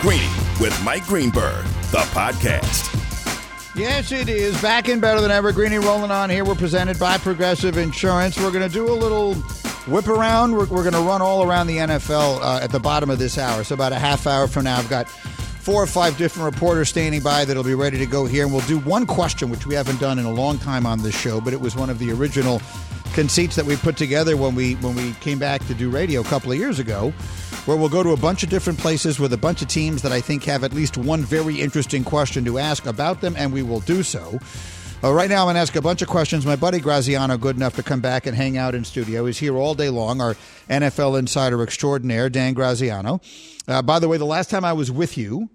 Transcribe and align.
Greeny 0.00 0.30
with 0.58 0.74
Mike 0.82 1.04
Greenberg, 1.04 1.62
the 1.90 1.98
podcast. 2.14 2.88
Yes, 3.76 4.12
it 4.12 4.30
is. 4.30 4.58
Back 4.62 4.88
in 4.88 4.98
better 4.98 5.20
than 5.20 5.30
ever. 5.30 5.52
Greeny 5.52 5.78
rolling 5.78 6.10
on 6.10 6.30
here. 6.30 6.42
We're 6.42 6.54
presented 6.54 6.98
by 6.98 7.18
Progressive 7.18 7.76
Insurance. 7.76 8.38
We're 8.38 8.50
going 8.50 8.66
to 8.66 8.72
do 8.72 8.90
a 8.90 8.96
little 8.96 9.34
whip 9.34 10.08
around. 10.08 10.52
We're, 10.52 10.64
we're 10.64 10.90
going 10.90 10.94
to 10.94 11.02
run 11.02 11.20
all 11.20 11.42
around 11.42 11.66
the 11.66 11.76
NFL 11.76 12.40
uh, 12.40 12.60
at 12.62 12.70
the 12.70 12.80
bottom 12.80 13.10
of 13.10 13.18
this 13.18 13.36
hour. 13.36 13.62
So, 13.62 13.74
about 13.74 13.92
a 13.92 13.98
half 13.98 14.26
hour 14.26 14.48
from 14.48 14.64
now, 14.64 14.78
I've 14.78 14.88
got 14.88 15.06
four 15.06 15.82
or 15.82 15.86
five 15.86 16.16
different 16.16 16.50
reporters 16.50 16.88
standing 16.88 17.20
by 17.20 17.44
that'll 17.44 17.62
be 17.62 17.74
ready 17.74 17.98
to 17.98 18.06
go 18.06 18.24
here. 18.24 18.44
And 18.44 18.54
we'll 18.54 18.66
do 18.66 18.78
one 18.78 19.04
question, 19.04 19.50
which 19.50 19.66
we 19.66 19.74
haven't 19.74 20.00
done 20.00 20.18
in 20.18 20.24
a 20.24 20.32
long 20.32 20.58
time 20.58 20.86
on 20.86 21.02
this 21.02 21.14
show, 21.14 21.42
but 21.42 21.52
it 21.52 21.60
was 21.60 21.76
one 21.76 21.90
of 21.90 21.98
the 21.98 22.10
original 22.10 22.62
conceits 23.10 23.56
that 23.56 23.66
we 23.66 23.76
put 23.76 23.96
together 23.96 24.36
when 24.36 24.54
we 24.54 24.74
when 24.76 24.94
we 24.94 25.12
came 25.14 25.38
back 25.38 25.66
to 25.66 25.74
do 25.74 25.90
radio 25.90 26.20
a 26.20 26.24
couple 26.24 26.52
of 26.52 26.58
years 26.58 26.78
ago 26.78 27.12
where 27.66 27.76
we'll 27.76 27.88
go 27.88 28.02
to 28.02 28.10
a 28.10 28.16
bunch 28.16 28.42
of 28.42 28.48
different 28.48 28.78
places 28.78 29.20
with 29.20 29.32
a 29.32 29.36
bunch 29.36 29.60
of 29.62 29.68
teams 29.68 30.02
that 30.02 30.12
I 30.12 30.20
think 30.20 30.44
have 30.44 30.64
at 30.64 30.72
least 30.72 30.96
one 30.96 31.22
very 31.22 31.60
interesting 31.60 32.04
question 32.04 32.44
to 32.46 32.58
ask 32.58 32.86
about 32.86 33.20
them, 33.20 33.34
and 33.36 33.52
we 33.52 33.62
will 33.62 33.80
do 33.80 34.02
so. 34.02 34.38
Uh, 35.02 35.12
right 35.12 35.30
now, 35.30 35.40
I'm 35.40 35.46
going 35.46 35.54
to 35.54 35.60
ask 35.60 35.76
a 35.76 35.80
bunch 35.80 36.02
of 36.02 36.08
questions. 36.08 36.44
My 36.44 36.56
buddy 36.56 36.78
Graziano, 36.78 37.36
good 37.36 37.56
enough 37.56 37.76
to 37.76 37.82
come 37.82 38.00
back 38.00 38.26
and 38.26 38.36
hang 38.36 38.56
out 38.56 38.74
in 38.74 38.84
studio. 38.84 39.24
He's 39.26 39.38
here 39.38 39.56
all 39.56 39.74
day 39.74 39.88
long, 39.88 40.20
our 40.20 40.36
NFL 40.68 41.18
insider 41.18 41.62
extraordinaire, 41.62 42.28
Dan 42.28 42.54
Graziano. 42.54 43.20
Uh, 43.68 43.82
by 43.82 43.98
the 43.98 44.08
way, 44.08 44.16
the 44.16 44.26
last 44.26 44.50
time 44.50 44.64
I 44.64 44.72
was 44.72 44.90
with 44.90 45.16
you, 45.16 45.48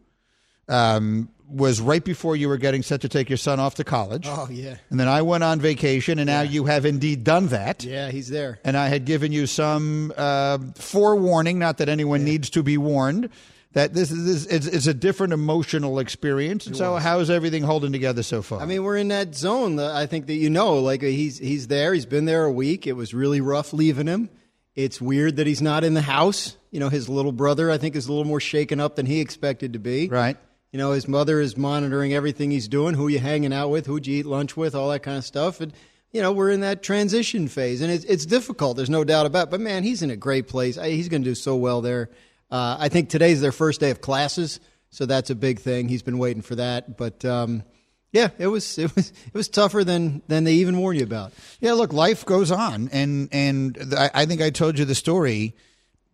um, 0.68 1.30
was 1.50 1.80
right 1.82 2.04
before 2.04 2.36
you 2.36 2.50
were 2.50 2.58
getting 2.58 2.82
set 2.82 3.02
to 3.02 3.10
take 3.10 3.30
your 3.30 3.38
son 3.38 3.60
off 3.60 3.76
to 3.76 3.84
college. 3.84 4.26
Oh, 4.28 4.48
yeah. 4.50 4.76
And 4.90 5.00
then 5.00 5.08
I 5.08 5.22
went 5.22 5.44
on 5.44 5.60
vacation, 5.60 6.20
and 6.20 6.28
now 6.28 6.42
you 6.42 6.66
have 6.66 6.86
indeed 6.86 7.24
done 7.24 7.48
that. 7.48 7.84
Yeah, 7.84 8.10
he's 8.10 8.30
there. 8.30 8.60
And 8.64 8.76
I 8.76 8.88
had 8.88 9.06
given 9.06 9.32
you 9.32 9.48
some 9.48 10.14
uh, 10.18 10.58
forewarning, 10.76 11.60
not 11.60 11.78
that 11.78 11.90
anyone 11.90 12.22
yeah. 12.22 12.26
needs 12.34 12.50
to 12.52 12.64
be 12.64 12.78
warned, 12.78 13.30
that 13.74 13.94
this 13.94 14.10
is 14.10 14.48
it's, 14.48 14.68
it's 14.68 14.88
a 14.88 14.94
different 14.94 15.34
emotional 15.34 16.00
experience. 16.00 16.66
And 16.66 16.78
so, 16.78 16.96
how 16.96 17.20
is 17.20 17.30
everything 17.30 17.62
holding 17.62 17.92
together 17.92 18.24
so 18.24 18.42
far? 18.42 18.62
I 18.62 18.66
mean, 18.66 18.84
we're 18.84 18.98
in 18.98 19.10
that 19.10 19.36
zone. 19.36 19.76
That 19.76 19.92
I 19.92 20.06
think 20.06 20.28
that 20.28 20.36
you 20.36 20.50
know, 20.50 20.80
like 20.80 21.02
he's 21.02 21.38
he's 21.38 21.68
there. 21.68 21.94
He's 21.94 22.06
been 22.06 22.26
there 22.26 22.46
a 22.46 22.52
week. 22.52 22.88
It 22.88 22.94
was 22.94 23.14
really 23.14 23.42
rough 23.42 23.74
leaving 23.74 24.08
him. 24.08 24.30
It's 24.76 25.00
weird 25.00 25.38
that 25.38 25.48
he's 25.48 25.62
not 25.62 25.84
in 25.84 25.94
the 25.94 26.02
house. 26.02 26.58
You 26.72 26.80
know, 26.80 26.90
his 26.90 27.08
little 27.08 27.32
brother, 27.32 27.70
I 27.70 27.78
think, 27.78 27.96
is 27.96 28.08
a 28.08 28.12
little 28.12 28.26
more 28.26 28.40
shaken 28.40 28.80
up 28.80 28.96
than 28.96 29.06
he 29.06 29.20
expected 29.20 29.74
to 29.74 29.80
be. 29.80 30.08
Right. 30.08 30.38
You 30.76 30.80
know, 30.80 30.92
his 30.92 31.08
mother 31.08 31.40
is 31.40 31.56
monitoring 31.56 32.14
everything 32.14 32.52
he's 32.52 32.68
doing, 32.68 32.96
who 32.96 33.08
you 33.08 33.20
hanging 33.20 33.54
out 33.54 33.70
with, 33.70 33.86
who'd 33.86 34.06
you 34.06 34.18
eat 34.18 34.26
lunch 34.26 34.58
with, 34.58 34.76
all 34.76 34.90
that 34.90 35.04
kind 35.04 35.18
of 35.18 35.24
stuff. 35.24 35.62
And 35.62 35.72
you 36.12 36.22
know, 36.22 36.34
we're 36.34 36.52
in 36.52 36.60
that 36.60 36.84
transition 36.84 37.48
phase, 37.48 37.80
and 37.80 37.90
it's 37.90 38.04
it's 38.04 38.26
difficult. 38.26 38.76
There's 38.76 38.90
no 38.90 39.06
doubt 39.06 39.26
about. 39.26 39.48
it. 39.48 39.52
But 39.52 39.62
man, 39.62 39.84
he's 39.84 40.02
in 40.02 40.10
a 40.10 40.18
great 40.18 40.50
place. 40.50 40.76
He's 40.76 41.08
going 41.08 41.24
to 41.24 41.30
do 41.30 41.34
so 41.34 41.56
well 41.56 41.80
there. 41.80 42.10
Uh, 42.52 42.76
I 42.78 42.90
think 42.90 43.08
today's 43.08 43.40
their 43.40 43.54
first 43.54 43.80
day 43.80 43.90
of 43.90 44.02
classes, 44.02 44.60
so 44.90 45.06
that's 45.06 45.30
a 45.30 45.36
big 45.36 45.62
thing. 45.62 45.88
He's 45.88 46.04
been 46.04 46.18
waiting 46.18 46.42
for 46.42 46.56
that, 46.56 46.98
but. 46.98 47.24
Um, 47.24 47.64
yeah, 48.12 48.30
it 48.38 48.48
was 48.48 48.78
it 48.78 48.94
was 48.96 49.12
it 49.12 49.34
was 49.34 49.48
tougher 49.48 49.86
than 49.86 50.24
than 50.28 50.44
they 50.44 50.56
even 50.56 50.78
warned 50.78 51.00
you 51.00 51.06
about. 51.06 51.32
Yeah, 51.62 51.72
look, 51.74 51.94
life 51.94 52.26
goes 52.26 52.52
on, 52.52 52.90
and 52.92 53.30
and 53.32 53.94
I, 53.98 54.10
I 54.14 54.26
think 54.26 54.42
I 54.42 54.50
told 54.50 54.78
you 54.78 54.84
the 54.84 54.96
story 54.96 55.56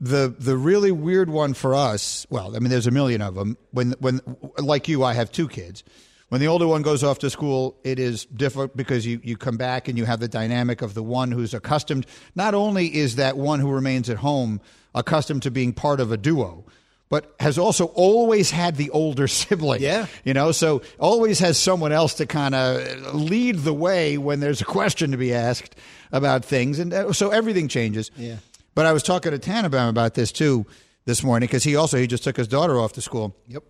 the 0.01 0.35
the 0.37 0.57
really 0.57 0.91
weird 0.91 1.29
one 1.29 1.53
for 1.53 1.75
us, 1.75 2.25
well, 2.29 2.55
I 2.55 2.59
mean, 2.59 2.71
there's 2.71 2.87
a 2.87 2.91
million 2.91 3.21
of 3.21 3.35
them. 3.35 3.55
When 3.69 3.91
when 3.99 4.19
like 4.57 4.87
you, 4.87 5.03
I 5.03 5.13
have 5.13 5.31
two 5.31 5.47
kids. 5.47 5.83
When 6.29 6.39
the 6.39 6.47
older 6.47 6.65
one 6.65 6.81
goes 6.81 7.03
off 7.03 7.19
to 7.19 7.29
school, 7.29 7.77
it 7.83 7.99
is 7.99 8.23
different 8.25 8.75
because 8.75 9.05
you, 9.05 9.19
you 9.21 9.35
come 9.35 9.57
back 9.57 9.89
and 9.89 9.97
you 9.97 10.05
have 10.05 10.21
the 10.21 10.29
dynamic 10.29 10.81
of 10.81 10.93
the 10.93 11.03
one 11.03 11.29
who's 11.29 11.53
accustomed. 11.53 12.05
Not 12.35 12.53
only 12.53 12.95
is 12.95 13.17
that 13.17 13.35
one 13.35 13.59
who 13.59 13.69
remains 13.69 14.09
at 14.09 14.15
home 14.17 14.61
accustomed 14.95 15.43
to 15.43 15.51
being 15.51 15.73
part 15.73 15.99
of 15.99 16.09
a 16.09 16.15
duo, 16.15 16.63
but 17.09 17.35
has 17.41 17.57
also 17.57 17.87
always 17.87 18.49
had 18.49 18.77
the 18.77 18.89
older 18.91 19.27
sibling. 19.27 19.81
Yeah. 19.81 20.07
You 20.23 20.33
know, 20.33 20.53
so 20.53 20.81
always 20.99 21.39
has 21.39 21.59
someone 21.59 21.91
else 21.91 22.13
to 22.15 22.25
kind 22.25 22.55
of 22.55 23.13
lead 23.13 23.57
the 23.57 23.73
way 23.73 24.17
when 24.17 24.39
there's 24.39 24.61
a 24.61 24.65
question 24.65 25.11
to 25.11 25.17
be 25.17 25.33
asked 25.33 25.75
about 26.13 26.45
things. 26.45 26.79
And 26.79 26.93
uh, 26.93 27.11
so 27.11 27.31
everything 27.31 27.67
changes. 27.67 28.09
Yeah. 28.15 28.37
But 28.73 28.85
I 28.85 28.93
was 28.93 29.03
talking 29.03 29.31
to 29.31 29.39
Tannenbaum 29.39 29.89
about 29.89 30.13
this 30.13 30.31
too 30.31 30.65
this 31.05 31.23
morning 31.23 31.47
because 31.47 31.63
he 31.63 31.75
also 31.75 31.97
he 31.97 32.07
just 32.07 32.23
took 32.23 32.37
his 32.37 32.47
daughter 32.47 32.79
off 32.79 32.93
to 32.93 33.01
school. 33.01 33.35
Yep. 33.47 33.63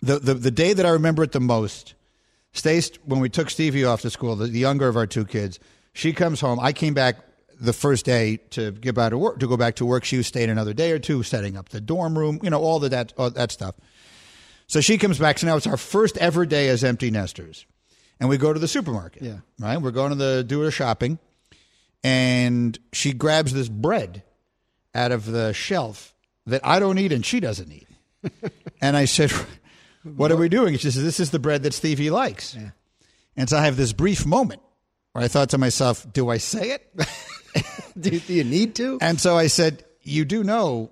The 0.00 0.18
the 0.18 0.34
the 0.34 0.50
day 0.50 0.72
that 0.72 0.86
I 0.86 0.90
remember 0.90 1.22
it 1.22 1.32
the 1.32 1.40
most, 1.40 1.94
Stace 2.52 2.90
when 3.04 3.20
we 3.20 3.28
took 3.28 3.50
Stevie 3.50 3.84
off 3.84 4.02
to 4.02 4.10
school, 4.10 4.36
the, 4.36 4.46
the 4.46 4.58
younger 4.58 4.88
of 4.88 4.96
our 4.96 5.06
two 5.06 5.24
kids, 5.24 5.58
she 5.92 6.12
comes 6.12 6.40
home. 6.40 6.58
I 6.60 6.72
came 6.72 6.94
back 6.94 7.16
the 7.60 7.72
first 7.72 8.04
day 8.04 8.36
to 8.50 8.70
get 8.70 8.94
back 8.94 9.10
to 9.10 9.18
work 9.18 9.40
to 9.40 9.48
go 9.48 9.56
back 9.56 9.76
to 9.76 9.86
work. 9.86 10.04
She 10.04 10.16
was 10.16 10.26
staying 10.26 10.50
another 10.50 10.72
day 10.72 10.92
or 10.92 10.98
two, 10.98 11.22
setting 11.22 11.56
up 11.56 11.70
the 11.70 11.80
dorm 11.80 12.16
room, 12.16 12.38
you 12.42 12.50
know, 12.50 12.60
all 12.60 12.82
of 12.82 12.90
that 12.90 13.12
all 13.18 13.30
that 13.30 13.52
stuff. 13.52 13.74
So 14.66 14.80
she 14.80 14.98
comes 14.98 15.18
back. 15.18 15.38
So 15.38 15.46
now 15.46 15.56
it's 15.56 15.66
our 15.66 15.76
first 15.76 16.16
ever 16.18 16.46
day 16.46 16.68
as 16.68 16.84
empty 16.84 17.10
nesters, 17.10 17.66
and 18.20 18.28
we 18.28 18.38
go 18.38 18.52
to 18.52 18.60
the 18.60 18.68
supermarket. 18.68 19.22
Yeah, 19.22 19.38
right. 19.58 19.80
We're 19.80 19.90
going 19.90 20.10
to 20.10 20.16
the 20.16 20.44
do 20.44 20.60
her 20.60 20.70
shopping, 20.70 21.18
and 22.04 22.78
she 22.92 23.12
grabs 23.12 23.52
this 23.52 23.68
bread 23.68 24.22
out 24.94 25.12
of 25.12 25.26
the 25.26 25.52
shelf 25.52 26.14
that 26.46 26.64
I 26.64 26.78
don't 26.78 26.98
eat 26.98 27.12
and 27.12 27.24
she 27.24 27.40
doesn't 27.40 27.70
eat. 27.70 27.86
and 28.80 28.96
I 28.96 29.04
said, 29.04 29.32
What 30.02 30.32
are 30.32 30.36
we 30.36 30.48
doing? 30.48 30.76
She 30.76 30.90
says, 30.90 31.02
This 31.02 31.20
is 31.20 31.30
the 31.30 31.38
bread 31.38 31.62
that 31.62 31.74
Stevie 31.74 32.10
likes. 32.10 32.54
Yeah. 32.54 32.70
And 33.36 33.48
so 33.48 33.56
I 33.56 33.64
have 33.64 33.76
this 33.76 33.92
brief 33.92 34.26
moment 34.26 34.60
where 35.12 35.24
I 35.24 35.28
thought 35.28 35.50
to 35.50 35.58
myself, 35.58 36.06
Do 36.12 36.28
I 36.28 36.38
say 36.38 36.72
it? 36.72 36.92
do, 38.00 38.18
do 38.18 38.34
you 38.34 38.44
need 38.44 38.74
to? 38.76 38.98
And 39.00 39.20
so 39.20 39.36
I 39.36 39.46
said, 39.46 39.84
You 40.02 40.24
do 40.24 40.42
know 40.42 40.90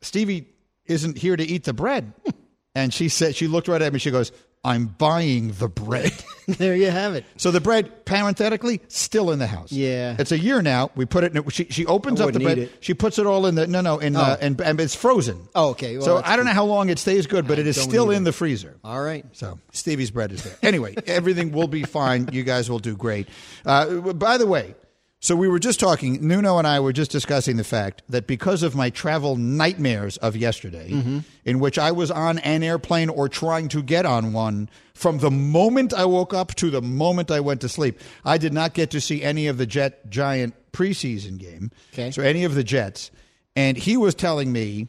Stevie 0.00 0.48
isn't 0.86 1.18
here 1.18 1.36
to 1.36 1.44
eat 1.44 1.64
the 1.64 1.72
bread. 1.72 2.12
and 2.74 2.92
she 2.92 3.08
said, 3.08 3.34
She 3.34 3.48
looked 3.48 3.68
right 3.68 3.82
at 3.82 3.92
me. 3.92 3.98
She 3.98 4.10
goes, 4.10 4.32
I'm 4.64 4.86
buying 4.86 5.52
the 5.52 5.68
bread. 5.68 6.12
there 6.46 6.76
you 6.76 6.90
have 6.90 7.14
it. 7.14 7.24
So 7.36 7.50
the 7.50 7.60
bread, 7.60 8.04
parenthetically, 8.04 8.80
still 8.86 9.32
in 9.32 9.40
the 9.40 9.48
house. 9.48 9.72
Yeah, 9.72 10.14
it's 10.18 10.30
a 10.30 10.38
year 10.38 10.62
now. 10.62 10.92
We 10.94 11.04
put 11.04 11.24
it. 11.24 11.36
in 11.36 11.48
She 11.48 11.64
she 11.64 11.84
opens 11.86 12.20
up 12.20 12.32
the 12.32 12.38
bread. 12.38 12.58
It. 12.58 12.72
She 12.78 12.94
puts 12.94 13.18
it 13.18 13.26
all 13.26 13.46
in 13.46 13.56
the 13.56 13.66
no 13.66 13.80
no 13.80 13.98
in 13.98 14.14
uh, 14.14 14.20
oh. 14.20 14.22
uh, 14.22 14.36
and, 14.40 14.60
and 14.60 14.80
it's 14.80 14.94
frozen. 14.94 15.48
Oh, 15.56 15.70
okay. 15.70 15.96
Well, 15.96 16.06
so 16.06 16.22
I 16.24 16.36
don't 16.36 16.44
good. 16.44 16.50
know 16.50 16.54
how 16.54 16.64
long 16.64 16.90
it 16.90 17.00
stays 17.00 17.26
good, 17.26 17.48
but 17.48 17.58
I 17.58 17.62
it 17.62 17.66
is 17.66 17.80
still 17.80 18.10
in 18.10 18.22
it. 18.22 18.24
the 18.24 18.32
freezer. 18.32 18.76
All 18.84 19.02
right. 19.02 19.24
So 19.32 19.58
Stevie's 19.72 20.12
bread 20.12 20.30
is 20.30 20.44
there. 20.44 20.56
Anyway, 20.62 20.94
everything 21.06 21.50
will 21.50 21.68
be 21.68 21.82
fine. 21.82 22.28
You 22.30 22.44
guys 22.44 22.70
will 22.70 22.78
do 22.78 22.96
great. 22.96 23.26
Uh, 23.66 24.12
by 24.12 24.38
the 24.38 24.46
way, 24.46 24.76
so 25.22 25.36
we 25.36 25.46
were 25.46 25.60
just 25.60 25.78
talking, 25.78 26.26
Nuno 26.26 26.58
and 26.58 26.66
I 26.66 26.80
were 26.80 26.92
just 26.92 27.12
discussing 27.12 27.56
the 27.56 27.62
fact 27.62 28.02
that 28.08 28.26
because 28.26 28.64
of 28.64 28.74
my 28.74 28.90
travel 28.90 29.36
nightmares 29.36 30.16
of 30.16 30.36
yesterday, 30.36 30.90
mm-hmm. 30.90 31.20
in 31.44 31.60
which 31.60 31.78
I 31.78 31.92
was 31.92 32.10
on 32.10 32.40
an 32.40 32.64
airplane 32.64 33.08
or 33.08 33.28
trying 33.28 33.68
to 33.68 33.84
get 33.84 34.04
on 34.04 34.32
one 34.32 34.68
from 34.94 35.18
the 35.18 35.30
moment 35.30 35.94
I 35.94 36.06
woke 36.06 36.34
up 36.34 36.56
to 36.56 36.70
the 36.70 36.82
moment 36.82 37.30
I 37.30 37.38
went 37.38 37.60
to 37.60 37.68
sleep, 37.68 38.00
I 38.24 38.36
did 38.36 38.52
not 38.52 38.74
get 38.74 38.90
to 38.90 39.00
see 39.00 39.22
any 39.22 39.46
of 39.46 39.58
the 39.58 39.66
Jet 39.66 40.10
Giant 40.10 40.54
preseason 40.72 41.38
game. 41.38 41.70
Okay. 41.92 42.10
So 42.10 42.20
any 42.20 42.42
of 42.42 42.56
the 42.56 42.64
Jets. 42.64 43.12
And 43.54 43.76
he 43.76 43.96
was 43.96 44.16
telling 44.16 44.52
me 44.52 44.88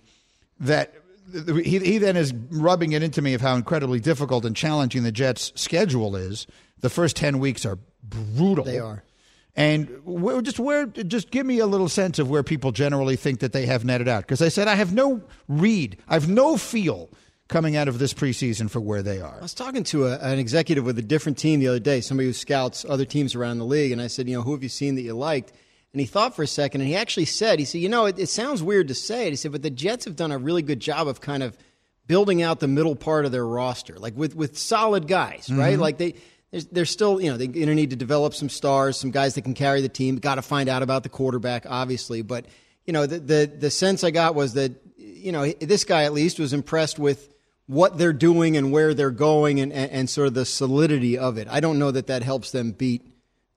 that 0.60 0.96
he, 1.32 1.78
he 1.78 1.98
then 2.00 2.18
is 2.18 2.34
rubbing 2.34 2.94
it 2.94 3.04
into 3.04 3.22
me 3.22 3.36
of 3.36 3.42
how 3.42 3.56
incredibly 3.56 4.00
difficult 4.00 4.46
and 4.46 4.56
challenging 4.56 5.04
the 5.04 5.12
Jets' 5.12 5.54
schedule 5.56 6.16
is. 6.16 6.48
The 6.80 6.90
first 6.90 7.16
10 7.18 7.38
weeks 7.38 7.68
are 7.68 7.78
brutal. 8.04 8.66
They 8.66 8.80
are. 8.80 9.04
And 9.56 10.02
just 10.44 10.60
where, 10.60 10.88
just 10.88 11.30
give 11.30 11.46
me 11.46 11.60
a 11.60 11.68
little 11.68 11.90
sense 11.90 12.18
of 12.18 12.30
where 12.30 12.42
people 12.42 12.72
generally 12.72 13.16
think 13.16 13.42
that 13.42 13.54
they 13.54 13.68
have 13.68 13.86
netted 13.86 14.08
out. 14.08 14.24
Because 14.24 14.42
I 14.42 14.50
said 14.50 14.68
I 14.68 14.76
have 14.76 14.94
no 14.94 15.22
read, 15.48 15.98
I 16.08 16.16
have 16.16 16.28
no 16.28 16.58
feel 16.58 17.10
coming 17.50 17.76
out 17.76 17.88
of 17.88 18.00
this 18.00 18.14
preseason 18.14 18.70
for 18.70 18.80
where 18.80 19.04
they 19.04 19.22
are. 19.22 19.38
I 19.38 19.42
was 19.42 19.54
talking 19.54 19.84
to 19.86 20.08
a, 20.08 20.18
an 20.18 20.40
executive 20.40 20.86
with 20.86 20.98
a 20.98 21.04
different 21.04 21.38
team 21.38 21.60
the 21.60 21.68
other 21.68 21.80
day, 21.80 22.02
somebody 22.02 22.28
who 22.28 22.34
scouts 22.34 22.84
other 22.88 23.06
teams 23.06 23.36
around 23.36 23.60
the 23.60 23.66
league, 23.66 23.92
and 23.92 24.02
I 24.02 24.08
said, 24.08 24.28
you 24.28 24.36
know, 24.36 24.42
who 24.42 24.54
have 24.54 24.64
you 24.64 24.70
seen 24.70 24.96
that 24.96 25.02
you 25.02 25.14
liked? 25.14 25.52
And 25.92 26.00
he 26.00 26.08
thought 26.08 26.36
for 26.36 26.42
a 26.42 26.48
second, 26.48 26.82
and 26.82 26.88
he 26.88 26.96
actually 26.96 27.26
said, 27.26 27.60
he 27.60 27.66
said, 27.66 27.82
you 27.82 27.90
know, 27.90 28.08
it, 28.08 28.18
it 28.18 28.30
sounds 28.30 28.64
weird 28.64 28.88
to 28.88 28.96
say 28.96 29.28
it. 29.28 29.30
He 29.30 29.36
said, 29.36 29.52
but 29.52 29.62
the 29.62 29.70
Jets 29.70 30.06
have 30.06 30.16
done 30.16 30.32
a 30.32 30.38
really 30.40 30.64
good 30.64 30.80
job 30.80 31.08
of 31.08 31.22
kind 31.22 31.44
of 31.44 31.56
building 32.08 32.42
out 32.42 32.60
the 32.60 32.68
middle 32.68 32.96
part 32.96 33.26
of 33.26 33.32
their 33.32 33.46
roster, 33.46 34.00
like 34.00 34.18
with 34.18 34.36
with 34.36 34.58
solid 34.58 35.08
guys, 35.08 35.50
right? 35.52 35.74
Mm-hmm. 35.74 35.82
Like 35.82 35.98
they 36.00 36.16
there's, 36.54 36.66
there's 36.68 36.92
still, 36.92 37.20
you 37.20 37.32
know, 37.32 37.38
they're 37.38 37.48
going 37.48 37.66
to 37.66 37.74
need 37.74 37.90
to 37.90 37.96
develop 37.96 38.36
some 38.36 38.48
stars, 38.48 38.96
some 38.96 39.10
guys 39.10 39.34
that 39.34 39.42
can 39.42 39.56
carry 39.56 39.82
the 39.82 39.90
team. 39.90 40.18
Got 40.18 40.36
to 40.36 40.44
find 40.44 40.70
out 40.70 40.84
about 40.84 41.02
the 41.02 41.10
quarterback, 41.10 41.66
obviously. 41.68 42.22
But 42.22 42.46
you 42.86 42.94
know, 42.94 43.08
the, 43.08 43.20
the 43.20 43.52
the 43.58 43.72
sense 43.72 44.04
I 44.04 44.12
got 44.12 44.36
was 44.36 44.54
that 44.54 44.72
you 44.96 45.32
know 45.32 45.52
this 45.52 45.84
guy 45.84 46.04
at 46.04 46.14
least 46.14 46.38
was 46.38 46.54
impressed 46.54 47.00
with 47.00 47.34
what 47.66 47.98
they're 47.98 48.14
doing 48.14 48.56
and 48.56 48.72
where 48.72 48.94
they're 48.94 49.10
going 49.10 49.62
and, 49.62 49.74
and, 49.74 49.92
and 49.92 50.10
sort 50.10 50.28
of 50.28 50.36
the 50.36 50.46
solidity 50.46 51.18
of 51.18 51.40
it. 51.40 51.48
I 51.50 51.60
don't 51.60 51.80
know 51.80 51.90
that 51.90 52.06
that 52.08 52.22
helps 52.22 52.52
them 52.52 52.72
beat 52.72 53.02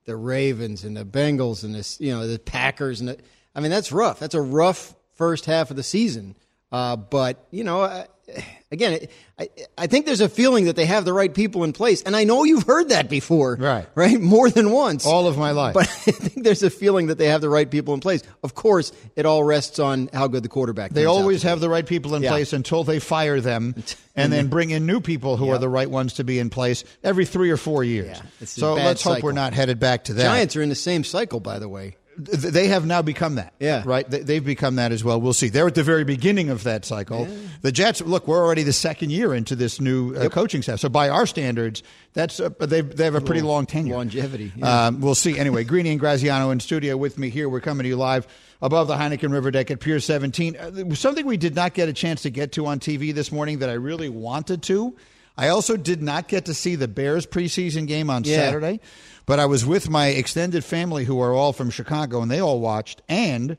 the 0.05 0.15
Ravens 0.15 0.83
and 0.83 0.97
the 0.97 1.05
Bengals 1.05 1.63
and 1.63 1.75
the 1.75 2.03
you 2.03 2.11
know 2.11 2.25
the 2.25 2.39
Packers 2.39 2.99
and 2.99 3.09
the, 3.09 3.19
I 3.53 3.59
mean 3.59 3.69
that's 3.69 3.91
rough. 3.91 4.19
That's 4.19 4.33
a 4.33 4.41
rough 4.41 4.95
first 5.13 5.45
half 5.45 5.69
of 5.69 5.77
the 5.77 5.83
season. 5.83 6.35
Uh, 6.71 6.95
but 6.95 7.45
you 7.51 7.63
know, 7.63 8.05
again, 8.71 9.07
I, 9.39 9.49
I 9.77 9.87
think 9.87 10.05
there's 10.05 10.21
a 10.21 10.29
feeling 10.29 10.65
that 10.65 10.75
they 10.75 10.85
have 10.85 11.05
the 11.05 11.13
right 11.13 11.33
people 11.33 11.63
in 11.63 11.73
place, 11.73 12.01
and 12.01 12.15
I 12.15 12.23
know 12.23 12.43
you've 12.43 12.63
heard 12.63 12.89
that 12.89 13.09
before, 13.09 13.55
right? 13.55 13.87
Right, 13.95 14.19
more 14.19 14.49
than 14.49 14.71
once, 14.71 15.05
all 15.05 15.27
of 15.27 15.37
my 15.37 15.51
life. 15.51 15.73
But 15.73 15.87
I 16.07 16.11
think 16.11 16.43
there's 16.43 16.63
a 16.63 16.69
feeling 16.69 17.07
that 17.07 17.17
they 17.17 17.27
have 17.27 17.41
the 17.41 17.49
right 17.49 17.69
people 17.69 17.93
in 17.93 17.99
place. 17.99 18.23
Of 18.43 18.55
course, 18.55 18.91
it 19.15 19.25
all 19.25 19.43
rests 19.43 19.79
on 19.79 20.09
how 20.13 20.27
good 20.27 20.43
the 20.43 20.49
quarterback. 20.49 20.91
They 20.91 21.05
always 21.05 21.43
have 21.43 21.59
the 21.59 21.69
right 21.69 21.85
people 21.85 22.15
in 22.15 22.23
yeah. 22.23 22.29
place 22.29 22.53
until 22.53 22.83
they 22.83 22.99
fire 22.99 23.41
them, 23.41 23.75
and 24.15 24.31
then 24.31 24.47
bring 24.47 24.69
in 24.71 24.85
new 24.85 24.99
people 24.99 25.37
who 25.37 25.47
yep. 25.47 25.55
are 25.55 25.59
the 25.59 25.69
right 25.69 25.89
ones 25.89 26.13
to 26.13 26.23
be 26.23 26.39
in 26.39 26.49
place 26.49 26.83
every 27.03 27.25
three 27.25 27.51
or 27.51 27.57
four 27.57 27.83
years. 27.83 28.17
Yeah, 28.39 28.45
so 28.45 28.73
let's 28.73 29.01
cycle. 29.01 29.15
hope 29.15 29.23
we're 29.23 29.31
not 29.31 29.53
headed 29.53 29.79
back 29.79 30.05
to 30.05 30.13
that. 30.13 30.23
Giants 30.23 30.55
are 30.55 30.61
in 30.61 30.69
the 30.69 30.75
same 30.75 31.03
cycle, 31.03 31.39
by 31.39 31.59
the 31.59 31.69
way 31.69 31.95
they 32.17 32.67
have 32.67 32.85
now 32.85 33.01
become 33.01 33.35
that. 33.35 33.53
Yeah. 33.59 33.83
Right? 33.85 34.09
They've 34.09 34.43
become 34.43 34.75
that 34.77 34.91
as 34.91 35.03
well. 35.03 35.21
We'll 35.21 35.33
see. 35.33 35.49
They're 35.49 35.67
at 35.67 35.75
the 35.75 35.83
very 35.83 36.03
beginning 36.03 36.49
of 36.49 36.63
that 36.63 36.83
cycle. 36.83 37.27
Yeah. 37.27 37.37
The 37.61 37.71
Jets, 37.71 38.01
look, 38.01 38.27
we're 38.27 38.43
already 38.43 38.63
the 38.63 38.73
second 38.73 39.11
year 39.11 39.33
into 39.33 39.55
this 39.55 39.79
new 39.79 40.15
uh, 40.15 40.23
yep. 40.23 40.31
coaching 40.31 40.63
staff. 40.63 40.79
So 40.79 40.89
by 40.89 41.09
our 41.09 41.27
standards, 41.27 41.83
that's 42.13 42.39
uh, 42.39 42.49
they 42.59 42.81
they 42.81 43.03
have 43.03 43.15
a 43.15 43.21
pretty 43.21 43.41
long 43.41 43.65
tenure. 43.67 43.95
Longevity. 43.95 44.51
Yeah. 44.55 44.87
Um, 44.87 45.01
we'll 45.01 45.15
see. 45.15 45.37
Anyway, 45.37 45.63
Greeny 45.63 45.91
and 45.91 45.99
Graziano 45.99 46.49
in 46.49 46.59
studio 46.59 46.97
with 46.97 47.17
me 47.17 47.29
here. 47.29 47.47
We're 47.47 47.61
coming 47.61 47.83
to 47.83 47.89
you 47.89 47.97
live 47.97 48.27
above 48.61 48.87
the 48.87 48.95
Heineken 48.95 49.31
River 49.31 49.51
deck 49.51 49.69
at 49.69 49.79
Pier 49.79 49.99
17. 49.99 50.55
Uh, 50.55 50.95
something 50.95 51.25
we 51.25 51.37
did 51.37 51.55
not 51.55 51.75
get 51.75 51.87
a 51.87 51.93
chance 51.93 52.23
to 52.23 52.31
get 52.31 52.53
to 52.53 52.65
on 52.65 52.79
TV 52.79 53.13
this 53.13 53.31
morning 53.31 53.59
that 53.59 53.69
I 53.69 53.73
really 53.73 54.09
wanted 54.09 54.63
to. 54.63 54.95
I 55.37 55.49
also 55.49 55.77
did 55.77 56.01
not 56.01 56.27
get 56.27 56.45
to 56.45 56.53
see 56.53 56.75
the 56.75 56.87
Bears 56.87 57.27
preseason 57.27 57.87
game 57.87 58.09
on 58.09 58.23
yeah. 58.23 58.37
Saturday. 58.37 58.79
But 59.25 59.39
I 59.39 59.45
was 59.45 59.65
with 59.65 59.89
my 59.89 60.07
extended 60.07 60.63
family 60.63 61.03
who 61.03 61.19
are 61.21 61.33
all 61.33 61.53
from 61.53 61.69
Chicago, 61.69 62.21
and 62.21 62.31
they 62.31 62.39
all 62.39 62.61
watched, 62.61 63.01
and 63.09 63.57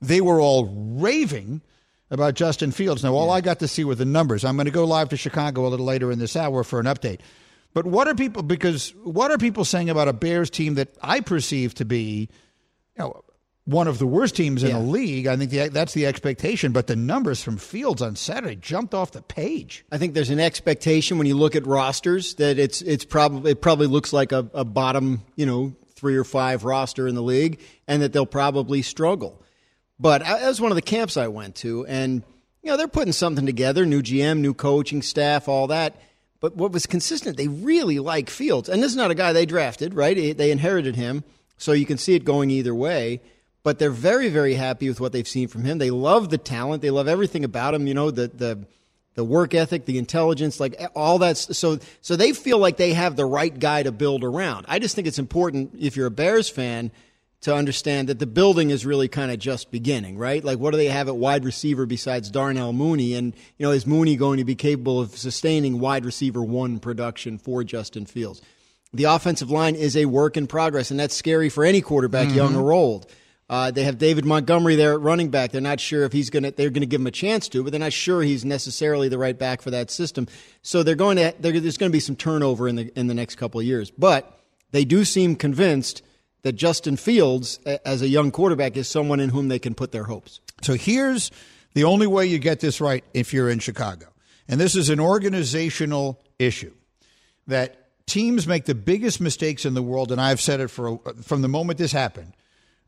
they 0.00 0.20
were 0.20 0.40
all 0.40 0.66
raving 0.66 1.60
about 2.10 2.34
Justin 2.34 2.72
Fields. 2.72 3.04
Now, 3.04 3.14
all 3.14 3.26
yeah. 3.26 3.34
I 3.34 3.40
got 3.42 3.58
to 3.60 3.68
see 3.68 3.84
were 3.84 3.94
the 3.94 4.06
numbers. 4.06 4.44
I'm 4.44 4.56
going 4.56 4.64
to 4.64 4.72
go 4.72 4.84
live 4.84 5.10
to 5.10 5.16
Chicago 5.16 5.66
a 5.66 5.68
little 5.68 5.86
later 5.86 6.10
in 6.10 6.18
this 6.18 6.36
hour 6.36 6.64
for 6.64 6.80
an 6.80 6.86
update. 6.86 7.20
But 7.72 7.86
what 7.86 8.08
are 8.08 8.14
people 8.14 8.42
because 8.42 8.92
what 9.04 9.30
are 9.30 9.38
people 9.38 9.64
saying 9.64 9.90
about 9.90 10.08
a 10.08 10.12
Bears 10.12 10.50
team 10.50 10.74
that 10.74 10.88
I 11.00 11.20
perceive 11.20 11.74
to 11.74 11.84
be, 11.84 12.28
you 12.96 12.98
know, 12.98 13.22
one 13.64 13.88
of 13.88 13.98
the 13.98 14.06
worst 14.06 14.36
teams 14.36 14.62
in 14.62 14.70
yeah. 14.70 14.78
the 14.78 14.84
league. 14.84 15.26
I 15.26 15.36
think 15.36 15.50
the, 15.50 15.68
that's 15.68 15.92
the 15.92 16.06
expectation, 16.06 16.72
but 16.72 16.86
the 16.86 16.96
numbers 16.96 17.42
from 17.42 17.56
Fields 17.56 18.02
on 18.02 18.16
Saturday 18.16 18.56
jumped 18.56 18.94
off 18.94 19.12
the 19.12 19.22
page. 19.22 19.84
I 19.92 19.98
think 19.98 20.14
there's 20.14 20.30
an 20.30 20.40
expectation 20.40 21.18
when 21.18 21.26
you 21.26 21.36
look 21.36 21.54
at 21.54 21.66
rosters 21.66 22.34
that 22.34 22.58
it's 22.58 22.82
it's 22.82 23.04
probably 23.04 23.52
it 23.52 23.60
probably 23.60 23.86
looks 23.86 24.12
like 24.12 24.32
a, 24.32 24.48
a 24.54 24.64
bottom, 24.64 25.22
you 25.36 25.46
know, 25.46 25.74
three 25.94 26.16
or 26.16 26.24
five 26.24 26.64
roster 26.64 27.06
in 27.06 27.14
the 27.14 27.22
league, 27.22 27.60
and 27.86 28.02
that 28.02 28.12
they'll 28.12 28.26
probably 28.26 28.82
struggle. 28.82 29.42
But 29.98 30.22
that 30.22 30.46
was 30.46 30.60
one 30.60 30.72
of 30.72 30.76
the 30.76 30.82
camps 30.82 31.16
I 31.16 31.28
went 31.28 31.56
to, 31.56 31.86
and 31.86 32.22
you 32.62 32.70
know 32.70 32.76
they're 32.76 32.88
putting 32.88 33.12
something 33.12 33.46
together: 33.46 33.84
new 33.84 34.02
GM, 34.02 34.38
new 34.38 34.54
coaching 34.54 35.02
staff, 35.02 35.48
all 35.48 35.66
that. 35.68 36.00
But 36.40 36.56
what 36.56 36.72
was 36.72 36.86
consistent, 36.86 37.36
they 37.36 37.48
really 37.48 37.98
like 37.98 38.30
Fields, 38.30 38.70
and 38.70 38.82
this 38.82 38.90
is 38.90 38.96
not 38.96 39.10
a 39.10 39.14
guy 39.14 39.34
they 39.34 39.44
drafted, 39.44 39.92
right? 39.92 40.34
They 40.34 40.50
inherited 40.50 40.96
him, 40.96 41.22
so 41.58 41.72
you 41.72 41.84
can 41.84 41.98
see 41.98 42.14
it 42.14 42.24
going 42.24 42.50
either 42.50 42.74
way 42.74 43.20
but 43.62 43.78
they're 43.78 43.90
very, 43.90 44.28
very 44.28 44.54
happy 44.54 44.88
with 44.88 45.00
what 45.00 45.12
they've 45.12 45.28
seen 45.28 45.48
from 45.48 45.64
him. 45.64 45.78
They 45.78 45.90
love 45.90 46.30
the 46.30 46.38
talent. 46.38 46.82
They 46.82 46.90
love 46.90 47.08
everything 47.08 47.44
about 47.44 47.74
him. 47.74 47.86
You 47.86 47.94
know, 47.94 48.10
the 48.10 48.28
the 48.28 48.66
the 49.14 49.24
work 49.24 49.54
ethic, 49.54 49.84
the 49.84 49.98
intelligence, 49.98 50.60
like 50.60 50.80
all 50.94 51.18
that. 51.18 51.36
So 51.36 51.78
so 52.00 52.16
they 52.16 52.32
feel 52.32 52.58
like 52.58 52.76
they 52.76 52.92
have 52.94 53.16
the 53.16 53.26
right 53.26 53.56
guy 53.56 53.82
to 53.82 53.92
build 53.92 54.24
around. 54.24 54.66
I 54.68 54.78
just 54.78 54.94
think 54.94 55.06
it's 55.06 55.18
important 55.18 55.72
if 55.78 55.96
you're 55.96 56.06
a 56.06 56.10
Bears 56.10 56.48
fan 56.48 56.90
to 57.42 57.54
understand 57.54 58.08
that 58.08 58.18
the 58.18 58.26
building 58.26 58.70
is 58.70 58.84
really 58.84 59.08
kind 59.08 59.30
of 59.30 59.38
just 59.38 59.70
beginning, 59.70 60.18
right? 60.18 60.44
Like, 60.44 60.58
what 60.58 60.72
do 60.72 60.76
they 60.76 60.88
have 60.88 61.08
at 61.08 61.16
wide 61.16 61.44
receiver 61.44 61.86
besides 61.86 62.30
Darnell 62.30 62.72
Mooney? 62.72 63.14
And, 63.14 63.34
you 63.56 63.64
know, 63.66 63.72
is 63.72 63.86
Mooney 63.86 64.16
going 64.16 64.38
to 64.38 64.44
be 64.44 64.54
capable 64.54 65.00
of 65.00 65.16
sustaining 65.16 65.80
wide 65.80 66.04
receiver 66.04 66.42
one 66.42 66.78
production 66.78 67.38
for 67.38 67.64
Justin 67.64 68.04
Fields? 68.04 68.42
The 68.92 69.04
offensive 69.04 69.50
line 69.50 69.74
is 69.74 69.96
a 69.96 70.04
work 70.04 70.36
in 70.36 70.48
progress, 70.48 70.90
and 70.90 71.00
that's 71.00 71.14
scary 71.14 71.48
for 71.48 71.64
any 71.64 71.80
quarterback, 71.80 72.28
mm-hmm. 72.28 72.36
young 72.36 72.56
or 72.56 72.72
old. 72.72 73.10
Uh, 73.50 73.72
they 73.72 73.82
have 73.82 73.98
David 73.98 74.24
Montgomery 74.24 74.76
there 74.76 74.92
at 74.92 75.00
running 75.00 75.28
back. 75.28 75.50
They're 75.50 75.60
not 75.60 75.80
sure 75.80 76.04
if 76.04 76.12
he's 76.12 76.30
going 76.30 76.44
to. 76.44 76.52
They're 76.52 76.70
going 76.70 76.82
to 76.82 76.86
give 76.86 77.00
him 77.00 77.08
a 77.08 77.10
chance 77.10 77.48
to, 77.48 77.64
but 77.64 77.72
they're 77.72 77.80
not 77.80 77.92
sure 77.92 78.22
he's 78.22 78.44
necessarily 78.44 79.08
the 79.08 79.18
right 79.18 79.36
back 79.36 79.60
for 79.60 79.72
that 79.72 79.90
system. 79.90 80.28
So 80.62 80.84
they're 80.84 80.94
going 80.94 81.16
to. 81.16 81.34
They're, 81.40 81.58
there's 81.58 81.76
going 81.76 81.90
to 81.90 81.92
be 81.92 81.98
some 81.98 82.14
turnover 82.14 82.68
in 82.68 82.76
the 82.76 82.96
in 82.96 83.08
the 83.08 83.14
next 83.14 83.34
couple 83.34 83.58
of 83.58 83.66
years, 83.66 83.90
but 83.90 84.38
they 84.70 84.84
do 84.84 85.04
seem 85.04 85.34
convinced 85.34 86.02
that 86.42 86.52
Justin 86.52 86.96
Fields, 86.96 87.58
as 87.84 88.02
a 88.02 88.08
young 88.08 88.30
quarterback, 88.30 88.76
is 88.76 88.88
someone 88.88 89.18
in 89.18 89.30
whom 89.30 89.48
they 89.48 89.58
can 89.58 89.74
put 89.74 89.90
their 89.90 90.04
hopes. 90.04 90.40
So 90.62 90.74
here's 90.74 91.32
the 91.74 91.82
only 91.82 92.06
way 92.06 92.26
you 92.26 92.38
get 92.38 92.60
this 92.60 92.80
right 92.80 93.02
if 93.14 93.34
you're 93.34 93.50
in 93.50 93.58
Chicago, 93.58 94.06
and 94.46 94.60
this 94.60 94.76
is 94.76 94.90
an 94.90 95.00
organizational 95.00 96.22
issue 96.38 96.72
that 97.48 97.88
teams 98.06 98.46
make 98.46 98.66
the 98.66 98.76
biggest 98.76 99.20
mistakes 99.20 99.64
in 99.64 99.74
the 99.74 99.82
world, 99.82 100.12
and 100.12 100.20
I've 100.20 100.40
said 100.40 100.60
it 100.60 100.68
for 100.68 101.00
from 101.22 101.42
the 101.42 101.48
moment 101.48 101.80
this 101.80 101.90
happened 101.90 102.32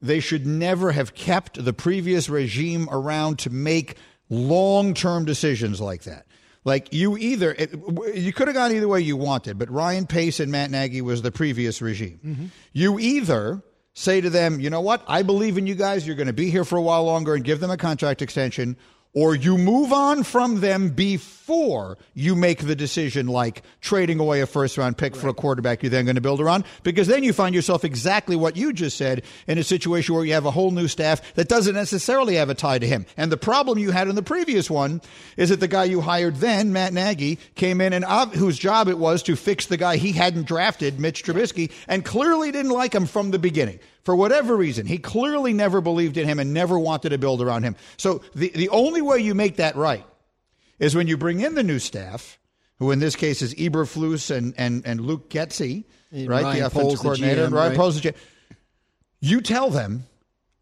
they 0.02 0.20
should 0.20 0.46
never 0.46 0.92
have 0.92 1.14
kept 1.14 1.64
the 1.64 1.72
previous 1.72 2.28
regime 2.28 2.88
around 2.90 3.38
to 3.38 3.50
make 3.50 3.96
long 4.28 4.92
term 4.92 5.24
decisions 5.24 5.80
like 5.80 6.02
that. 6.02 6.26
Like 6.64 6.92
you 6.92 7.16
either, 7.16 7.52
it, 7.52 7.72
you 8.14 8.32
could 8.32 8.48
have 8.48 8.54
gone 8.54 8.72
either 8.72 8.86
way 8.86 9.00
you 9.00 9.16
wanted, 9.16 9.58
but 9.58 9.70
Ryan 9.70 10.06
Pace 10.06 10.38
and 10.40 10.52
Matt 10.52 10.70
Nagy 10.70 11.00
was 11.00 11.22
the 11.22 11.32
previous 11.32 11.82
regime. 11.82 12.20
Mm-hmm. 12.24 12.46
You 12.72 12.98
either 13.00 13.62
say 13.94 14.20
to 14.20 14.30
them, 14.30 14.60
you 14.60 14.70
know 14.70 14.80
what, 14.80 15.02
I 15.06 15.22
believe 15.22 15.58
in 15.58 15.66
you 15.66 15.74
guys, 15.74 16.06
you're 16.06 16.16
going 16.16 16.28
to 16.28 16.32
be 16.32 16.50
here 16.50 16.64
for 16.64 16.76
a 16.76 16.82
while 16.82 17.04
longer 17.04 17.34
and 17.34 17.44
give 17.44 17.60
them 17.60 17.70
a 17.70 17.76
contract 17.76 18.22
extension, 18.22 18.76
or 19.14 19.34
you 19.34 19.58
move 19.58 19.92
on 19.92 20.22
from 20.22 20.60
them 20.60 20.88
before 20.88 21.98
you 22.14 22.34
make 22.34 22.60
the 22.60 22.74
decision 22.74 23.26
like 23.26 23.62
trading 23.80 24.18
away 24.18 24.40
a 24.40 24.46
first 24.46 24.78
round 24.78 24.96
pick 24.96 25.12
right. 25.12 25.20
for 25.22 25.28
a 25.28 25.34
quarterback 25.34 25.82
you're 25.82 25.90
then 25.90 26.04
going 26.04 26.14
to 26.14 26.20
build 26.20 26.40
around 26.40 26.64
because 26.82 27.08
then 27.08 27.22
you 27.22 27.32
find 27.32 27.54
yourself 27.54 27.84
exactly 27.84 28.36
what 28.36 28.56
you 28.56 28.72
just 28.72 28.96
said 28.96 29.22
in 29.46 29.58
a 29.58 29.64
situation 29.64 30.14
where 30.14 30.24
you 30.24 30.32
have 30.32 30.46
a 30.46 30.50
whole 30.50 30.70
new 30.70 30.88
staff 30.88 31.34
that 31.34 31.48
doesn't 31.48 31.74
necessarily 31.74 32.36
have 32.36 32.48
a 32.48 32.54
tie 32.54 32.78
to 32.78 32.86
him. 32.86 33.04
And 33.16 33.30
the 33.30 33.36
problem 33.36 33.78
you 33.78 33.90
had 33.90 34.08
in 34.08 34.14
the 34.14 34.22
previous 34.22 34.70
one 34.70 35.02
is 35.36 35.50
that 35.50 35.60
the 35.60 35.68
guy 35.68 35.84
you 35.84 36.00
hired 36.00 36.36
then 36.36 36.72
Matt 36.72 36.92
Nagy 36.92 37.38
came 37.54 37.80
in 37.80 37.92
and 37.92 38.04
uh, 38.04 38.26
whose 38.26 38.58
job 38.58 38.88
it 38.88 38.98
was 38.98 39.22
to 39.24 39.36
fix 39.36 39.66
the 39.66 39.76
guy 39.76 39.96
he 39.96 40.12
hadn't 40.12 40.46
drafted 40.46 40.98
Mitch 40.98 41.24
Trubisky 41.24 41.70
and 41.86 42.04
clearly 42.04 42.50
didn't 42.50 42.72
like 42.72 42.94
him 42.94 43.06
from 43.06 43.30
the 43.30 43.38
beginning 43.38 43.78
for 44.04 44.16
whatever 44.16 44.56
reason. 44.56 44.86
He 44.86 44.98
clearly 44.98 45.52
never 45.52 45.80
believed 45.80 46.16
in 46.16 46.28
him 46.28 46.38
and 46.38 46.52
never 46.52 46.78
wanted 46.78 47.10
to 47.10 47.18
build 47.18 47.40
around 47.40 47.62
him. 47.62 47.76
So 47.96 48.22
the, 48.34 48.50
the 48.54 48.68
only 48.68 49.02
way 49.02 49.18
you 49.18 49.34
make 49.34 49.56
that 49.56 49.76
right 49.76 50.04
is 50.78 50.94
when 50.94 51.06
you 51.06 51.16
bring 51.16 51.40
in 51.40 51.54
the 51.54 51.62
new 51.62 51.78
staff, 51.78 52.38
who 52.78 52.90
in 52.90 52.98
this 52.98 53.14
case 53.14 53.42
is 53.42 53.54
Eberflus 53.54 54.34
and, 54.34 54.54
and, 54.58 54.84
and 54.84 55.00
Luke 55.00 55.30
Getsy, 55.30 55.84
right? 56.12 56.28
Ryan 56.28 56.58
the 56.58 56.66
offensive 56.66 56.98
coordinator. 56.98 57.42
The 57.42 57.48
GM, 57.48 57.52
Ryan 57.52 57.68
right? 57.70 57.76
Poles 57.78 58.00
the 58.00 58.10
GM. 58.10 58.16
You 59.20 59.40
tell 59.40 59.70
them, 59.70 60.06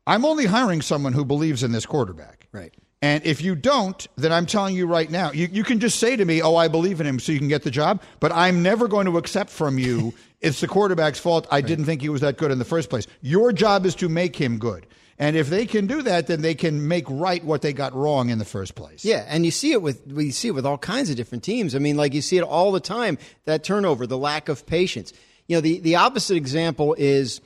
I'm 0.07 0.25
only 0.25 0.45
hiring 0.45 0.83
someone 0.83 1.15
who 1.15 1.25
believes 1.25 1.63
in 1.63 1.73
this 1.73 1.87
quarterback. 1.87 2.49
Right. 2.53 2.75
And 3.03 3.25
if 3.25 3.41
you 3.41 3.55
don't, 3.55 4.07
then 4.17 4.33
I'm 4.33 4.45
telling 4.45 4.77
you 4.77 4.87
right 4.87 5.11
now, 5.11 5.33
you, 5.33 5.49
you 5.51 5.65
can 5.65 5.81
just 5.81 5.99
say 5.99 6.17
to 6.17 6.25
me, 6.25 6.43
Oh, 6.43 6.57
I 6.57 6.69
believe 6.69 7.01
in 7.01 7.07
him 7.07 7.19
so 7.19 7.33
you 7.33 7.39
can 7.39 7.49
get 7.49 7.63
the 7.63 7.71
job, 7.71 8.03
but 8.21 8.31
I'm 8.33 8.63
never 8.63 8.89
going 8.89 9.07
to 9.07 9.17
accept 9.17 9.49
from 9.49 9.79
you 9.79 10.13
it's 10.41 10.61
the 10.61 10.69
quarterback's 10.69 11.19
fault. 11.19 11.47
I 11.51 11.57
right. 11.57 11.67
didn't 11.67 11.85
think 11.85 12.01
he 12.01 12.09
was 12.09 12.23
that 12.23 12.39
good 12.39 12.51
in 12.51 12.59
the 12.59 12.65
first 12.65 12.91
place. 12.91 13.07
Your 13.21 13.53
job 13.53 13.85
is 13.85 13.95
to 13.97 14.09
make 14.09 14.37
him 14.37 14.59
good. 14.59 14.87
And 15.19 15.37
if 15.37 15.51
they 15.51 15.67
can 15.67 15.87
do 15.87 16.01
that, 16.03 16.29
then 16.29 16.41
they 16.41 16.55
can 16.55 16.89
make 16.89 17.05
right 17.09 17.45
what 17.45 17.61
they 17.61 17.75
got 17.75 17.95
wrong 17.95 18.31
in 18.31 18.39
the 18.39 18.45
first 18.47 18.75
place. 18.75 19.05
Yeah, 19.05 19.27
and 19.29 19.45
you 19.45 19.51
see 19.51 19.73
it 19.73 19.83
with 19.83 20.07
we 20.07 20.31
see 20.31 20.49
it 20.49 20.53
with 20.53 20.65
all 20.65 20.79
kinds 20.79 21.11
of 21.11 21.17
different 21.17 21.45
teams. 21.45 21.75
I 21.75 21.79
mean, 21.79 21.99
like 21.99 22.15
you 22.15 22.23
see 22.23 22.39
it 22.39 22.43
all 22.43 22.73
the 22.73 22.81
time. 22.81 23.19
That 23.45 23.63
turnover, 23.63 24.07
the 24.07 24.17
lack 24.17 24.49
of 24.49 24.65
patience. 24.65 25.13
You 25.47 25.59
know, 25.59 25.61
the 25.61 25.79
the 25.81 25.97
opposite 25.97 26.37
example 26.37 26.95
is 26.97 27.43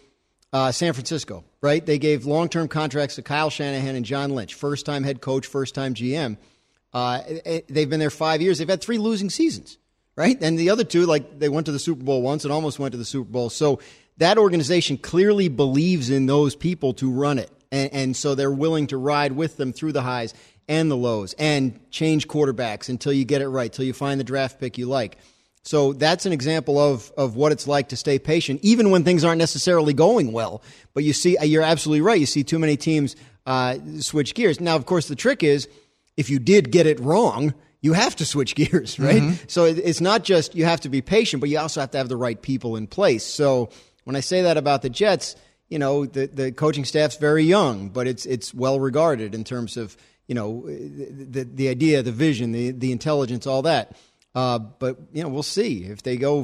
uh, 0.52 0.70
San 0.70 0.92
Francisco. 0.92 1.42
Right? 1.60 1.84
They 1.84 1.98
gave 1.98 2.26
long 2.26 2.48
term 2.48 2.68
contracts 2.68 3.16
to 3.16 3.22
Kyle 3.22 3.50
Shanahan 3.50 3.96
and 3.96 4.04
John 4.04 4.36
Lynch, 4.36 4.54
first 4.54 4.86
time 4.86 5.02
head 5.02 5.20
coach, 5.20 5.48
first 5.48 5.74
time 5.74 5.94
GM. 5.94 6.36
Uh, 6.92 7.22
they've 7.68 7.90
been 7.90 7.98
there 7.98 8.10
five 8.10 8.40
years. 8.40 8.58
They've 8.58 8.68
had 8.68 8.82
three 8.82 8.98
losing 8.98 9.30
seasons 9.30 9.78
right? 10.16 10.40
And 10.40 10.58
the 10.58 10.70
other 10.70 10.84
two, 10.84 11.06
like 11.06 11.38
they 11.38 11.48
went 11.48 11.66
to 11.66 11.72
the 11.72 11.78
Super 11.78 12.02
Bowl 12.02 12.22
once 12.22 12.44
and 12.44 12.52
almost 12.52 12.78
went 12.78 12.92
to 12.92 12.98
the 12.98 13.04
Super 13.04 13.30
Bowl. 13.30 13.50
So 13.50 13.80
that 14.18 14.38
organization 14.38 14.96
clearly 14.96 15.48
believes 15.48 16.10
in 16.10 16.26
those 16.26 16.54
people 16.54 16.94
to 16.94 17.10
run 17.10 17.38
it. 17.38 17.50
And, 17.72 17.92
and 17.92 18.16
so 18.16 18.34
they're 18.34 18.50
willing 18.50 18.86
to 18.88 18.96
ride 18.96 19.32
with 19.32 19.56
them 19.56 19.72
through 19.72 19.92
the 19.92 20.02
highs 20.02 20.34
and 20.68 20.90
the 20.90 20.96
lows 20.96 21.34
and 21.38 21.78
change 21.90 22.28
quarterbacks 22.28 22.88
until 22.88 23.12
you 23.12 23.24
get 23.24 23.42
it 23.42 23.48
right, 23.48 23.72
till 23.72 23.84
you 23.84 23.92
find 23.92 24.18
the 24.18 24.24
draft 24.24 24.60
pick 24.60 24.78
you 24.78 24.86
like. 24.86 25.18
So 25.62 25.94
that's 25.94 26.26
an 26.26 26.32
example 26.32 26.78
of, 26.78 27.10
of 27.16 27.36
what 27.36 27.50
it's 27.50 27.66
like 27.66 27.88
to 27.88 27.96
stay 27.96 28.18
patient, 28.18 28.60
even 28.62 28.90
when 28.90 29.02
things 29.02 29.24
aren't 29.24 29.38
necessarily 29.38 29.94
going 29.94 30.32
well. 30.32 30.62
But 30.92 31.04
you 31.04 31.14
see, 31.14 31.38
you're 31.42 31.62
absolutely 31.62 32.02
right. 32.02 32.20
You 32.20 32.26
see 32.26 32.44
too 32.44 32.58
many 32.58 32.76
teams 32.76 33.16
uh, 33.46 33.78
switch 33.98 34.34
gears. 34.34 34.60
Now, 34.60 34.76
of 34.76 34.84
course, 34.84 35.08
the 35.08 35.16
trick 35.16 35.42
is 35.42 35.68
if 36.16 36.28
you 36.28 36.38
did 36.38 36.70
get 36.70 36.86
it 36.86 37.00
wrong, 37.00 37.54
you 37.84 37.92
have 37.92 38.16
to 38.16 38.24
switch 38.24 38.54
gears, 38.56 38.98
right? 38.98 39.20
Mm-hmm. 39.20 39.44
So 39.46 39.66
it's 39.66 40.00
not 40.00 40.24
just 40.24 40.54
you 40.54 40.64
have 40.64 40.80
to 40.80 40.88
be 40.88 41.02
patient, 41.02 41.40
but 41.40 41.50
you 41.50 41.58
also 41.58 41.80
have 41.80 41.90
to 41.90 41.98
have 41.98 42.08
the 42.08 42.16
right 42.16 42.40
people 42.40 42.76
in 42.76 42.86
place. 42.86 43.24
So 43.24 43.68
when 44.04 44.16
I 44.16 44.20
say 44.20 44.42
that 44.42 44.56
about 44.56 44.80
the 44.80 44.88
Jets, 44.88 45.36
you 45.68 45.78
know, 45.78 46.06
the, 46.06 46.26
the 46.26 46.50
coaching 46.50 46.86
staff's 46.86 47.16
very 47.16 47.44
young, 47.44 47.90
but 47.90 48.06
it's, 48.06 48.24
it's 48.24 48.54
well 48.54 48.80
regarded 48.80 49.34
in 49.34 49.44
terms 49.44 49.76
of, 49.76 49.98
you 50.26 50.34
know, 50.34 50.62
the, 50.66 51.44
the 51.44 51.68
idea, 51.68 52.02
the 52.02 52.12
vision, 52.12 52.52
the, 52.52 52.70
the 52.70 52.90
intelligence, 52.90 53.46
all 53.46 53.62
that. 53.62 53.94
Uh, 54.34 54.58
but, 54.58 54.98
you 55.12 55.22
know, 55.22 55.28
we'll 55.28 55.42
see. 55.42 55.84
If 55.84 56.02
they 56.02 56.16
go, 56.16 56.42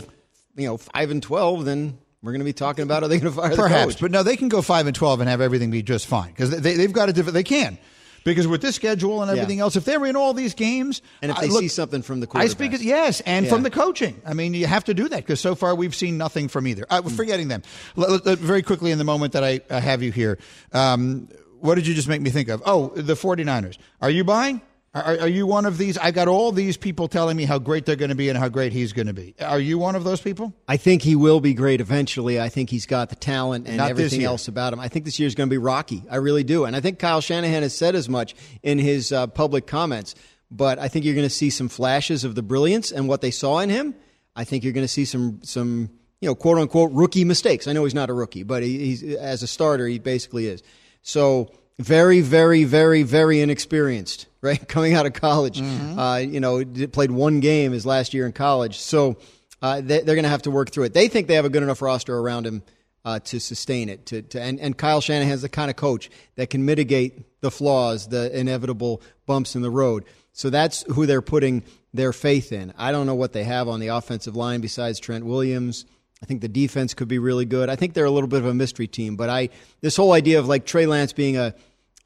you 0.56 0.66
know, 0.66 0.76
5 0.76 1.10
and 1.10 1.22
12, 1.22 1.64
then 1.64 1.98
we're 2.22 2.32
going 2.32 2.40
to 2.40 2.44
be 2.44 2.52
talking 2.52 2.82
about 2.82 3.02
are 3.02 3.08
they 3.08 3.18
going 3.18 3.32
to 3.32 3.40
fire 3.40 3.56
Perhaps, 3.56 3.96
but 3.96 4.10
no, 4.10 4.22
they 4.22 4.36
can 4.36 4.50
go 4.50 4.60
5 4.60 4.86
and 4.86 4.94
12 4.94 5.20
and 5.20 5.30
have 5.30 5.40
everything 5.40 5.70
be 5.70 5.82
just 5.82 6.06
fine 6.06 6.28
because 6.28 6.50
they, 6.50 6.74
they've 6.74 6.92
got 6.92 7.08
a 7.08 7.14
different, 7.14 7.32
they 7.32 7.44
can. 7.44 7.78
Because 8.24 8.46
with 8.46 8.60
this 8.62 8.76
schedule 8.76 9.22
and 9.22 9.30
everything 9.30 9.58
yeah. 9.58 9.64
else, 9.64 9.76
if 9.76 9.84
they're 9.84 10.04
in 10.04 10.16
all 10.16 10.34
these 10.34 10.54
games, 10.54 11.00
and 11.22 11.30
if 11.30 11.38
they 11.38 11.48
look, 11.48 11.60
see 11.60 11.68
something 11.68 12.02
from 12.02 12.20
the 12.20 12.28
I 12.34 12.48
speak 12.48 12.72
yes, 12.80 13.20
and 13.20 13.46
yeah. 13.46 13.50
from 13.50 13.62
the 13.62 13.70
coaching. 13.70 14.20
I 14.26 14.34
mean, 14.34 14.54
you 14.54 14.66
have 14.66 14.84
to 14.84 14.94
do 14.94 15.08
that 15.08 15.16
because 15.16 15.40
so 15.40 15.54
far 15.54 15.74
we've 15.74 15.94
seen 15.94 16.18
nothing 16.18 16.48
from 16.48 16.66
either. 16.66 16.86
Uh, 16.90 17.02
mm. 17.02 17.16
Forgetting 17.16 17.48
them, 17.48 17.62
very 17.96 18.62
quickly 18.62 18.90
in 18.90 18.98
the 18.98 19.04
moment 19.04 19.32
that 19.32 19.44
I, 19.44 19.60
I 19.70 19.80
have 19.80 20.02
you 20.02 20.12
here, 20.12 20.38
um, 20.72 21.28
what 21.60 21.74
did 21.74 21.86
you 21.86 21.94
just 21.94 22.08
make 22.08 22.20
me 22.20 22.30
think 22.30 22.48
of? 22.48 22.62
Oh, 22.64 22.88
the 22.88 23.14
49ers. 23.14 23.78
Are 24.00 24.10
you 24.10 24.24
buying? 24.24 24.60
Are, 24.92 25.20
are, 25.20 25.28
you 25.28 25.46
one 25.46 25.66
of 25.66 25.78
these? 25.78 25.96
I 25.98 26.10
got 26.10 26.26
all 26.26 26.50
these 26.50 26.76
people 26.76 27.06
telling 27.06 27.36
me 27.36 27.44
how 27.44 27.60
great 27.60 27.86
they're 27.86 27.94
going 27.94 28.08
to 28.08 28.16
be 28.16 28.28
and 28.28 28.36
how 28.36 28.48
great 28.48 28.72
he's 28.72 28.92
going 28.92 29.06
to 29.06 29.12
be. 29.12 29.36
Are 29.40 29.60
you 29.60 29.78
one 29.78 29.94
of 29.94 30.02
those 30.02 30.20
people? 30.20 30.52
I 30.66 30.78
think 30.78 31.02
he 31.02 31.14
will 31.14 31.40
be 31.40 31.54
great 31.54 31.80
eventually. 31.80 32.40
I 32.40 32.48
think 32.48 32.70
he's 32.70 32.86
got 32.86 33.08
the 33.08 33.14
talent 33.14 33.68
and 33.68 33.76
Not 33.76 33.90
everything 33.90 34.24
else 34.24 34.48
about 34.48 34.72
him. 34.72 34.80
I 34.80 34.88
think 34.88 35.04
this 35.04 35.20
year 35.20 35.28
is 35.28 35.36
going 35.36 35.48
to 35.48 35.52
be 35.52 35.58
rocky. 35.58 36.02
I 36.10 36.16
really 36.16 36.42
do. 36.42 36.64
And 36.64 36.74
I 36.74 36.80
think 36.80 36.98
Kyle 36.98 37.20
Shanahan 37.20 37.62
has 37.62 37.72
said 37.72 37.94
as 37.94 38.08
much 38.08 38.34
in 38.64 38.80
his 38.80 39.12
uh, 39.12 39.28
public 39.28 39.68
comments. 39.68 40.16
But 40.50 40.80
I 40.80 40.88
think 40.88 41.04
you're 41.04 41.14
going 41.14 41.24
to 41.28 41.34
see 41.34 41.50
some 41.50 41.68
flashes 41.68 42.24
of 42.24 42.34
the 42.34 42.42
brilliance 42.42 42.90
and 42.90 43.06
what 43.06 43.20
they 43.20 43.30
saw 43.30 43.60
in 43.60 43.70
him. 43.70 43.94
I 44.34 44.42
think 44.42 44.64
you're 44.64 44.72
going 44.72 44.84
to 44.84 44.88
see 44.88 45.04
some 45.04 45.40
some 45.44 45.90
you 46.20 46.28
know 46.28 46.34
quote 46.34 46.58
unquote 46.58 46.90
rookie 46.92 47.24
mistakes. 47.24 47.68
I 47.68 47.72
know 47.72 47.84
he's 47.84 47.94
not 47.94 48.10
a 48.10 48.14
rookie, 48.14 48.42
but 48.42 48.64
he, 48.64 48.78
he's 48.78 49.02
as 49.14 49.44
a 49.44 49.46
starter 49.46 49.86
he 49.86 50.00
basically 50.00 50.48
is. 50.48 50.64
So 51.02 51.52
very, 51.80 52.20
very, 52.20 52.64
very, 52.64 53.02
very 53.02 53.40
inexperienced, 53.40 54.26
right? 54.40 54.66
Coming 54.68 54.94
out 54.94 55.06
of 55.06 55.14
college, 55.14 55.60
mm-hmm. 55.60 55.98
uh, 55.98 56.18
you 56.18 56.40
know, 56.40 56.64
played 56.92 57.10
one 57.10 57.40
game 57.40 57.72
his 57.72 57.86
last 57.86 58.14
year 58.14 58.26
in 58.26 58.32
college, 58.32 58.78
so 58.78 59.16
uh, 59.62 59.80
they, 59.80 60.00
are 60.00 60.04
going 60.04 60.22
to 60.22 60.28
have 60.28 60.42
to 60.42 60.50
work 60.50 60.70
through 60.70 60.84
it. 60.84 60.94
They 60.94 61.08
think 61.08 61.28
they 61.28 61.34
have 61.34 61.44
a 61.44 61.50
good 61.50 61.62
enough 61.62 61.82
roster 61.82 62.16
around 62.16 62.46
him 62.46 62.62
uh, 63.04 63.20
to 63.20 63.40
sustain 63.40 63.88
it. 63.88 64.06
To, 64.06 64.22
to 64.22 64.40
and, 64.40 64.60
and 64.60 64.76
Kyle 64.76 65.00
Shanahan's 65.00 65.42
the 65.42 65.48
kind 65.48 65.70
of 65.70 65.76
coach 65.76 66.10
that 66.36 66.50
can 66.50 66.64
mitigate 66.64 67.40
the 67.40 67.50
flaws, 67.50 68.08
the 68.08 68.36
inevitable 68.38 69.02
bumps 69.26 69.56
in 69.56 69.62
the 69.62 69.70
road. 69.70 70.04
So 70.32 70.50
that's 70.50 70.82
who 70.92 71.06
they're 71.06 71.22
putting 71.22 71.64
their 71.92 72.12
faith 72.12 72.52
in. 72.52 72.72
I 72.78 72.92
don't 72.92 73.06
know 73.06 73.14
what 73.14 73.32
they 73.32 73.44
have 73.44 73.68
on 73.68 73.80
the 73.80 73.88
offensive 73.88 74.36
line 74.36 74.60
besides 74.60 75.00
Trent 75.00 75.24
Williams. 75.24 75.84
I 76.22 76.26
think 76.26 76.42
the 76.42 76.48
defense 76.48 76.94
could 76.94 77.08
be 77.08 77.18
really 77.18 77.46
good. 77.46 77.70
I 77.70 77.76
think 77.76 77.94
they're 77.94 78.04
a 78.04 78.10
little 78.10 78.28
bit 78.28 78.40
of 78.40 78.46
a 78.46 78.54
mystery 78.54 78.86
team, 78.86 79.16
but 79.16 79.30
I 79.30 79.48
this 79.80 79.96
whole 79.96 80.12
idea 80.12 80.38
of 80.38 80.46
like 80.46 80.66
Trey 80.66 80.86
Lance 80.86 81.12
being 81.12 81.38
a 81.38 81.54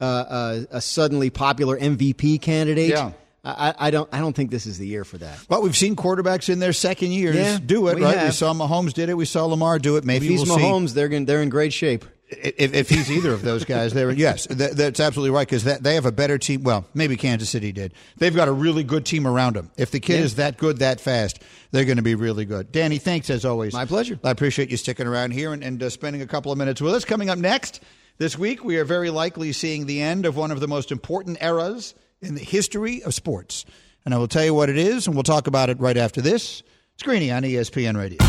uh, 0.01 0.65
a, 0.71 0.77
a, 0.77 0.81
suddenly 0.81 1.29
popular 1.29 1.77
MVP 1.77 2.41
candidate. 2.41 2.89
Yeah. 2.89 3.11
I, 3.45 3.75
I, 3.77 3.91
don't. 3.91 4.09
I 4.11 4.19
don't 4.19 4.35
think 4.35 4.49
this 4.49 4.65
is 4.65 4.79
the 4.79 4.87
year 4.87 5.03
for 5.03 5.19
that. 5.19 5.37
But 5.47 5.61
we've 5.61 5.77
seen 5.77 5.95
quarterbacks 5.95 6.49
in 6.49 6.59
their 6.59 6.73
second 6.73 7.11
years 7.11 7.35
yeah, 7.35 7.59
do 7.63 7.87
it. 7.89 7.95
We 7.95 8.03
right? 8.03 8.17
Have. 8.17 8.27
We 8.29 8.31
saw 8.31 8.53
Mahomes 8.53 8.93
did 8.93 9.09
it. 9.09 9.13
We 9.13 9.25
saw 9.25 9.45
Lamar 9.45 9.77
do 9.77 9.97
it. 9.97 10.03
Maybe 10.03 10.25
if 10.25 10.31
he's 10.31 10.49
we'll 10.49 10.57
Mahomes, 10.57 10.89
see. 10.89 10.95
they're 10.95 11.07
in, 11.07 11.25
they're 11.25 11.43
in 11.43 11.49
great 11.49 11.71
shape. 11.71 12.05
If, 12.27 12.73
if 12.73 12.89
he's 12.89 13.11
either 13.11 13.31
of 13.33 13.43
those 13.43 13.65
guys, 13.65 13.93
there, 13.93 14.09
yes, 14.11 14.47
that, 14.47 14.75
that's 14.75 14.99
absolutely 14.99 15.29
right 15.29 15.47
because 15.47 15.63
they 15.63 15.93
have 15.93 16.07
a 16.07 16.11
better 16.11 16.39
team. 16.39 16.63
Well, 16.63 16.87
maybe 16.95 17.17
Kansas 17.17 17.51
City 17.51 17.71
did. 17.71 17.93
They've 18.17 18.35
got 18.35 18.47
a 18.47 18.51
really 18.51 18.83
good 18.83 19.05
team 19.05 19.27
around 19.27 19.55
them. 19.55 19.69
If 19.77 19.91
the 19.91 19.99
kid 19.99 20.19
yeah. 20.19 20.25
is 20.25 20.35
that 20.35 20.57
good 20.57 20.79
that 20.79 20.99
fast, 20.99 21.39
they're 21.69 21.85
going 21.85 21.97
to 21.97 22.03
be 22.03 22.15
really 22.15 22.45
good. 22.45 22.71
Danny, 22.71 22.97
thanks 22.97 23.29
as 23.29 23.45
always. 23.45 23.73
My 23.73 23.85
pleasure. 23.85 24.19
I 24.23 24.31
appreciate 24.31 24.71
you 24.71 24.77
sticking 24.77 25.05
around 25.05 25.31
here 25.31 25.53
and, 25.53 25.63
and 25.63 25.83
uh, 25.83 25.91
spending 25.91 26.23
a 26.23 26.27
couple 26.27 26.51
of 26.51 26.57
minutes 26.57 26.81
with 26.81 26.95
us. 26.95 27.05
Coming 27.05 27.29
up 27.29 27.37
next. 27.37 27.79
This 28.17 28.37
week, 28.37 28.63
we 28.63 28.77
are 28.77 28.85
very 28.85 29.09
likely 29.09 29.51
seeing 29.51 29.87
the 29.87 30.01
end 30.01 30.25
of 30.25 30.37
one 30.37 30.49
of 30.49 30.61
the 30.61 30.69
most 30.69 30.89
important 30.89 31.37
eras 31.41 31.95
in 32.21 32.35
the 32.35 32.41
history 32.41 33.03
of 33.03 33.13
sports. 33.13 33.65
And 34.05 34.13
I 34.13 34.17
will 34.17 34.29
tell 34.29 34.45
you 34.45 34.53
what 34.53 34.69
it 34.69 34.77
is, 34.77 35.05
and 35.05 35.17
we'll 35.17 35.23
talk 35.23 35.47
about 35.47 35.69
it 35.69 35.77
right 35.81 35.97
after 35.97 36.21
this. 36.21 36.63
It's 36.93 37.03
Greeny 37.03 37.29
on 37.29 37.43
ESPN 37.43 37.97
Radio. 37.97 38.19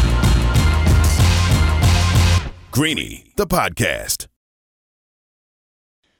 Greeny, 2.72 3.32
the 3.36 3.46
podcast. 3.46 4.26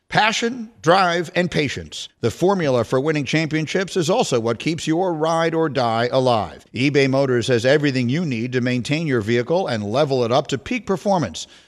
Passion, 0.08 0.70
drive, 0.80 1.32
and 1.34 1.50
patience. 1.50 2.08
The 2.20 2.30
formula 2.30 2.84
for 2.84 3.00
winning 3.00 3.24
championships 3.24 3.96
is 3.96 4.08
also 4.08 4.38
what 4.38 4.60
keeps 4.60 4.86
your 4.86 5.12
ride 5.12 5.54
or 5.54 5.68
die 5.68 6.08
alive. 6.12 6.64
eBay 6.72 7.10
Motors 7.10 7.48
has 7.48 7.66
everything 7.66 8.08
you 8.08 8.24
need 8.24 8.52
to 8.52 8.60
maintain 8.60 9.08
your 9.08 9.20
vehicle 9.20 9.66
and 9.66 9.82
level 9.82 10.22
it 10.22 10.30
up 10.30 10.46
to 10.46 10.58
peak 10.58 10.86
performance 10.86 11.48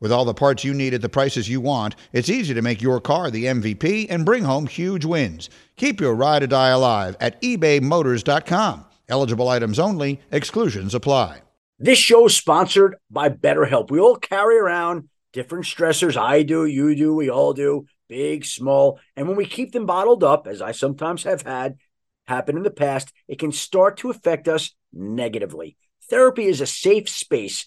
With 0.00 0.10
all 0.10 0.24
the 0.24 0.32
parts 0.32 0.64
you 0.64 0.72
need 0.72 0.94
at 0.94 1.02
the 1.02 1.10
prices 1.10 1.48
you 1.48 1.60
want, 1.60 1.94
it's 2.14 2.30
easy 2.30 2.54
to 2.54 2.62
make 2.62 2.80
your 2.80 3.00
car 3.00 3.30
the 3.30 3.44
MVP 3.44 4.06
and 4.08 4.24
bring 4.24 4.44
home 4.44 4.66
huge 4.66 5.04
wins. 5.04 5.50
Keep 5.76 6.00
your 6.00 6.14
ride 6.14 6.42
or 6.42 6.46
die 6.46 6.70
alive 6.70 7.16
at 7.20 7.40
ebaymotors.com. 7.42 8.86
Eligible 9.10 9.48
items 9.48 9.78
only, 9.78 10.20
exclusions 10.32 10.94
apply. 10.94 11.42
This 11.78 11.98
show 11.98 12.26
is 12.26 12.36
sponsored 12.36 12.96
by 13.10 13.28
BetterHelp. 13.28 13.90
We 13.90 14.00
all 14.00 14.16
carry 14.16 14.58
around 14.58 15.08
different 15.34 15.66
stressors. 15.66 16.16
I 16.16 16.44
do, 16.44 16.64
you 16.64 16.94
do, 16.94 17.14
we 17.14 17.28
all 17.28 17.52
do, 17.52 17.86
big, 18.08 18.46
small. 18.46 19.00
And 19.16 19.28
when 19.28 19.36
we 19.36 19.44
keep 19.44 19.72
them 19.72 19.84
bottled 19.84 20.24
up, 20.24 20.46
as 20.46 20.62
I 20.62 20.72
sometimes 20.72 21.24
have 21.24 21.42
had 21.42 21.76
happen 22.26 22.56
in 22.56 22.62
the 22.62 22.70
past, 22.70 23.12
it 23.28 23.38
can 23.38 23.52
start 23.52 23.98
to 23.98 24.10
affect 24.10 24.48
us 24.48 24.74
negatively. 24.92 25.76
Therapy 26.08 26.46
is 26.46 26.60
a 26.60 26.66
safe 26.66 27.08
space 27.08 27.66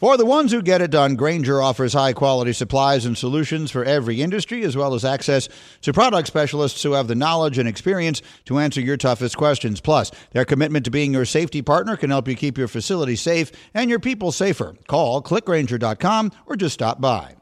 For 0.00 0.16
the 0.16 0.24
ones 0.24 0.50
who 0.50 0.62
get 0.62 0.80
it 0.80 0.90
done, 0.90 1.14
Grainger 1.14 1.60
offers 1.60 1.92
high 1.92 2.14
quality 2.14 2.54
supplies 2.54 3.04
and 3.04 3.18
solutions 3.18 3.70
for 3.70 3.84
every 3.84 4.22
industry, 4.22 4.62
as 4.62 4.74
well 4.74 4.94
as 4.94 5.04
access 5.04 5.46
to 5.82 5.92
product 5.92 6.26
specialists 6.26 6.82
who 6.82 6.92
have 6.92 7.06
the 7.06 7.14
knowledge 7.14 7.58
and 7.58 7.68
experience 7.68 8.22
to 8.46 8.58
answer 8.58 8.80
your 8.80 8.96
toughest 8.96 9.36
questions. 9.36 9.82
Plus, 9.82 10.10
their 10.30 10.46
commitment 10.46 10.86
to 10.86 10.90
being 10.90 11.12
your 11.12 11.26
safety 11.26 11.60
partner 11.60 11.98
can 11.98 12.08
help 12.08 12.28
you 12.28 12.34
keep 12.34 12.56
your 12.56 12.66
facility 12.66 13.14
safe 13.14 13.52
and 13.74 13.90
your 13.90 14.00
people 14.00 14.32
safer. 14.32 14.74
Call 14.88 15.22
clickgrainger.com 15.22 16.32
or 16.46 16.56
just 16.56 16.72
stop 16.72 16.98
by. 16.98 17.34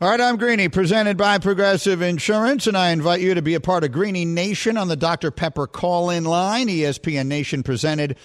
All 0.00 0.10
right, 0.10 0.20
I'm 0.20 0.36
Greeny, 0.36 0.68
presented 0.68 1.16
by 1.16 1.38
Progressive 1.38 2.02
Insurance, 2.02 2.66
and 2.66 2.76
I 2.76 2.90
invite 2.90 3.20
you 3.20 3.34
to 3.34 3.40
be 3.40 3.54
a 3.54 3.60
part 3.60 3.84
of 3.84 3.92
Greeny 3.92 4.24
Nation 4.24 4.76
on 4.76 4.88
the 4.88 4.96
Dr. 4.96 5.30
Pepper 5.30 5.68
call 5.68 6.10
in 6.10 6.24
line. 6.24 6.66
ESPN 6.66 7.28
Nation 7.28 7.62
presented 7.62 8.16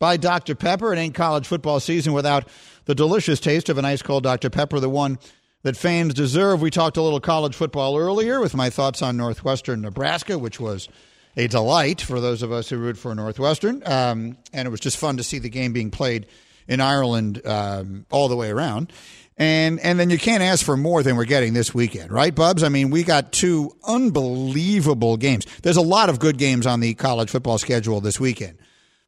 by 0.00 0.16
Dr. 0.16 0.56
Pepper. 0.56 0.92
It 0.92 0.98
ain't 0.98 1.14
college 1.14 1.46
football 1.46 1.78
season 1.78 2.12
without 2.12 2.48
the 2.86 2.94
delicious 2.96 3.38
taste 3.38 3.68
of 3.68 3.78
an 3.78 3.84
ice 3.84 4.02
cold 4.02 4.24
Dr. 4.24 4.50
Pepper, 4.50 4.80
the 4.80 4.88
one 4.88 5.20
that 5.62 5.76
fans 5.76 6.14
deserve. 6.14 6.60
We 6.60 6.70
talked 6.70 6.96
a 6.96 7.02
little 7.02 7.20
college 7.20 7.54
football 7.54 7.96
earlier 7.96 8.40
with 8.40 8.56
my 8.56 8.70
thoughts 8.70 9.02
on 9.02 9.16
Northwestern 9.16 9.82
Nebraska, 9.82 10.36
which 10.38 10.58
was 10.58 10.88
a 11.36 11.46
delight 11.46 12.00
for 12.00 12.20
those 12.20 12.42
of 12.42 12.50
us 12.50 12.70
who 12.70 12.78
root 12.78 12.96
for 12.96 13.14
Northwestern. 13.14 13.82
Um, 13.86 14.36
and 14.52 14.66
it 14.66 14.70
was 14.70 14.80
just 14.80 14.96
fun 14.96 15.18
to 15.18 15.22
see 15.22 15.38
the 15.38 15.50
game 15.50 15.72
being 15.72 15.90
played 15.92 16.26
in 16.66 16.80
Ireland 16.80 17.46
um, 17.46 18.06
all 18.10 18.28
the 18.28 18.36
way 18.36 18.50
around. 18.50 18.92
And 19.36 19.80
and 19.80 19.98
then 19.98 20.10
you 20.10 20.18
can't 20.18 20.42
ask 20.42 20.64
for 20.64 20.76
more 20.76 21.02
than 21.02 21.16
we're 21.16 21.24
getting 21.24 21.54
this 21.54 21.74
weekend, 21.74 22.12
right, 22.12 22.34
Bubs? 22.34 22.62
I 22.62 22.68
mean, 22.68 22.90
we 22.90 23.02
got 23.02 23.32
two 23.32 23.74
unbelievable 23.84 25.16
games. 25.16 25.46
There's 25.62 25.78
a 25.78 25.82
lot 25.82 26.10
of 26.10 26.18
good 26.18 26.36
games 26.36 26.66
on 26.66 26.80
the 26.80 26.92
college 26.92 27.30
football 27.30 27.56
schedule 27.56 28.02
this 28.02 28.20
weekend, 28.20 28.58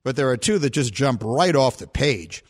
but 0.04 0.16
there 0.16 0.30
are 0.30 0.36
two 0.36 0.58
that 0.58 0.70
just 0.70 0.92
jump 0.92 1.22
right 1.24 1.54
off 1.54 1.78
the 1.78 1.86
page. 1.86 2.44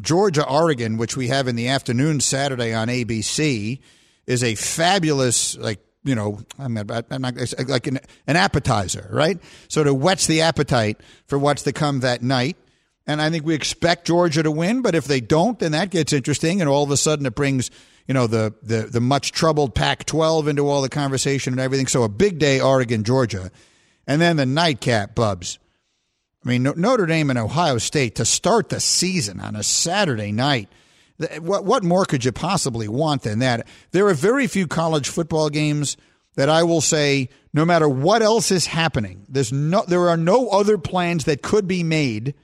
Georgia, 0.00 0.46
Oregon, 0.46 0.98
which 0.98 1.16
we 1.16 1.28
have 1.28 1.48
in 1.48 1.56
the 1.56 1.68
afternoon 1.68 2.20
Saturday 2.20 2.74
on 2.74 2.88
ABC, 2.88 3.80
is 4.26 4.42
a 4.42 4.54
fabulous 4.54 5.56
like 5.56 5.80
you 6.06 6.14
know, 6.14 6.38
I'm 6.58 6.72
not, 6.72 7.06
I'm 7.10 7.20
not 7.20 7.34
like 7.68 7.88
an, 7.88 7.98
an 8.28 8.36
appetizer, 8.36 9.08
right? 9.12 9.38
Sort 9.68 9.88
of 9.88 9.96
whets 9.96 10.26
the 10.26 10.42
appetite 10.42 11.00
for 11.26 11.36
what's 11.36 11.64
to 11.64 11.72
come 11.72 12.00
that 12.00 12.22
night. 12.22 12.56
And 13.08 13.20
I 13.20 13.28
think 13.28 13.44
we 13.44 13.54
expect 13.54 14.06
Georgia 14.06 14.42
to 14.42 14.50
win, 14.50 14.82
but 14.82 14.94
if 14.94 15.04
they 15.04 15.20
don't, 15.20 15.58
then 15.58 15.72
that 15.72 15.90
gets 15.90 16.12
interesting. 16.12 16.60
And 16.60 16.70
all 16.70 16.84
of 16.84 16.90
a 16.92 16.96
sudden 16.96 17.26
it 17.26 17.34
brings, 17.34 17.70
you 18.06 18.14
know, 18.14 18.26
the, 18.26 18.54
the, 18.62 18.82
the 18.82 19.00
much 19.00 19.32
troubled 19.32 19.74
Pac 19.74 20.06
12 20.06 20.48
into 20.48 20.68
all 20.68 20.80
the 20.80 20.88
conversation 20.88 21.52
and 21.52 21.60
everything. 21.60 21.88
So 21.88 22.04
a 22.04 22.08
big 22.08 22.38
day, 22.38 22.60
Oregon, 22.60 23.04
Georgia. 23.04 23.50
And 24.06 24.20
then 24.20 24.36
the 24.36 24.46
nightcap, 24.46 25.14
Bubs. 25.16 25.58
I 26.46 26.48
mean, 26.50 26.62
Notre 26.62 27.06
Dame 27.06 27.30
and 27.30 27.38
Ohio 27.40 27.78
State 27.78 28.14
to 28.16 28.24
start 28.24 28.68
the 28.68 28.78
season 28.78 29.40
on 29.40 29.56
a 29.56 29.64
Saturday 29.64 30.30
night. 30.30 30.68
What, 31.40 31.64
what 31.64 31.82
more 31.82 32.04
could 32.04 32.24
you 32.24 32.30
possibly 32.30 32.86
want 32.86 33.22
than 33.22 33.40
that? 33.40 33.66
There 33.90 34.06
are 34.06 34.14
very 34.14 34.46
few 34.46 34.68
college 34.68 35.08
football 35.08 35.50
games 35.50 35.96
that 36.36 36.48
I 36.48 36.62
will 36.62 36.80
say, 36.80 37.30
no 37.52 37.64
matter 37.64 37.88
what 37.88 38.22
else 38.22 38.52
is 38.52 38.66
happening, 38.66 39.26
there's 39.28 39.52
no, 39.52 39.82
there 39.88 40.08
are 40.08 40.16
no 40.16 40.48
other 40.50 40.78
plans 40.78 41.24
that 41.24 41.42
could 41.42 41.66
be 41.66 41.82
made 41.82 42.34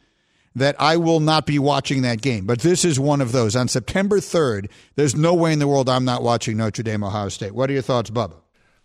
that 0.57 0.75
I 0.81 0.97
will 0.97 1.21
not 1.21 1.47
be 1.47 1.61
watching 1.61 2.03
that 2.03 2.21
game. 2.21 2.45
But 2.45 2.61
this 2.61 2.85
is 2.85 2.99
one 2.99 3.21
of 3.21 3.31
those. 3.31 3.55
On 3.55 3.69
September 3.69 4.19
3rd, 4.19 4.69
there's 4.97 5.15
no 5.15 5.33
way 5.33 5.53
in 5.53 5.61
the 5.61 5.69
world 5.69 5.89
I'm 5.89 6.05
not 6.05 6.25
watching 6.25 6.57
Notre 6.57 6.83
Dame 6.83 7.05
Ohio 7.05 7.29
State. 7.29 7.55
What 7.55 7.71
are 7.71 7.75
your 7.75 7.83
thoughts, 7.83 8.11
Bubba? 8.11 8.42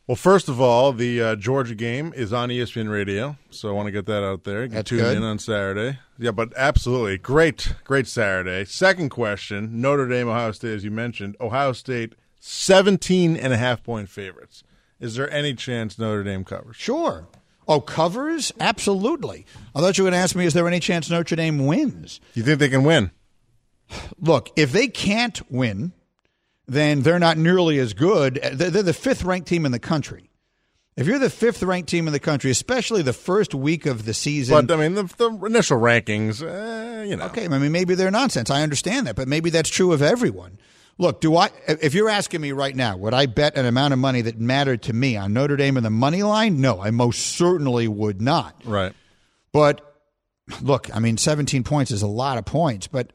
Well, 0.07 0.15
first 0.15 0.47
of 0.47 0.61
all, 0.61 0.93
the 0.93 1.21
uh, 1.21 1.35
Georgia 1.35 1.75
game 1.75 2.13
is 2.15 2.31
on 2.31 2.47
ESPN 2.47 2.89
Radio, 2.89 3.35
so 3.49 3.67
I 3.67 3.73
want 3.73 3.87
to 3.87 3.91
get 3.91 4.05
that 4.05 4.23
out 4.23 4.45
there. 4.45 4.61
You 4.63 4.69
can 4.69 4.75
That's 4.75 4.89
tune 4.89 4.99
good. 4.99 5.17
in 5.17 5.23
on 5.23 5.37
Saturday. 5.37 5.99
Yeah, 6.17 6.31
but 6.31 6.53
absolutely 6.55 7.17
great, 7.17 7.75
great 7.83 8.07
Saturday. 8.07 8.63
Second 8.63 9.09
question: 9.09 9.81
Notre 9.81 10.07
Dame, 10.07 10.29
Ohio 10.29 10.53
State, 10.53 10.75
as 10.75 10.85
you 10.85 10.91
mentioned, 10.91 11.35
Ohio 11.41 11.73
State 11.73 12.15
17 12.39 13.35
and 13.35 13.51
a 13.51 13.57
half 13.57 13.83
point 13.83 14.07
favorites. 14.07 14.63
Is 15.01 15.15
there 15.15 15.29
any 15.29 15.53
chance 15.53 15.99
Notre 15.99 16.23
Dame 16.23 16.45
covers? 16.45 16.77
Sure. 16.77 17.27
Oh, 17.67 17.81
covers? 17.81 18.53
Absolutely. 18.61 19.45
I 19.75 19.81
thought 19.81 19.97
you 19.97 20.05
were 20.05 20.09
going 20.09 20.17
to 20.17 20.23
ask 20.23 20.37
me, 20.37 20.45
is 20.45 20.53
there 20.53 20.67
any 20.69 20.79
chance 20.79 21.09
Notre 21.09 21.35
Dame 21.35 21.65
wins? 21.65 22.21
You 22.33 22.43
think 22.43 22.59
they 22.59 22.69
can 22.69 22.85
win? 22.85 23.11
Look, 24.21 24.51
if 24.55 24.71
they 24.71 24.87
can't 24.87 25.41
win, 25.51 25.91
then 26.67 27.01
they're 27.01 27.19
not 27.19 27.37
nearly 27.37 27.79
as 27.79 27.93
good. 27.93 28.35
They're 28.53 28.83
the 28.83 28.93
fifth 28.93 29.23
ranked 29.23 29.47
team 29.47 29.65
in 29.65 29.71
the 29.71 29.79
country. 29.79 30.29
If 30.97 31.05
you're 31.05 31.19
the 31.19 31.29
fifth 31.29 31.61
ranked 31.61 31.89
team 31.89 32.07
in 32.07 32.13
the 32.13 32.19
country, 32.19 32.49
especially 32.49 33.03
the 33.03 33.13
first 33.13 33.53
week 33.53 33.85
of 33.85 34.05
the 34.05 34.15
season. 34.15 34.65
But 34.65 34.73
I 34.73 34.77
mean, 34.77 34.95
the, 34.95 35.03
the 35.03 35.45
initial 35.45 35.79
rankings, 35.79 36.41
uh, 36.41 37.03
you 37.03 37.15
know. 37.15 37.25
Okay, 37.25 37.45
I 37.45 37.47
mean, 37.47 37.71
maybe 37.71 37.93
they're 37.93 38.09
nonsense. 38.09 38.49
I 38.49 38.63
understand 38.63 39.05
that, 39.05 39.15
but 39.15 39.27
maybe 39.27 39.51
that's 39.51 39.69
true 39.69 39.93
of 39.93 40.01
everyone. 40.01 40.57
Look, 40.97 41.21
do 41.21 41.37
I? 41.37 41.51
If 41.67 41.93
you're 41.93 42.09
asking 42.09 42.41
me 42.41 42.51
right 42.51 42.75
now, 42.75 42.97
would 42.97 43.13
I 43.13 43.27
bet 43.27 43.55
an 43.55 43.67
amount 43.67 43.93
of 43.93 43.99
money 43.99 44.21
that 44.21 44.39
mattered 44.39 44.81
to 44.83 44.93
me 44.93 45.15
on 45.15 45.33
Notre 45.33 45.55
Dame 45.55 45.77
in 45.77 45.83
the 45.83 45.91
money 45.91 46.23
line? 46.23 46.59
No, 46.59 46.81
I 46.81 46.89
most 46.89 47.19
certainly 47.19 47.87
would 47.87 48.19
not. 48.19 48.59
Right. 48.65 48.93
But 49.51 49.81
look, 50.61 50.93
I 50.95 50.99
mean, 50.99 51.17
17 51.17 51.63
points 51.63 51.91
is 51.91 52.01
a 52.01 52.07
lot 52.07 52.39
of 52.39 52.45
points, 52.45 52.87
but 52.87 53.13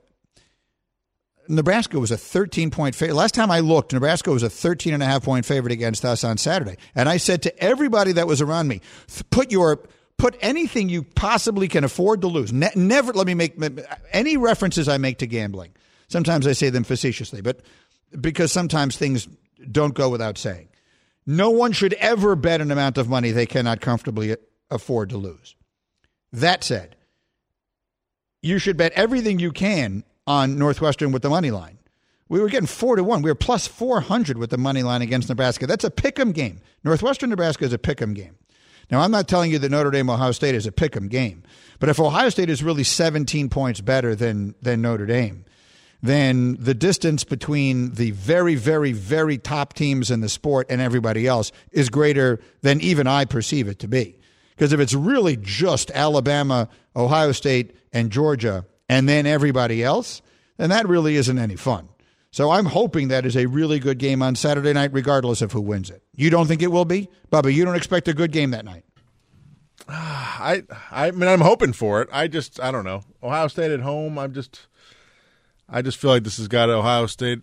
Nebraska 1.49 1.99
was 1.99 2.11
a 2.11 2.17
13 2.17 2.71
point 2.71 2.95
favorite. 2.95 3.15
Last 3.15 3.35
time 3.35 3.51
I 3.51 3.61
looked, 3.61 3.93
Nebraska 3.93 4.31
was 4.31 4.43
a 4.43 4.51
13 4.51 4.95
and 4.95 5.03
a 5.03 5.07
half 5.07 5.25
point 5.25 5.45
favorite 5.45 5.73
against 5.73 6.05
us 6.05 6.25
on 6.25 6.39
Saturday. 6.39 6.77
And 6.95 7.09
I 7.09 7.17
said 7.17 7.43
to 7.43 7.59
everybody 7.63 8.13
that 8.13 8.27
was 8.27 8.41
around 8.41 8.69
me, 8.69 8.81
put 9.31 9.51
your 9.51 9.81
put 10.19 10.37
anything 10.41 10.89
you 10.89 11.03
possibly 11.03 11.67
can 11.67 11.83
afford 11.85 12.21
to 12.21 12.29
lose. 12.29 12.53
Ne- 12.53 12.71
never 12.77 13.13
let 13.13 13.27
me 13.27 13.35
make 13.35 13.61
any 14.13 14.37
references 14.37 14.89
I 14.89 14.99
make 14.99 15.19
to 15.19 15.27
gambling. 15.27 15.73
Sometimes 16.09 16.47
I 16.47 16.53
say 16.53 16.71
them 16.71 16.85
facetiously, 16.85 17.41
but 17.41 17.61
because 18.21 18.53
sometimes 18.53 18.97
things 18.97 19.27
don't 19.71 19.95
go 19.95 20.09
without 20.09 20.39
saying. 20.39 20.69
No 21.27 21.51
one 21.51 21.73
should 21.73 21.95
ever 21.95 22.37
bet 22.37 22.61
an 22.61 22.71
amount 22.71 22.99
of 22.99 23.09
money 23.09 23.31
they 23.31 23.47
cannot 23.47 23.81
comfortably 23.81 24.37
afford 24.71 25.11
to 25.11 25.17
lose. 25.17 25.57
That 26.33 26.65
said, 26.65 26.97
you 28.43 28.59
should 28.59 28.77
bet 28.77 28.93
everything 28.93 29.39
you 29.39 29.53
can 29.53 30.05
on 30.27 30.59
Northwestern 30.59 31.13
with 31.13 31.23
the 31.23 31.31
money 31.31 31.51
line. 31.51 31.79
We 32.29 32.41
were 32.41 32.49
getting 32.49 32.67
four 32.67 32.97
to 32.97 33.05
one. 33.05 33.23
We 33.23 33.31
were 33.31 33.35
plus 33.35 33.67
400 33.67 34.39
with 34.39 34.51
the 34.51 34.59
money 34.59 34.83
line 34.83 35.03
against 35.03 35.29
Nebraska. 35.29 35.67
That's 35.67 35.85
a 35.85 35.91
pick 35.91 36.19
'em 36.19 36.33
game. 36.33 36.61
Northwestern 36.83 37.31
Nebraska 37.31 37.65
is 37.65 37.73
a 37.73 37.79
pick 37.79 38.01
'em 38.01 38.15
game. 38.15 38.37
Now, 38.91 39.01
I'm 39.01 39.11
not 39.11 39.29
telling 39.29 39.51
you 39.51 39.59
that 39.59 39.71
Notre 39.71 39.91
Dame 39.91 40.11
Ohio 40.11 40.33
State 40.33 40.55
is 40.55 40.67
a 40.67 40.73
pick 40.73 40.97
'em 40.97 41.09
game, 41.09 41.43
but 41.79 41.89
if 41.89 42.01
Ohio 42.01 42.29
State 42.31 42.51
is 42.51 42.63
really 42.63 42.85
17 42.85 43.49
points 43.49 43.81
better 43.81 44.15
than, 44.15 44.55
than 44.63 44.83
Notre 44.83 45.07
Dame, 45.07 45.45
then 46.03 46.57
the 46.59 46.75
distance 46.75 47.23
between 47.23 47.93
the 47.93 48.11
very, 48.11 48.55
very, 48.55 48.93
very 48.93 49.39
top 49.39 49.73
teams 49.73 50.11
in 50.11 50.21
the 50.21 50.29
sport 50.29 50.67
and 50.69 50.81
everybody 50.81 51.27
else 51.27 51.53
is 51.71 51.89
greater 51.89 52.41
than 52.63 52.81
even 52.81 53.07
I 53.07 53.25
perceive 53.25 53.69
it 53.69 53.79
to 53.81 53.89
be. 53.89 54.17
Because 54.57 54.73
if 54.73 54.81
it's 54.81 54.95
really 54.95 55.37
just 55.37 55.91
Alabama, 55.93 56.69
Ohio 56.97 57.33
State, 57.33 57.77
and 57.93 58.11
Georgia, 58.11 58.65
and 58.89 59.09
then 59.09 59.27
everybody 59.27 59.83
else, 59.83 60.23
then 60.57 60.71
that 60.71 60.89
really 60.89 61.17
isn't 61.17 61.39
any 61.39 61.57
fun. 61.57 61.89
So 62.31 62.51
I'm 62.51 62.67
hoping 62.67 63.09
that 63.09 63.27
is 63.27 63.37
a 63.37 63.47
really 63.47 63.79
good 63.79 63.99
game 63.99 64.23
on 64.23 64.37
Saturday 64.37 64.73
night, 64.73 64.93
regardless 64.93 65.43
of 65.43 65.53
who 65.53 65.61
wins 65.61 65.91
it. 65.91 66.03
You 66.15 66.31
don't 66.31 66.47
think 66.47 66.63
it 66.63 66.73
will 66.73 66.87
be, 66.87 67.11
Bubba? 67.31 67.53
You 67.53 67.65
don't 67.65 67.77
expect 67.77 68.09
a 68.09 68.15
good 68.15 68.33
game 68.33 68.53
that 68.53 68.65
night. 68.65 68.85
I 69.89 70.63
I 70.91 71.11
mean 71.11 71.29
I'm 71.29 71.41
hoping 71.41 71.73
for 71.73 72.01
it. 72.03 72.09
I 72.13 72.29
just 72.29 72.61
I 72.61 72.71
don't 72.71 72.85
know. 72.85 73.03
Ohio 73.23 73.49
State 73.49 73.71
at 73.71 73.81
home. 73.81 74.19
I'm 74.19 74.33
just 74.33 74.67
I 75.69 75.83
just 75.83 75.99
feel 75.99 76.11
like 76.11 76.25
this 76.25 76.39
has 76.39 76.49
got 76.49 76.71
Ohio 76.71 77.07
State 77.07 77.41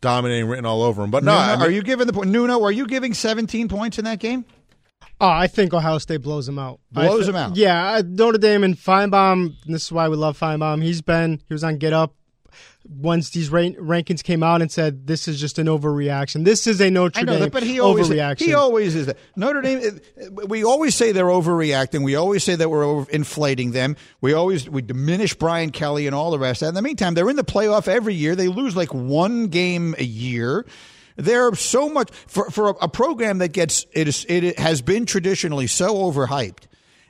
dominating 0.00 0.48
written 0.48 0.66
all 0.66 0.82
over 0.82 1.02
them. 1.02 1.10
But 1.10 1.24
no, 1.24 1.32
Nuno, 1.32 1.42
I 1.42 1.56
mean, 1.56 1.66
are 1.66 1.70
you 1.70 1.82
giving 1.82 2.06
the 2.06 2.12
point? 2.12 2.30
Nuno, 2.30 2.62
are 2.62 2.72
you 2.72 2.86
giving 2.86 3.14
17 3.14 3.68
points 3.68 3.98
in 3.98 4.04
that 4.04 4.18
game? 4.18 4.44
Oh, 5.20 5.28
I 5.28 5.46
think 5.46 5.72
Ohio 5.72 5.98
State 5.98 6.18
blows 6.18 6.46
them 6.46 6.58
out. 6.58 6.80
Blows 6.92 7.20
thi- 7.20 7.32
them 7.32 7.36
out. 7.36 7.56
Yeah, 7.56 7.92
I- 7.94 8.02
Notre 8.02 8.38
Dame 8.38 8.64
and 8.64 8.76
Finebaum. 8.76 9.54
This 9.66 9.84
is 9.84 9.92
why 9.92 10.08
we 10.08 10.16
love 10.16 10.38
Finebaum. 10.38 10.82
He's 10.82 11.00
been 11.02 11.40
he 11.48 11.54
was 11.54 11.64
on 11.64 11.78
Get 11.78 11.92
Up 11.92 12.14
once 12.88 13.30
these 13.30 13.50
rank, 13.50 13.76
rankings 13.78 14.22
came 14.22 14.42
out 14.42 14.62
and 14.62 14.70
said 14.70 15.06
this 15.06 15.26
is 15.26 15.40
just 15.40 15.58
an 15.58 15.66
overreaction. 15.66 16.44
This 16.44 16.66
is 16.66 16.80
a 16.80 16.90
Notre 16.90 17.20
I 17.20 17.22
know 17.22 17.32
Dame 17.32 17.40
that, 17.42 17.52
but 17.52 17.62
he 17.62 17.80
always 17.80 18.08
overreaction. 18.08 18.40
he 18.42 18.54
always 18.54 18.94
is 18.94 19.06
that. 19.06 19.18
Notre 19.34 19.60
Dame. 19.60 20.00
We 20.46 20.64
always 20.64 20.94
say 20.94 21.12
they're 21.12 21.24
overreacting. 21.26 22.04
We 22.04 22.14
always 22.14 22.44
say 22.44 22.54
that 22.54 22.68
we're 22.68 22.84
over 22.84 23.10
inflating 23.10 23.72
them. 23.72 23.96
We 24.20 24.34
always 24.34 24.68
we 24.68 24.82
diminish 24.82 25.34
Brian 25.34 25.70
Kelly 25.70 26.06
and 26.06 26.14
all 26.14 26.30
the 26.30 26.38
rest. 26.38 26.62
In 26.62 26.74
the 26.74 26.82
meantime, 26.82 27.14
they're 27.14 27.30
in 27.30 27.36
the 27.36 27.44
playoff 27.44 27.88
every 27.88 28.14
year. 28.14 28.36
They 28.36 28.48
lose 28.48 28.76
like 28.76 28.92
one 28.94 29.48
game 29.48 29.94
a 29.98 30.04
year. 30.04 30.66
They're 31.16 31.54
so 31.54 31.88
much 31.88 32.10
for 32.26 32.50
for 32.50 32.68
a, 32.68 32.74
a 32.82 32.88
program 32.88 33.38
that 33.38 33.52
gets 33.52 33.86
it 33.92 34.08
is 34.08 34.26
it 34.28 34.58
has 34.58 34.82
been 34.82 35.06
traditionally 35.06 35.66
so 35.66 35.94
overhyped. 35.94 36.64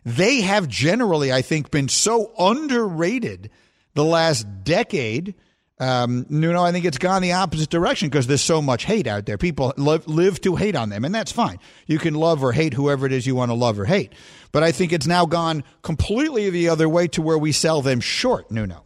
They 0.05 0.43
have 0.43 0.69
generally, 0.69 1.33
I 1.33 1.43
think, 1.43 1.73
been 1.73 1.89
so 1.89 2.33
underrated 2.39 3.51
the 3.95 4.05
last 4.05 4.47
decade. 4.63 5.35
Um, 5.79 6.27
you 6.31 6.53
know, 6.53 6.65
I 6.65 6.71
think 6.73 6.85
it's 6.85 6.97
gone 6.97 7.21
the 7.23 7.33
opposite 7.33 7.69
direction 7.69 8.09
because 8.09 8.29
there's 8.29 8.41
so 8.41 8.63
much 8.63 8.85
hate 8.85 9.09
out 9.09 9.27
there. 9.27 9.37
People 9.37 9.75
live, 9.77 10.07
live 10.07 10.41
to 10.43 10.55
hate 10.55 10.77
on 10.77 10.89
them, 10.91 11.05
and 11.05 11.15
that's 11.15 11.33
fine. 11.33 11.59
You 11.87 11.99
can 11.99 12.15
love 12.15 12.43
or 12.43 12.53
hate 12.53 12.73
whoever 12.73 13.05
it 13.05 13.13
is 13.13 13.27
you 13.27 13.35
want 13.35 13.51
to 13.51 13.55
love 13.55 13.79
or 13.79 13.85
hate. 13.85 14.13
But 14.53 14.63
I 14.63 14.73
think 14.73 14.93
it's 14.93 15.07
now 15.07 15.27
gone 15.27 15.65
completely 15.83 16.49
the 16.51 16.69
other 16.69 16.89
way 16.89 17.09
to 17.09 17.21
where 17.21 17.37
we 17.37 17.53
sell 17.53 17.83
them 17.83 18.01
short, 18.01 18.51
Nuno. 18.51 18.85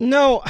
No, 0.00 0.42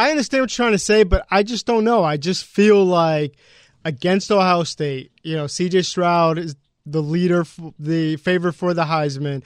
I 0.00 0.10
understand 0.10 0.40
what 0.40 0.50
you're 0.50 0.64
trying 0.64 0.72
to 0.72 0.78
say, 0.78 1.02
but 1.02 1.26
I 1.30 1.42
just 1.42 1.66
don't 1.66 1.84
know. 1.84 2.02
I 2.02 2.16
just 2.16 2.46
feel 2.46 2.82
like 2.82 3.36
against 3.84 4.32
Ohio 4.32 4.62
State, 4.62 5.12
you 5.22 5.36
know, 5.36 5.44
CJ 5.44 5.84
Stroud 5.84 6.38
is 6.38 6.56
the 6.86 7.02
leader, 7.02 7.44
the 7.78 8.16
favorite 8.16 8.54
for 8.54 8.72
the 8.72 8.84
Heisman. 8.84 9.44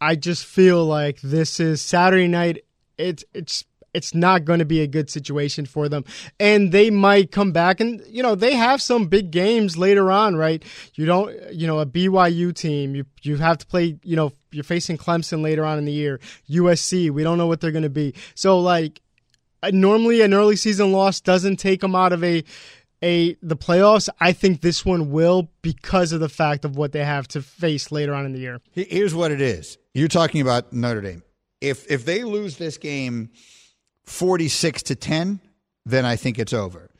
I 0.00 0.16
just 0.16 0.44
feel 0.44 0.84
like 0.84 1.20
this 1.20 1.60
is 1.60 1.80
Saturday 1.80 2.26
night. 2.26 2.64
It's 2.98 3.24
it's 3.32 3.64
it's 3.94 4.12
not 4.12 4.44
going 4.44 4.58
to 4.58 4.64
be 4.64 4.80
a 4.80 4.88
good 4.88 5.08
situation 5.08 5.66
for 5.66 5.88
them, 5.88 6.04
and 6.40 6.72
they 6.72 6.90
might 6.90 7.30
come 7.30 7.52
back 7.52 7.78
and 7.78 8.02
you 8.08 8.24
know 8.24 8.34
they 8.34 8.54
have 8.54 8.82
some 8.82 9.06
big 9.06 9.30
games 9.30 9.78
later 9.78 10.10
on, 10.10 10.34
right? 10.34 10.64
You 10.96 11.06
don't, 11.06 11.52
you 11.52 11.68
know, 11.68 11.78
a 11.78 11.86
BYU 11.86 12.52
team. 12.52 12.96
You 12.96 13.04
you 13.22 13.36
have 13.36 13.58
to 13.58 13.66
play. 13.66 13.96
You 14.02 14.16
know, 14.16 14.32
you're 14.50 14.64
facing 14.64 14.98
Clemson 14.98 15.42
later 15.42 15.64
on 15.64 15.78
in 15.78 15.84
the 15.84 15.92
year. 15.92 16.18
USC. 16.50 17.08
We 17.10 17.22
don't 17.22 17.38
know 17.38 17.46
what 17.46 17.60
they're 17.60 17.70
going 17.70 17.84
to 17.84 17.88
be. 17.88 18.14
So 18.34 18.58
like 18.58 19.00
Uh, 19.62 19.70
normally 19.72 20.20
an 20.22 20.34
early 20.34 20.56
season 20.56 20.92
loss 20.92 21.20
doesn't 21.20 21.56
take 21.56 21.80
them 21.80 21.94
out 21.94 22.12
of 22.12 22.22
a 22.24 22.44
a 23.02 23.34
the 23.42 23.56
playoffs. 23.56 24.08
I 24.20 24.32
think 24.32 24.60
this 24.60 24.84
one 24.84 25.10
will 25.10 25.50
because 25.62 26.12
of 26.12 26.20
the 26.20 26.28
fact 26.28 26.64
of 26.64 26.76
what 26.76 26.92
they 26.92 27.04
have 27.04 27.26
to 27.28 27.42
face 27.42 27.90
later 27.90 28.14
on 28.14 28.26
in 28.26 28.32
the 28.32 28.38
year. 28.38 28.60
Here's 28.72 29.14
what 29.14 29.30
it 29.30 29.40
is. 29.40 29.78
You're 29.94 30.08
talking 30.08 30.40
about 30.40 30.72
Notre 30.72 31.00
Dame. 31.00 31.22
If 31.60 31.90
if 31.90 32.04
they 32.04 32.24
lose 32.24 32.56
this 32.56 32.78
game 32.78 33.30
46 34.04 34.82
to 34.84 34.94
10, 34.94 35.40
then 35.84 36.04
I 36.04 36.16
think 36.16 36.38
it's 36.38 36.52
over. 36.52 36.90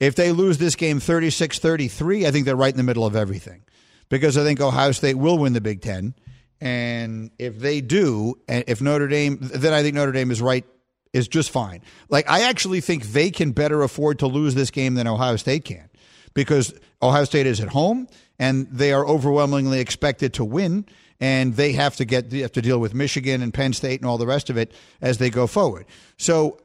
If 0.00 0.16
they 0.16 0.32
lose 0.32 0.58
this 0.58 0.74
game 0.74 0.98
36-33, 0.98 2.26
I 2.26 2.32
think 2.32 2.44
they're 2.44 2.56
right 2.56 2.72
in 2.72 2.76
the 2.76 2.82
middle 2.82 3.06
of 3.06 3.14
everything. 3.14 3.62
Because 4.08 4.36
I 4.36 4.42
think 4.42 4.60
Ohio 4.60 4.90
State 4.90 5.14
will 5.14 5.38
win 5.38 5.52
the 5.52 5.60
Big 5.60 5.80
10 5.80 6.14
and 6.62 7.32
if 7.40 7.58
they 7.58 7.80
do, 7.80 8.36
and 8.46 8.62
if 8.68 8.80
Notre 8.80 9.08
Dame, 9.08 9.36
then 9.40 9.72
I 9.72 9.82
think 9.82 9.96
Notre 9.96 10.12
Dame 10.12 10.30
is 10.30 10.40
right, 10.40 10.64
is 11.12 11.28
just 11.28 11.50
fine. 11.50 11.82
Like, 12.08 12.28
I 12.28 12.42
actually 12.42 12.80
think 12.80 13.04
they 13.06 13.30
can 13.30 13.52
better 13.52 13.82
afford 13.82 14.18
to 14.20 14.26
lose 14.26 14.54
this 14.54 14.70
game 14.70 14.94
than 14.94 15.06
Ohio 15.06 15.36
State 15.36 15.64
can 15.64 15.88
because 16.34 16.74
Ohio 17.02 17.24
State 17.24 17.46
is 17.46 17.60
at 17.60 17.68
home 17.68 18.08
and 18.38 18.66
they 18.70 18.92
are 18.92 19.06
overwhelmingly 19.06 19.80
expected 19.80 20.34
to 20.34 20.44
win. 20.44 20.86
And 21.20 21.54
they 21.54 21.72
have 21.72 21.94
to 21.96 22.04
get 22.04 22.30
they 22.30 22.40
have 22.40 22.50
to 22.52 22.62
deal 22.62 22.80
with 22.80 22.94
Michigan 22.94 23.42
and 23.42 23.54
Penn 23.54 23.72
State 23.72 24.00
and 24.00 24.10
all 24.10 24.18
the 24.18 24.26
rest 24.26 24.50
of 24.50 24.56
it 24.56 24.72
as 25.00 25.18
they 25.18 25.30
go 25.30 25.46
forward. 25.46 25.86
So 26.16 26.58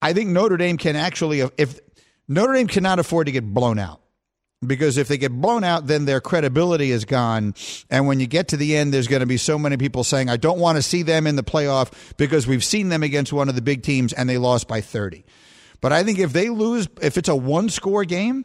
I 0.00 0.14
think 0.14 0.30
Notre 0.30 0.56
Dame 0.56 0.78
can 0.78 0.96
actually, 0.96 1.40
if 1.58 1.78
Notre 2.26 2.54
Dame 2.54 2.66
cannot 2.66 2.98
afford 2.98 3.26
to 3.26 3.32
get 3.32 3.44
blown 3.44 3.78
out 3.78 4.00
because 4.66 4.98
if 4.98 5.08
they 5.08 5.16
get 5.16 5.32
blown 5.32 5.64
out, 5.64 5.86
then 5.86 6.04
their 6.04 6.20
credibility 6.20 6.90
is 6.90 7.04
gone. 7.04 7.54
And 7.88 8.06
when 8.06 8.20
you 8.20 8.26
get 8.26 8.48
to 8.48 8.56
the 8.56 8.76
end, 8.76 8.92
there's 8.92 9.08
going 9.08 9.20
to 9.20 9.26
be 9.26 9.38
so 9.38 9.58
many 9.58 9.76
people 9.76 10.04
saying, 10.04 10.28
I 10.28 10.36
don't 10.36 10.58
want 10.58 10.76
to 10.76 10.82
see 10.82 11.02
them 11.02 11.26
in 11.26 11.36
the 11.36 11.42
playoff 11.42 11.92
because 12.16 12.46
we've 12.46 12.64
seen 12.64 12.90
them 12.90 13.02
against 13.02 13.32
one 13.32 13.48
of 13.48 13.54
the 13.54 13.62
big 13.62 13.82
teams 13.82 14.12
and 14.12 14.28
they 14.28 14.38
lost 14.38 14.68
by 14.68 14.80
30. 14.80 15.24
But 15.80 15.92
I 15.92 16.04
think 16.04 16.18
if 16.18 16.32
they 16.32 16.50
lose, 16.50 16.88
if 17.00 17.16
it's 17.16 17.28
a 17.28 17.36
one 17.36 17.70
score 17.70 18.04
game, 18.04 18.44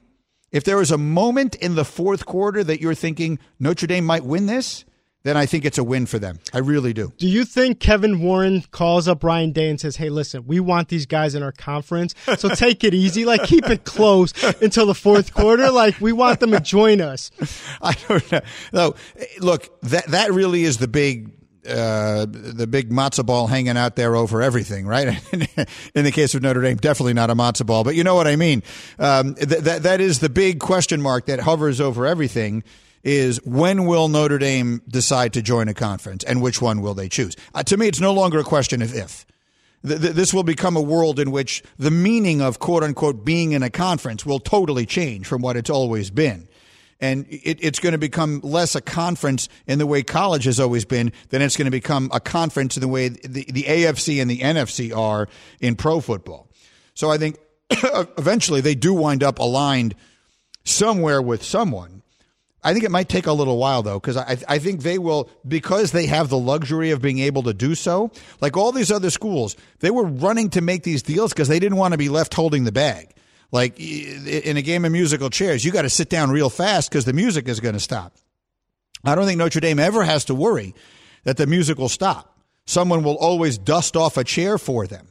if 0.51 0.63
there 0.63 0.81
is 0.81 0.91
a 0.91 0.97
moment 0.97 1.55
in 1.55 1.75
the 1.75 1.83
fourth 1.83 2.25
quarter 2.25 2.63
that 2.63 2.79
you're 2.79 2.95
thinking 2.95 3.39
Notre 3.59 3.87
Dame 3.87 4.05
might 4.05 4.23
win 4.23 4.45
this, 4.45 4.85
then 5.25 5.35
I 5.35 5.47
think 5.47 5.65
it's 5.65 5.79
a 5.79 5.83
win 5.83 6.05
for 6.05 6.19
them. 6.19 6.37
I 6.53 6.59
really 6.59 6.93
do. 6.93 7.11
Do 7.17 7.27
you 7.27 7.45
think 7.45 7.79
Kevin 7.79 8.21
Warren 8.21 8.63
calls 8.69 9.07
up 9.07 9.23
Ryan 9.23 9.51
Day 9.51 9.71
and 9.71 9.81
says, 9.81 9.95
"Hey, 9.95 10.09
listen, 10.09 10.45
we 10.45 10.59
want 10.59 10.89
these 10.89 11.07
guys 11.07 11.33
in 11.33 11.41
our 11.41 11.51
conference, 11.51 12.13
so 12.37 12.47
take 12.55 12.83
it 12.83 12.93
easy, 12.93 13.25
like 13.25 13.43
keep 13.43 13.67
it 13.67 13.85
close 13.85 14.33
until 14.61 14.85
the 14.85 14.93
fourth 14.93 15.33
quarter, 15.33 15.71
like 15.71 15.99
we 15.99 16.13
want 16.13 16.39
them 16.41 16.51
to 16.51 16.59
join 16.59 17.01
us." 17.01 17.31
I 17.81 17.93
don't 18.07 18.31
know. 18.31 18.41
No, 18.71 18.95
look, 19.39 19.81
that 19.81 20.05
that 20.09 20.31
really 20.31 20.63
is 20.63 20.77
the 20.77 20.87
big 20.87 21.31
uh, 21.67 22.27
the 22.29 22.67
big 22.67 22.91
matzo 22.91 23.25
ball 23.25 23.47
hanging 23.47 23.77
out 23.77 23.95
there 23.95 24.15
over 24.15 24.43
everything, 24.43 24.85
right? 24.85 25.19
In 25.95 26.05
the 26.05 26.11
case 26.11 26.35
of 26.35 26.43
Notre 26.43 26.61
Dame, 26.61 26.77
definitely 26.77 27.13
not 27.13 27.31
a 27.31 27.35
matzo 27.35 27.65
ball, 27.65 27.83
but 27.83 27.95
you 27.95 28.03
know 28.03 28.13
what 28.13 28.27
I 28.27 28.35
mean. 28.35 28.61
Um, 28.99 29.33
th- 29.33 29.63
that 29.63 29.81
that 29.81 30.01
is 30.01 30.19
the 30.19 30.29
big 30.29 30.59
question 30.59 31.01
mark 31.01 31.25
that 31.25 31.39
hovers 31.39 31.81
over 31.81 32.05
everything 32.05 32.63
is 33.05 33.37
when 33.45 33.85
will 33.85 34.09
Notre 34.09 34.39
Dame 34.39 34.81
decide 34.87 35.31
to 35.33 35.41
join 35.41 35.67
a 35.67 35.73
conference 35.73 36.23
and 36.23 36.41
which 36.41 36.61
one 36.61 36.81
will 36.81 36.95
they 36.95 37.07
choose? 37.07 37.37
Uh, 37.53 37.63
to 37.63 37.77
me, 37.77 37.87
it's 37.87 38.01
no 38.01 38.11
longer 38.11 38.39
a 38.39 38.43
question 38.43 38.81
of 38.81 38.93
if. 38.93 39.25
Th- 39.87 40.01
th- 40.01 40.13
this 40.13 40.33
will 40.33 40.43
become 40.43 40.75
a 40.75 40.81
world 40.81 41.19
in 41.19 41.29
which 41.29 41.63
the 41.77 41.91
meaning 41.91 42.41
of 42.41 42.57
quote 42.57 42.83
unquote 42.83 43.23
being 43.23 43.51
in 43.51 43.61
a 43.61 43.69
conference 43.69 44.25
will 44.25 44.39
totally 44.39 44.87
change 44.87 45.27
from 45.27 45.43
what 45.43 45.55
it's 45.55 45.69
always 45.69 46.09
been. 46.09 46.47
And 46.99 47.27
it, 47.29 47.59
it's 47.61 47.79
going 47.79 47.91
to 47.91 47.99
become 47.99 48.39
less 48.41 48.73
a 48.73 48.81
conference 48.81 49.49
in 49.67 49.77
the 49.77 49.85
way 49.85 50.01
college 50.01 50.45
has 50.45 50.59
always 50.59 50.85
been 50.85 51.11
than 51.29 51.43
it's 51.43 51.57
going 51.57 51.65
to 51.65 51.71
become 51.71 52.09
a 52.11 52.19
conference 52.19 52.75
in 52.75 52.81
the 52.81 52.87
way 52.87 53.09
the, 53.09 53.45
the 53.51 53.63
AFC 53.63 54.19
and 54.19 54.31
the 54.31 54.39
NFC 54.39 54.95
are 54.95 55.27
in 55.59 55.75
pro 55.75 55.99
football. 55.99 56.49
So 56.95 57.11
I 57.11 57.19
think 57.19 57.37
eventually 58.17 58.61
they 58.61 58.73
do 58.73 58.93
wind 58.95 59.23
up 59.23 59.37
aligned 59.37 59.93
somewhere 60.63 61.21
with 61.21 61.43
someone. 61.43 62.01
I 62.65 62.73
think 62.73 62.83
it 62.83 62.89
might 62.89 63.07
take 63.07 63.27
a 63.27 63.31
little 63.31 63.57
while 63.57 63.83
though, 63.83 63.99
because 63.99 64.17
I, 64.17 64.37
I 64.49 64.57
think 64.57 64.81
they 64.81 64.97
will, 64.97 65.29
because 65.47 65.91
they 65.91 66.07
have 66.07 66.29
the 66.29 66.37
luxury 66.37 66.89
of 66.89 66.99
being 66.99 67.19
able 67.19 67.43
to 67.43 67.53
do 67.53 67.75
so. 67.75 68.09
Like 68.41 68.57
all 68.57 68.71
these 68.71 68.91
other 68.91 69.11
schools, 69.11 69.55
they 69.81 69.91
were 69.91 70.03
running 70.03 70.49
to 70.49 70.61
make 70.61 70.81
these 70.81 71.03
deals 71.03 71.31
because 71.31 71.47
they 71.47 71.59
didn't 71.59 71.77
want 71.77 71.91
to 71.91 71.97
be 71.99 72.09
left 72.09 72.33
holding 72.33 72.63
the 72.63 72.71
bag. 72.71 73.13
Like 73.51 73.79
in 73.79 74.57
a 74.57 74.63
game 74.63 74.83
of 74.83 74.91
musical 74.91 75.29
chairs, 75.29 75.63
you 75.63 75.71
got 75.71 75.83
to 75.83 75.91
sit 75.91 76.09
down 76.09 76.31
real 76.31 76.49
fast 76.49 76.89
because 76.89 77.05
the 77.05 77.13
music 77.13 77.47
is 77.47 77.59
going 77.59 77.75
to 77.75 77.79
stop. 77.79 78.15
I 79.03 79.13
don't 79.13 79.27
think 79.27 79.37
Notre 79.37 79.61
Dame 79.61 79.77
ever 79.77 80.03
has 80.03 80.25
to 80.25 80.35
worry 80.35 80.73
that 81.23 81.37
the 81.37 81.45
music 81.45 81.77
will 81.77 81.87
stop. 81.87 82.35
Someone 82.65 83.03
will 83.03 83.17
always 83.17 83.59
dust 83.59 83.95
off 83.95 84.17
a 84.17 84.23
chair 84.23 84.57
for 84.57 84.87
them. 84.87 85.07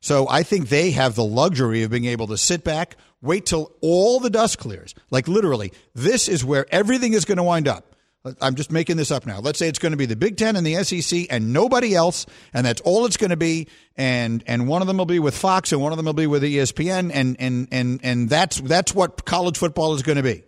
So 0.00 0.28
I 0.28 0.42
think 0.42 0.68
they 0.68 0.90
have 0.90 1.14
the 1.14 1.24
luxury 1.24 1.84
of 1.84 1.92
being 1.92 2.06
able 2.06 2.26
to 2.26 2.36
sit 2.36 2.64
back, 2.64 2.96
wait 3.22 3.46
till 3.46 3.72
all 3.80 4.20
the 4.20 4.30
dust 4.30 4.58
clears. 4.58 4.94
Like 5.10 5.28
literally, 5.28 5.72
this 5.94 6.28
is 6.28 6.44
where 6.44 6.66
everything 6.70 7.12
is 7.12 7.24
going 7.24 7.38
to 7.38 7.42
wind 7.42 7.68
up. 7.68 7.96
I'm 8.40 8.56
just 8.56 8.72
making 8.72 8.96
this 8.96 9.10
up 9.10 9.24
now. 9.24 9.38
Let's 9.38 9.58
say 9.58 9.68
it's 9.68 9.78
going 9.78 9.92
to 9.92 9.96
be 9.96 10.06
the 10.06 10.16
Big 10.16 10.36
Ten 10.36 10.56
and 10.56 10.66
the 10.66 10.82
SEC 10.82 11.26
and 11.30 11.52
nobody 11.52 11.94
else, 11.94 12.26
and 12.52 12.66
that's 12.66 12.80
all 12.80 13.06
it's 13.06 13.16
going 13.16 13.30
to 13.30 13.36
be. 13.36 13.68
And 13.96 14.42
and 14.46 14.66
one 14.66 14.82
of 14.82 14.88
them 14.88 14.98
will 14.98 15.06
be 15.06 15.18
with 15.18 15.36
Fox, 15.36 15.72
and 15.72 15.80
one 15.80 15.92
of 15.92 15.96
them 15.96 16.06
will 16.06 16.12
be 16.12 16.26
with 16.26 16.42
ESPN, 16.42 17.10
and 17.14 17.36
and 17.38 17.68
and 17.70 18.00
and 18.02 18.28
that's 18.28 18.60
that's 18.60 18.94
what 18.94 19.24
college 19.24 19.56
football 19.58 19.94
is 19.94 20.02
going 20.02 20.16
to 20.16 20.22
be. 20.22 20.42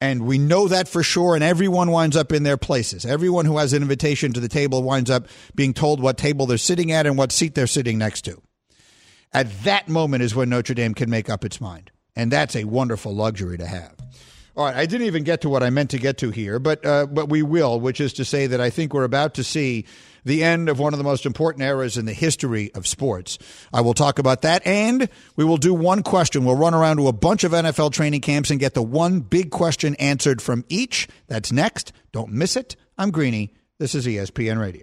And 0.00 0.26
we 0.26 0.38
know 0.38 0.68
that 0.68 0.86
for 0.86 1.02
sure. 1.02 1.34
And 1.34 1.42
everyone 1.42 1.90
winds 1.90 2.16
up 2.16 2.32
in 2.32 2.44
their 2.44 2.56
places. 2.56 3.04
Everyone 3.04 3.44
who 3.44 3.58
has 3.58 3.72
an 3.72 3.82
invitation 3.82 4.32
to 4.32 4.40
the 4.40 4.48
table 4.48 4.82
winds 4.82 5.10
up 5.10 5.26
being 5.54 5.74
told 5.74 6.00
what 6.00 6.16
table 6.16 6.46
they're 6.46 6.58
sitting 6.58 6.92
at 6.92 7.06
and 7.06 7.18
what 7.18 7.32
seat 7.32 7.54
they're 7.54 7.66
sitting 7.66 7.98
next 7.98 8.22
to. 8.22 8.40
At 9.32 9.64
that 9.64 9.88
moment 9.88 10.22
is 10.22 10.34
when 10.34 10.48
Notre 10.48 10.74
Dame 10.74 10.94
can 10.94 11.10
make 11.10 11.28
up 11.28 11.44
its 11.44 11.60
mind. 11.60 11.90
And 12.16 12.32
that's 12.32 12.56
a 12.56 12.64
wonderful 12.64 13.14
luxury 13.14 13.58
to 13.58 13.66
have. 13.66 13.94
All 14.56 14.64
right, 14.64 14.74
I 14.74 14.86
didn't 14.86 15.06
even 15.06 15.22
get 15.22 15.42
to 15.42 15.48
what 15.48 15.62
I 15.62 15.70
meant 15.70 15.90
to 15.90 15.98
get 15.98 16.18
to 16.18 16.32
here, 16.32 16.58
but 16.58 16.84
uh, 16.84 17.06
but 17.06 17.28
we 17.28 17.42
will, 17.42 17.78
which 17.78 18.00
is 18.00 18.14
to 18.14 18.24
say 18.24 18.48
that 18.48 18.60
I 18.60 18.70
think 18.70 18.92
we're 18.92 19.04
about 19.04 19.34
to 19.34 19.44
see 19.44 19.84
the 20.24 20.42
end 20.42 20.68
of 20.68 20.80
one 20.80 20.92
of 20.92 20.98
the 20.98 21.04
most 21.04 21.26
important 21.26 21.62
eras 21.62 21.96
in 21.96 22.06
the 22.06 22.12
history 22.12 22.72
of 22.74 22.84
sports. 22.84 23.38
I 23.72 23.82
will 23.82 23.94
talk 23.94 24.18
about 24.18 24.42
that, 24.42 24.66
and 24.66 25.08
we 25.36 25.44
will 25.44 25.58
do 25.58 25.72
one 25.72 26.02
question. 26.02 26.44
We'll 26.44 26.56
run 26.56 26.74
around 26.74 26.96
to 26.96 27.06
a 27.06 27.12
bunch 27.12 27.44
of 27.44 27.52
NFL 27.52 27.92
training 27.92 28.22
camps 28.22 28.50
and 28.50 28.58
get 28.58 28.74
the 28.74 28.82
one 28.82 29.20
big 29.20 29.52
question 29.52 29.94
answered 29.96 30.42
from 30.42 30.64
each. 30.68 31.06
That's 31.28 31.52
next. 31.52 31.92
Don't 32.10 32.32
miss 32.32 32.56
it. 32.56 32.74
I'm 32.98 33.12
Greeny. 33.12 33.54
This 33.78 33.94
is 33.94 34.06
ESPN 34.06 34.58
Radio. 34.60 34.82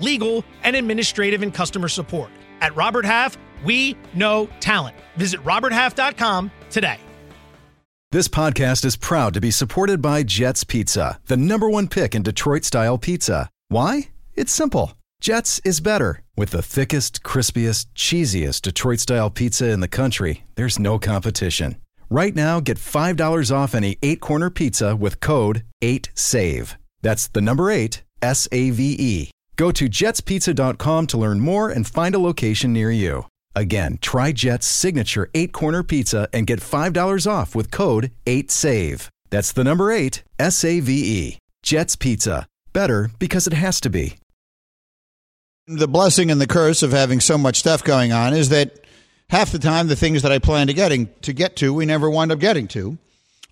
legal, 0.00 0.44
and 0.62 0.76
administrative 0.76 1.42
and 1.42 1.52
customer 1.52 1.88
support. 1.88 2.30
At 2.60 2.74
Robert 2.76 3.04
Half, 3.04 3.36
we 3.64 3.96
know 4.14 4.48
talent. 4.60 4.96
Visit 5.16 5.40
RobertHalf.com 5.44 6.50
today. 6.70 6.98
This 8.12 8.28
podcast 8.28 8.84
is 8.84 8.94
proud 8.94 9.34
to 9.34 9.40
be 9.40 9.50
supported 9.50 10.00
by 10.00 10.22
Jets 10.22 10.62
Pizza, 10.62 11.18
the 11.26 11.36
number 11.36 11.68
one 11.68 11.88
pick 11.88 12.14
in 12.14 12.22
Detroit 12.22 12.64
style 12.64 12.96
pizza. 12.96 13.50
Why? 13.68 14.10
It's 14.34 14.52
simple. 14.52 14.92
Jets 15.20 15.58
is 15.64 15.80
better. 15.80 16.22
With 16.36 16.50
the 16.50 16.62
thickest, 16.62 17.24
crispiest, 17.24 17.86
cheesiest 17.96 18.62
Detroit 18.62 19.00
style 19.00 19.30
pizza 19.30 19.68
in 19.70 19.80
the 19.80 19.88
country, 19.88 20.44
there's 20.54 20.78
no 20.78 20.98
competition. 20.98 21.76
Right 22.08 22.36
now, 22.36 22.60
get 22.60 22.78
$5 22.78 23.50
off 23.52 23.74
any 23.74 23.96
eight 24.00 24.20
corner 24.20 24.48
pizza 24.48 24.94
with 24.94 25.18
code 25.18 25.64
8SAVE. 25.82 26.76
That's 27.02 27.26
the 27.26 27.40
number 27.40 27.68
eight, 27.70 28.04
S 28.22 28.46
A 28.52 28.70
V 28.70 28.96
E. 28.96 29.30
Go 29.56 29.70
to 29.72 29.88
jetspizza.com 29.88 31.06
to 31.08 31.18
learn 31.18 31.40
more 31.40 31.68
and 31.70 31.86
find 31.86 32.14
a 32.14 32.18
location 32.18 32.72
near 32.72 32.90
you. 32.90 33.26
Again, 33.54 33.98
try 34.00 34.32
Jet's 34.32 34.66
signature 34.66 35.30
eight 35.34 35.52
corner 35.52 35.82
pizza 35.82 36.28
and 36.32 36.46
get 36.46 36.60
$5 36.60 37.30
off 37.30 37.54
with 37.54 37.70
code 37.70 38.10
8SAVE. 38.26 39.08
That's 39.30 39.52
the 39.52 39.64
number 39.64 39.90
eight, 39.90 40.22
S 40.38 40.64
A 40.64 40.80
V 40.80 40.92
E. 40.92 41.38
Jet's 41.62 41.96
Pizza. 41.96 42.46
Better 42.72 43.10
because 43.18 43.46
it 43.46 43.52
has 43.52 43.80
to 43.80 43.90
be. 43.90 44.16
The 45.66 45.88
blessing 45.88 46.30
and 46.30 46.40
the 46.40 46.46
curse 46.46 46.82
of 46.82 46.92
having 46.92 47.20
so 47.20 47.38
much 47.38 47.58
stuff 47.60 47.82
going 47.82 48.12
on 48.12 48.34
is 48.34 48.50
that 48.50 48.84
half 49.30 49.50
the 49.50 49.58
time 49.58 49.86
the 49.86 49.96
things 49.96 50.22
that 50.22 50.32
I 50.32 50.38
plan 50.38 50.66
to 50.66 50.74
getting 50.74 51.08
to 51.22 51.32
get 51.32 51.56
to, 51.56 51.72
we 51.72 51.86
never 51.86 52.10
wind 52.10 52.32
up 52.32 52.38
getting 52.38 52.68
to. 52.68 52.98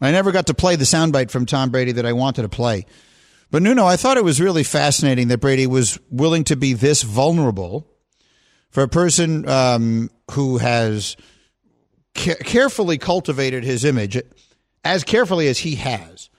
I 0.00 0.10
never 0.10 0.30
got 0.32 0.46
to 0.48 0.54
play 0.54 0.76
the 0.76 0.84
soundbite 0.84 1.30
from 1.30 1.46
Tom 1.46 1.70
Brady 1.70 1.92
that 1.92 2.04
I 2.04 2.12
wanted 2.12 2.42
to 2.42 2.48
play. 2.48 2.86
But 3.52 3.62
Nuno, 3.62 3.84
I 3.84 3.96
thought 3.96 4.16
it 4.16 4.24
was 4.24 4.40
really 4.40 4.64
fascinating 4.64 5.28
that 5.28 5.36
Brady 5.38 5.66
was 5.66 5.98
willing 6.10 6.42
to 6.44 6.56
be 6.56 6.72
this 6.72 7.02
vulnerable 7.02 7.86
for 8.70 8.82
a 8.82 8.88
person 8.88 9.46
um, 9.46 10.10
who 10.30 10.56
has 10.56 11.18
ca- 12.14 12.36
carefully 12.36 12.96
cultivated 12.96 13.62
his 13.62 13.84
image 13.84 14.18
as 14.82 15.04
carefully 15.04 15.48
as 15.48 15.58
he 15.58 15.74
has, 15.74 16.30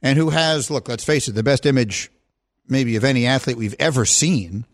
and 0.00 0.16
who 0.16 0.30
has, 0.30 0.70
look, 0.70 0.88
let's 0.88 1.04
face 1.04 1.28
it, 1.28 1.32
the 1.32 1.42
best 1.42 1.66
image 1.66 2.10
maybe 2.66 2.96
of 2.96 3.04
any 3.04 3.26
athlete 3.26 3.58
we've 3.58 3.76
ever 3.78 4.06
seen. 4.06 4.64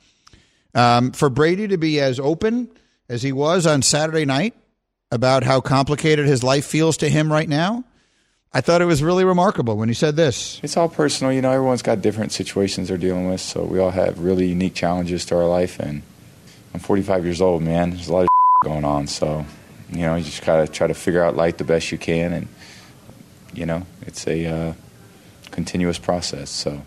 Um, 0.76 1.10
for 1.10 1.28
Brady 1.28 1.66
to 1.66 1.78
be 1.78 2.00
as 2.00 2.20
open 2.20 2.70
as 3.08 3.22
he 3.24 3.32
was 3.32 3.66
on 3.66 3.82
Saturday 3.82 4.24
night 4.24 4.54
about 5.10 5.42
how 5.42 5.60
complicated 5.60 6.26
his 6.26 6.44
life 6.44 6.64
feels 6.64 6.96
to 6.98 7.08
him 7.08 7.32
right 7.32 7.48
now, 7.48 7.82
I 8.52 8.62
thought 8.62 8.80
it 8.80 8.86
was 8.86 9.02
really 9.02 9.24
remarkable 9.24 9.76
when 9.76 9.88
he 9.88 9.94
said 9.94 10.16
this. 10.16 10.58
It's 10.62 10.76
all 10.76 10.88
personal. 10.88 11.32
You 11.32 11.42
know, 11.42 11.52
everyone's 11.52 11.82
got 11.82 12.00
different 12.00 12.32
situations 12.32 12.88
they're 12.88 12.96
dealing 12.96 13.28
with, 13.28 13.40
so 13.40 13.62
we 13.62 13.78
all 13.78 13.90
have 13.90 14.18
really 14.20 14.46
unique 14.46 14.74
challenges 14.74 15.26
to 15.26 15.36
our 15.36 15.46
life. 15.46 15.78
And 15.78 16.02
I'm 16.72 16.80
45 16.80 17.24
years 17.24 17.42
old, 17.42 17.62
man. 17.62 17.90
There's 17.90 18.08
a 18.08 18.12
lot 18.12 18.22
of 18.22 18.28
going 18.64 18.84
on, 18.84 19.06
so 19.06 19.44
you 19.90 20.00
know, 20.00 20.16
you 20.16 20.24
just 20.24 20.44
gotta 20.44 20.66
try 20.66 20.86
to 20.86 20.94
figure 20.94 21.22
out 21.22 21.36
life 21.36 21.58
the 21.58 21.64
best 21.64 21.92
you 21.92 21.98
can, 21.98 22.32
and 22.32 22.48
you 23.52 23.66
know, 23.66 23.86
it's 24.02 24.26
a 24.26 24.46
uh, 24.46 24.72
continuous 25.50 25.98
process. 25.98 26.50
So 26.50 26.82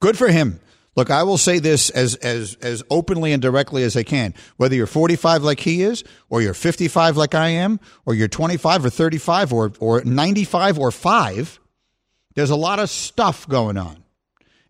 good 0.00 0.18
for 0.18 0.28
him. 0.28 0.60
Look, 0.96 1.10
I 1.10 1.24
will 1.24 1.38
say 1.38 1.58
this 1.58 1.90
as 1.90 2.14
as 2.16 2.56
as 2.60 2.82
openly 2.88 3.32
and 3.32 3.42
directly 3.42 3.82
as 3.82 3.96
I 3.96 4.04
can. 4.04 4.34
Whether 4.56 4.76
you're 4.76 4.86
45 4.86 5.42
like 5.42 5.60
he 5.60 5.82
is, 5.82 6.04
or 6.28 6.40
you're 6.40 6.54
55 6.54 7.16
like 7.16 7.34
I 7.34 7.48
am, 7.48 7.80
or 8.06 8.14
you're 8.14 8.28
25 8.28 8.84
or 8.84 8.90
35 8.90 9.52
or 9.52 9.72
or 9.80 10.04
95 10.04 10.78
or 10.78 10.90
5, 10.90 11.60
there's 12.34 12.50
a 12.50 12.56
lot 12.56 12.78
of 12.78 12.90
stuff 12.90 13.48
going 13.48 13.76
on. 13.76 14.04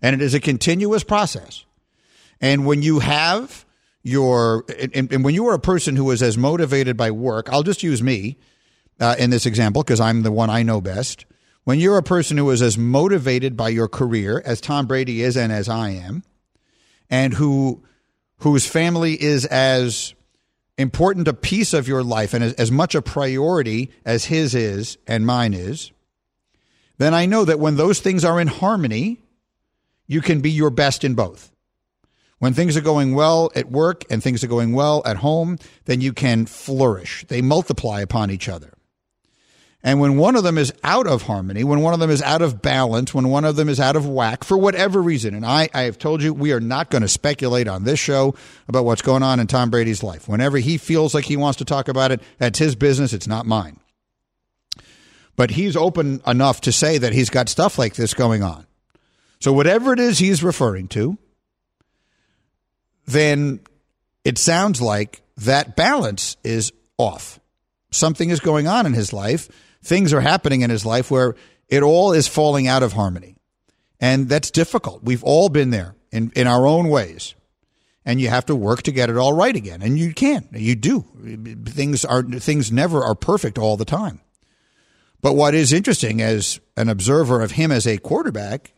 And 0.01 0.15
it 0.15 0.23
is 0.23 0.35
a 0.35 0.41
continuous 0.41 1.05
process. 1.05 1.65
And 2.41 2.67
when 2.67 2.83
you 2.83 3.01
have 3.01 3.65
your 4.03 4.65
and, 4.95 5.13
and 5.13 5.25
when 5.25 5.35
you 5.35 5.47
are 5.49 5.55
a 5.55 5.61
person 5.61 5.97
who 5.97 6.11
is 6.11 6.23
as 6.23 6.39
motivated 6.39 6.97
by 6.97 7.11
work, 7.11 7.53
I'll 7.53 7.63
just 7.63 7.83
use 7.83 8.03
me 8.03 8.39
uh, 8.99 9.17
in 9.19 9.31
this 9.31 9.45
example 9.45 9.83
because 9.83 10.01
I'm 10.01 10.23
the 10.23 10.33
one 10.33 10.49
I 10.49 10.63
know 10.63 10.81
best 10.81 11.27
when 11.65 11.79
you're 11.79 11.99
a 11.99 12.03
person 12.03 12.37
who 12.37 12.51
is 12.51 12.63
as 12.63 12.79
motivated 12.79 13.57
by 13.57 13.71
your 13.71 13.89
career 13.89 14.43
as 14.45 14.61
Tom 14.61 14.87
Brady 14.87 15.23
is 15.23 15.37
and 15.37 15.53
as 15.53 15.69
I 15.69 15.91
am, 15.91 16.23
and 17.11 17.35
who 17.35 17.83
whose 18.39 18.67
family 18.67 19.21
is 19.21 19.47
as 19.47 20.15
important 20.77 21.29
a 21.29 21.35
piece 21.35 21.73
of 21.73 21.89
your 21.89 22.03
life 22.03 22.35
and 22.35 22.45
as, 22.45 22.53
as 22.55 22.71
much 22.71 22.95
a 22.95 23.03
priority 23.03 23.91
as 24.05 24.27
his 24.27 24.55
is 24.55 24.99
and 25.07 25.25
mine 25.25 25.55
is, 25.55 25.93
then 26.99 27.15
I 27.15 27.27
know 27.27 27.45
that 27.45 27.61
when 27.61 27.77
those 27.77 28.01
things 28.01 28.25
are 28.25 28.41
in 28.41 28.49
harmony, 28.49 29.21
you 30.07 30.21
can 30.21 30.41
be 30.41 30.51
your 30.51 30.71
best 30.71 31.05
in 31.05 31.15
both. 31.15 31.51
When 32.39 32.53
things 32.53 32.77
are 32.77 32.83
going 32.83 33.15
well 33.15 33.51
at 33.55 33.71
work 33.71 34.05
and 34.11 34.23
things 34.23 34.45
are 34.45 34.49
going 34.49 34.75
well 34.75 35.03
at 35.07 35.17
home, 35.17 35.59
then 35.87 36.01
you 36.01 36.13
can 36.13 36.47
flourish. 36.47 37.25
They 37.29 37.41
multiply 37.41 38.01
upon 38.01 38.31
each 38.31 38.49
other. 38.49 38.75
And 39.87 40.01
when 40.01 40.17
one 40.17 40.35
of 40.35 40.45
them 40.45 40.57
is 40.57 40.73
out 40.83 41.07
of 41.07 41.23
harmony, 41.23 41.63
when 41.63 41.81
one 41.81 41.93
of 41.93 42.01
them 42.01 42.09
is 42.09 42.23
out 42.23 42.41
of 42.41 42.63
balance, 42.63 43.13
when 43.13 43.29
one 43.29 43.45
of 43.45 43.57
them 43.57 43.69
is 43.69 43.79
out 43.79 43.97
of 43.97 44.09
whack 44.09 44.43
for 44.43 44.57
whatever 44.57 45.03
reason, 45.03 45.35
and 45.35 45.45
I, 45.45 45.69
I 45.75 45.83
have 45.83 45.99
told 45.99 46.23
you 46.23 46.33
we 46.33 46.53
are 46.53 46.61
not 46.61 46.89
going 46.91 47.03
to 47.03 47.09
speculate 47.09 47.69
on 47.69 47.85
this 47.85 47.99
show 47.99 48.35
about 48.67 48.87
what's 48.87 49.03
going 49.03 49.23
on 49.23 49.41
in 49.41 49.47
Tom 49.47 49.69
Brady's 49.69 50.03
life. 50.03 50.27
Whenever 50.27 50.57
he 50.57 50.79
feels 50.79 51.13
like 51.13 51.27
he 51.27 51.37
wants 51.37 51.59
to 51.59 51.67
talk 51.67 51.89
about 51.89 52.13
it, 52.13 52.23
that's 52.39 52.59
his 52.59 52.75
business. 52.75 53.13
It's 53.13 53.29
not 53.29 53.45
mine. 53.45 53.79
But 55.37 55.51
he's 55.51 55.77
open 55.77 56.23
enough 56.27 56.63
to 56.63 56.73
say 56.73 56.97
that 56.97 57.13
he's 57.13 57.29
got 57.29 57.51
stuff 57.51 57.79
like 57.79 57.95
this 57.95 58.15
going 58.15 58.43
on. 58.43 58.67
So 59.39 59.53
whatever 59.53 59.93
it 59.93 60.01
is 60.01 60.19
he's 60.19 60.43
referring 60.43 60.89
to, 60.89 61.19
then 63.07 63.61
it 64.25 64.39
sounds 64.39 64.81
like 64.81 65.21
that 65.37 65.77
balance 65.77 66.39
is 66.43 66.73
off. 66.97 67.39
Something 67.91 68.31
is 68.31 68.41
going 68.41 68.67
on 68.67 68.87
in 68.87 68.95
his 68.95 69.13
life 69.13 69.51
things 69.85 70.13
are 70.13 70.21
happening 70.21 70.63
in 70.63 70.71
his 70.71 70.85
life 70.85 71.11
where 71.11 71.37
it 71.69 71.83
all 71.83 72.13
is 72.13 72.27
falling 72.27 72.67
out 72.67 72.83
of 72.83 72.95
harmony. 72.95 73.37
And 74.01 74.29
that's 74.29 74.51
difficult. 74.51 75.05
We've 75.05 75.23
all 75.23 75.49
been 75.49 75.71
there 75.71 75.95
in, 76.11 76.33
in 76.35 76.47
our 76.47 76.67
own 76.67 76.89
ways. 76.89 77.35
And 78.05 78.21
you 78.21 78.29
have 78.29 78.47
to 78.47 78.55
work 78.55 78.83
to 78.83 78.93
get 78.93 79.09
it 79.09 79.17
all 79.17 79.33
right 79.33 79.55
again. 79.55 79.81
And 79.81 79.99
you 79.99 80.13
can. 80.13 80.47
You 80.53 80.75
do. 80.75 81.05
Things 81.67 82.05
are 82.05 82.23
things 82.23 82.71
never 82.71 83.03
are 83.03 83.15
perfect 83.15 83.57
all 83.57 83.79
the 83.79 83.87
time. 83.87 84.21
But 85.23 85.37
what 85.37 85.55
is 85.55 85.73
interesting 85.73 86.21
as 86.21 86.61
an 86.77 86.91
observer 86.91 87.41
of 87.41 87.53
him 87.53 87.73
as 87.73 87.87
a 87.87 87.97
quarterback, 87.97 88.75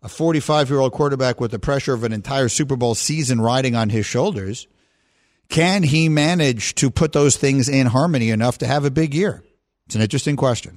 a 0.00 0.08
45 0.08 0.70
year 0.70 0.78
old 0.78 0.92
quarterback 0.92 1.40
with 1.40 1.50
the 1.50 1.58
pressure 1.58 1.92
of 1.92 2.04
an 2.04 2.12
entire 2.12 2.48
Super 2.48 2.76
Bowl 2.76 2.94
season 2.94 3.40
riding 3.40 3.74
on 3.74 3.90
his 3.90 4.06
shoulders, 4.06 4.68
can 5.48 5.82
he 5.82 6.08
manage 6.08 6.76
to 6.76 6.88
put 6.88 7.12
those 7.12 7.36
things 7.36 7.68
in 7.68 7.88
harmony 7.88 8.30
enough 8.30 8.58
to 8.58 8.66
have 8.66 8.84
a 8.84 8.92
big 8.92 9.12
year? 9.12 9.42
It's 9.88 9.94
an 9.94 10.02
interesting 10.02 10.36
question. 10.36 10.76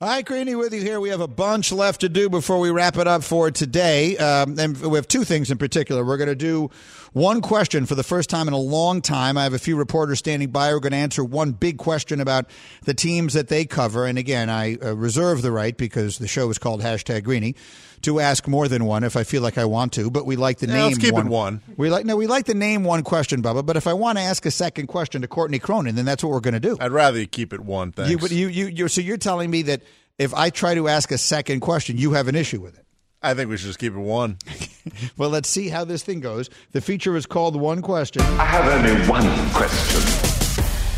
Hi, 0.00 0.22
Greeny 0.22 0.54
with 0.54 0.72
you 0.72 0.80
here. 0.80 1.00
We 1.00 1.10
have 1.10 1.20
a 1.20 1.28
bunch 1.28 1.70
left 1.70 2.00
to 2.00 2.08
do 2.08 2.30
before 2.30 2.58
we 2.58 2.70
wrap 2.70 2.96
it 2.96 3.06
up 3.06 3.24
for 3.24 3.50
today. 3.50 4.16
Um, 4.16 4.58
and 4.58 4.80
we 4.80 4.96
have 4.96 5.06
two 5.06 5.24
things 5.24 5.50
in 5.50 5.58
particular. 5.58 6.02
We're 6.02 6.16
going 6.16 6.30
to 6.30 6.34
do 6.34 6.70
one 7.12 7.40
question 7.40 7.86
for 7.86 7.94
the 7.94 8.02
first 8.02 8.30
time 8.30 8.48
in 8.48 8.54
a 8.54 8.58
long 8.58 9.02
time. 9.02 9.36
I 9.36 9.44
have 9.44 9.54
a 9.54 9.58
few 9.58 9.76
reporters 9.76 10.18
standing 10.18 10.50
by. 10.50 10.72
We're 10.72 10.80
going 10.80 10.92
to 10.92 10.98
answer 10.98 11.24
one 11.24 11.52
big 11.52 11.78
question 11.78 12.20
about 12.20 12.46
the 12.84 12.94
teams 12.94 13.34
that 13.34 13.48
they 13.48 13.64
cover. 13.64 14.06
And 14.06 14.18
again, 14.18 14.48
I 14.48 14.76
uh, 14.76 14.94
reserve 14.94 15.42
the 15.42 15.52
right 15.52 15.76
because 15.76 16.18
the 16.18 16.28
show 16.28 16.48
is 16.50 16.58
called 16.58 16.82
hashtag 16.82 17.24
Greeny 17.24 17.54
to 18.02 18.20
ask 18.20 18.48
more 18.48 18.68
than 18.68 18.84
one 18.84 19.04
if 19.04 19.16
I 19.16 19.24
feel 19.24 19.42
like 19.42 19.58
I 19.58 19.64
want 19.64 19.92
to. 19.94 20.10
But 20.10 20.26
we 20.26 20.36
like 20.36 20.58
the 20.58 20.66
yeah, 20.66 20.74
name. 20.74 20.86
Let's 20.86 20.98
keep 20.98 21.14
one. 21.14 21.26
it 21.26 21.30
one. 21.30 21.62
We 21.76 21.90
like 21.90 22.04
no. 22.04 22.16
We 22.16 22.26
like 22.26 22.46
the 22.46 22.54
name 22.54 22.84
one 22.84 23.02
question, 23.02 23.42
Bubba. 23.42 23.64
But 23.64 23.76
if 23.76 23.86
I 23.86 23.92
want 23.92 24.18
to 24.18 24.22
ask 24.22 24.44
a 24.46 24.50
second 24.50 24.88
question 24.88 25.22
to 25.22 25.28
Courtney 25.28 25.58
Cronin, 25.58 25.94
then 25.94 26.04
that's 26.04 26.22
what 26.22 26.30
we're 26.32 26.40
going 26.40 26.54
to 26.54 26.60
do. 26.60 26.76
I'd 26.80 26.92
rather 26.92 27.18
you 27.18 27.26
keep 27.26 27.52
it 27.52 27.60
one. 27.60 27.92
Thanks. 27.92 28.10
You, 28.10 28.18
but 28.18 28.30
you, 28.30 28.48
you, 28.48 28.66
you, 28.66 28.88
so 28.88 29.00
you're 29.00 29.16
telling 29.16 29.50
me 29.50 29.62
that 29.62 29.82
if 30.18 30.34
I 30.34 30.50
try 30.50 30.74
to 30.74 30.88
ask 30.88 31.10
a 31.10 31.18
second 31.18 31.60
question, 31.60 31.96
you 31.96 32.12
have 32.12 32.28
an 32.28 32.34
issue 32.34 32.60
with 32.60 32.78
it. 32.78 32.81
I 33.22 33.34
think 33.34 33.50
we 33.50 33.56
should 33.56 33.68
just 33.68 33.78
keep 33.78 33.92
it 33.92 33.98
one. 33.98 34.38
well, 35.16 35.30
let's 35.30 35.48
see 35.48 35.68
how 35.68 35.84
this 35.84 36.02
thing 36.02 36.20
goes. 36.20 36.50
The 36.72 36.80
feature 36.80 37.16
is 37.16 37.26
called 37.26 37.54
One 37.54 37.82
Question. 37.82 38.22
I 38.22 38.44
have 38.44 38.66
only 38.66 39.08
one 39.08 39.50
question. 39.50 40.00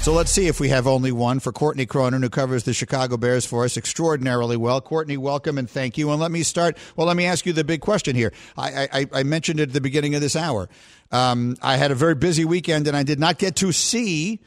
So 0.05 0.13
let's 0.13 0.31
see 0.31 0.49
if 0.49 0.61
we 0.61 0.69
have 0.69 0.87
only 0.87 1.13
one 1.13 1.41
for 1.41 1.51
Courtney 1.51 1.87
Cronin, 1.87 2.23
who 2.23 2.29
covers 2.29 2.65
the 2.65 2.75
Chicago 2.75 3.17
Bears 3.17 3.47
for 3.47 3.65
us 3.65 3.79
extraordinarily 3.79 4.57
well. 4.57 4.81
Courtney, 4.83 5.17
welcome 5.17 5.57
and 5.57 5.69
thank 5.69 5.97
you. 5.97 6.11
And 6.11 6.21
let 6.21 6.31
me 6.31 6.43
start. 6.43 6.77
Well, 6.95 7.07
let 7.07 7.17
me 7.17 7.25
ask 7.25 7.47
you 7.47 7.55
the 7.55 7.65
big 7.65 7.81
question 7.81 8.15
here. 8.15 8.33
I, 8.57 8.89
I, 8.93 9.07
I 9.13 9.23
mentioned 9.23 9.61
it 9.61 9.71
at 9.71 9.73
the 9.73 9.81
beginning 9.81 10.15
of 10.15 10.21
this 10.21 10.37
hour. 10.37 10.69
Um, 11.11 11.57
I 11.63 11.77
had 11.77 11.91
a 11.91 11.95
very 11.95 12.15
busy 12.15 12.45
weekend, 12.45 12.87
and 12.87 12.95
I 12.95 13.03
did 13.03 13.19
not 13.19 13.39
get 13.39 13.57
to 13.57 13.73
see 13.73 14.41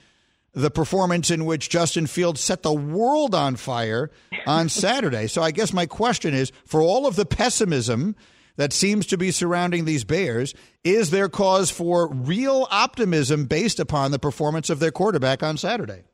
the 0.58 0.72
performance 0.72 1.30
in 1.30 1.46
which 1.46 1.70
Justin 1.70 2.08
Fields 2.08 2.42
set 2.42 2.64
the 2.64 2.74
world 2.74 3.36
on 3.36 3.56
fire 3.56 4.10
on 4.48 4.70
Saturday. 4.70 5.28
So 5.28 5.44
I 5.44 5.52
guess 5.52 5.72
my 5.72 5.86
question 5.86 6.34
is 6.34 6.52
for 6.66 6.82
all 6.82 7.06
of 7.06 7.16
the 7.16 7.28
pessimism 7.28 8.16
that 8.56 8.74
seems 8.74 9.06
to 9.06 9.20
be 9.20 9.30
surrounding 9.30 9.86
these 9.86 10.04
Bears, 10.04 10.56
is 10.84 11.12
there 11.12 11.30
cause 11.30 11.70
for 11.70 12.12
real 12.12 12.68
optimism 12.72 13.46
based 13.46 13.80
upon 13.80 14.10
the 14.10 14.18
performance 14.18 14.72
of 14.72 14.80
their 14.80 14.90
quarterback 14.90 15.44
on 15.44 15.58
Saturday? 15.58 16.06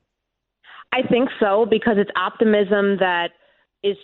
I 0.93 1.03
think 1.09 1.29
so 1.39 1.65
because 1.65 1.95
it's 1.97 2.11
optimism 2.17 2.97
that 2.97 3.29
is 3.81 3.95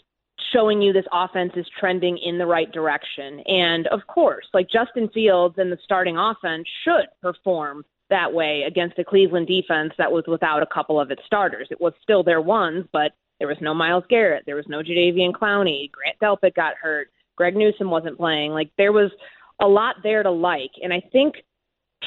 showing 0.54 0.82
you 0.82 0.94
this 0.94 1.06
offense 1.12 1.52
is 1.58 1.68
trending 1.78 2.18
in 2.18 2.38
the 2.38 2.46
right 2.46 2.72
direction. 2.72 3.42
And 3.42 3.88
of 3.88 4.08
course, 4.08 4.46
like 4.54 4.70
Justin 4.72 5.10
Fields 5.14 5.56
and 5.58 5.70
the 5.70 5.78
starting 5.84 6.18
offense 6.18 6.66
should 6.86 7.08
perform 7.22 7.84
that 8.10 8.34
way 8.34 8.64
against 8.64 9.00
a 9.00 9.04
Cleveland 9.04 9.48
defense 9.48 9.94
that 9.98 10.12
was 10.12 10.24
without 10.28 10.64
a 10.64 10.68
couple 10.68 11.00
of 11.00 11.12
its 11.12 11.22
starters. 11.26 11.68
It 11.72 11.80
was 11.80 11.94
still 12.02 12.24
their 12.24 12.42
ones, 12.42 12.86
but 12.92 13.14
there 13.40 13.48
was 13.48 13.58
no 13.62 13.74
Myles 13.74 14.04
Garrett, 14.10 14.44
there 14.46 14.56
was 14.56 14.68
no 14.68 14.80
Jadeveon 14.80 15.32
Clowney, 15.32 15.92
Grant 15.92 16.20
Delpit 16.22 16.56
got 16.56 16.76
hurt, 16.82 17.10
Greg 17.36 17.56
Newsome 17.56 17.90
wasn't 17.90 18.18
playing. 18.18 18.52
Like 18.52 18.70
there 18.78 18.92
was 18.92 19.12
a 19.60 19.68
lot 19.68 19.98
there 20.04 20.24
to 20.24 20.32
like, 20.32 20.72
and 20.84 20.94
I 20.94 21.02
think 21.12 21.36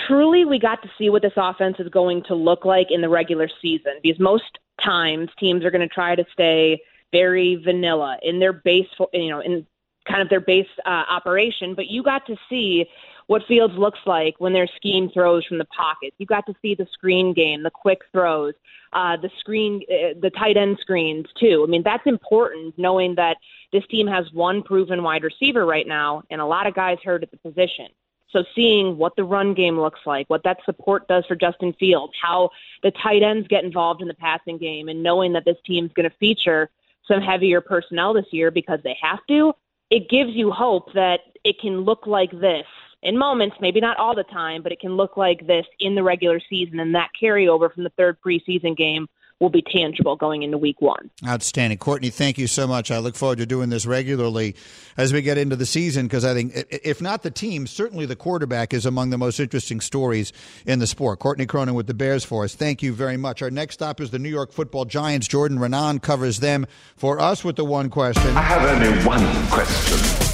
truly 0.07 0.45
we 0.45 0.59
got 0.59 0.83
to 0.83 0.91
see 0.99 1.11
what 1.11 1.23
this 1.23 1.33
offense 1.37 1.77
is 1.79 1.89
going 1.89 2.23
to 2.25 2.35
look 2.35 2.65
like 2.65 2.89
in 2.91 3.01
the 3.01 3.09
regular 3.09 3.49
season 3.61 3.93
because 4.03 4.21
most 4.21 4.59
times 4.83 5.31
teams 5.39 5.65
are 5.65 5.71
going 5.71 5.87
to 5.87 5.95
try 5.95 6.15
to 6.15 6.25
stay 6.33 6.81
very 7.13 7.57
vanilla 7.57 8.19
in 8.23 8.39
their 8.39 8.53
base, 8.53 8.89
you 9.13 9.29
know, 9.29 9.41
in 9.41 9.67
kind 10.09 10.23
of 10.23 10.29
their 10.29 10.41
base 10.41 10.67
uh, 10.85 11.05
operation. 11.09 11.75
But 11.75 11.87
you 11.87 12.03
got 12.03 12.27
to 12.27 12.37
see 12.49 12.87
what 13.27 13.43
Fields 13.47 13.75
looks 13.77 14.01
like 14.07 14.35
when 14.39 14.53
their 14.53 14.69
scheme 14.77 15.11
throws 15.11 15.45
from 15.47 15.59
the 15.59 15.65
pocket. 15.67 16.13
You 16.19 16.27
got 16.27 16.47
to 16.47 16.55
see 16.63 16.75
the 16.75 16.87
screen 16.93 17.33
game, 17.33 17.63
the 17.63 17.71
quick 17.71 18.01
throws, 18.13 18.55
uh, 18.93 19.17
the 19.17 19.31
screen, 19.39 19.83
uh, 19.91 20.19
the 20.21 20.31
tight 20.31 20.57
end 20.57 20.79
screens 20.81 21.27
too. 21.39 21.65
I 21.67 21.71
mean, 21.71 21.83
that's 21.83 22.07
important 22.07 22.79
knowing 22.79 23.15
that 23.17 23.37
this 23.73 23.87
team 23.87 24.07
has 24.07 24.31
one 24.33 24.63
proven 24.63 25.03
wide 25.03 25.23
receiver 25.23 25.65
right 25.65 25.87
now 25.87 26.23
and 26.31 26.41
a 26.41 26.47
lot 26.47 26.67
of 26.67 26.75
guys 26.75 26.99
hurt 27.05 27.23
at 27.23 27.31
the 27.31 27.39
position. 27.39 27.89
So 28.33 28.45
seeing 28.55 28.97
what 28.97 29.15
the 29.17 29.25
run 29.25 29.53
game 29.55 29.79
looks 29.79 30.01
like, 30.07 30.29
what 30.29 30.43
that 30.45 30.59
support 30.65 31.07
does 31.07 31.25
for 31.27 31.37
Justin 31.37 31.75
Fields, 31.75 32.15
how 32.21 32.51
the 32.83 32.91
tight 32.91 33.23
ends 33.23 33.47
get 33.47 33.63
involved 33.63 34.01
in 34.01 34.09
the 34.09 34.15
passing 34.15 34.57
game, 34.57 34.89
and 34.89 35.03
knowing 35.03 35.35
that 35.35 35.45
this 35.45 35.59
team's 35.67 35.93
going 35.93 36.09
to 36.09 36.17
feature 36.17 36.71
some 37.07 37.21
heavier 37.21 37.61
personnel 37.61 38.15
this 38.15 38.27
year 38.31 38.51
because 38.51 38.81
they 38.85 38.97
have 39.03 39.19
to, 39.29 39.53
it 39.91 40.09
gives 40.09 40.31
you 40.33 40.51
hope 40.51 40.93
that 40.95 41.21
it 41.45 41.61
can 41.61 41.81
look 41.81 42.07
like 42.07 42.31
this 42.41 42.65
in 43.03 43.19
moments, 43.19 43.57
maybe 43.61 43.81
not 43.81 43.97
all 43.97 44.15
the 44.15 44.25
time, 44.25 44.63
but 44.63 44.73
it 44.73 44.81
can 44.81 44.97
look 44.97 45.17
like 45.17 45.47
this 45.47 45.67
in 45.81 45.95
the 45.95 46.03
regular 46.03 46.41
season 46.49 46.81
and 46.81 46.95
that 46.95 47.11
carryover 47.21 47.73
from 47.73 47.85
the 47.85 47.91
third 47.91 48.19
preseason 48.25 48.77
game 48.77 49.09
will 49.43 49.51
be 49.51 49.63
tangible 49.63 50.15
going 50.15 50.45
into 50.45 50.57
week 50.57 50.81
one. 50.81 51.11
Outstanding. 51.27 51.77
Courtney, 51.77 52.11
thank 52.11 52.39
you 52.39 52.47
so 52.47 52.69
much. 52.69 52.93
I 52.93 52.99
look 52.99 53.17
forward 53.17 53.39
to 53.39 53.47
doing 53.47 53.71
this 53.71 53.85
regularly 53.85 54.55
as 54.97 55.13
we 55.13 55.21
get 55.21 55.37
into 55.37 55.57
the 55.57 55.67
season 55.67 56.07
because 56.07 56.25
I 56.25 56.33
think, 56.33 56.53
if 56.71 57.03
not 57.03 57.25
the 57.25 57.31
team, 57.31 57.67
certainly 57.67 58.07
the 58.07 58.15
quarterback 58.15 58.73
is 58.73 58.87
among 58.87 59.11
the 59.11 59.19
most 59.19 59.41
interesting 59.41 59.81
stories 59.81 60.33
in 60.65 60.79
the 60.79 60.87
sport. 60.87 61.19
Courtney 61.19 61.47
Cronin 61.47 61.75
with 61.75 61.89
the 61.89 61.95
Bears 61.95 62.25
for 62.25 62.45
us. 62.45 62.55
Thank 62.55 62.85
you 62.85 62.93
very 62.93 63.17
much. 63.17 63.43
Our 63.43 63.51
next 63.51 63.75
stop 63.75 64.01
is 64.01 64.11
the 64.11 64.21
New 64.21 64.31
York 64.31 64.53
football 64.53 64.85
Giants. 64.85 65.27
Jordan 65.27 65.59
Raanan 65.59 66.01
covers 66.01 66.39
them 66.39 66.65
for 66.97 67.19
us 67.19 67.43
with 67.43 67.57
the 67.57 67.65
one 67.65 67.91
question. 67.91 68.37
I 68.37 68.43
have 68.43 68.65
only 68.65 69.05
one 69.05 69.47
question. 69.49 70.32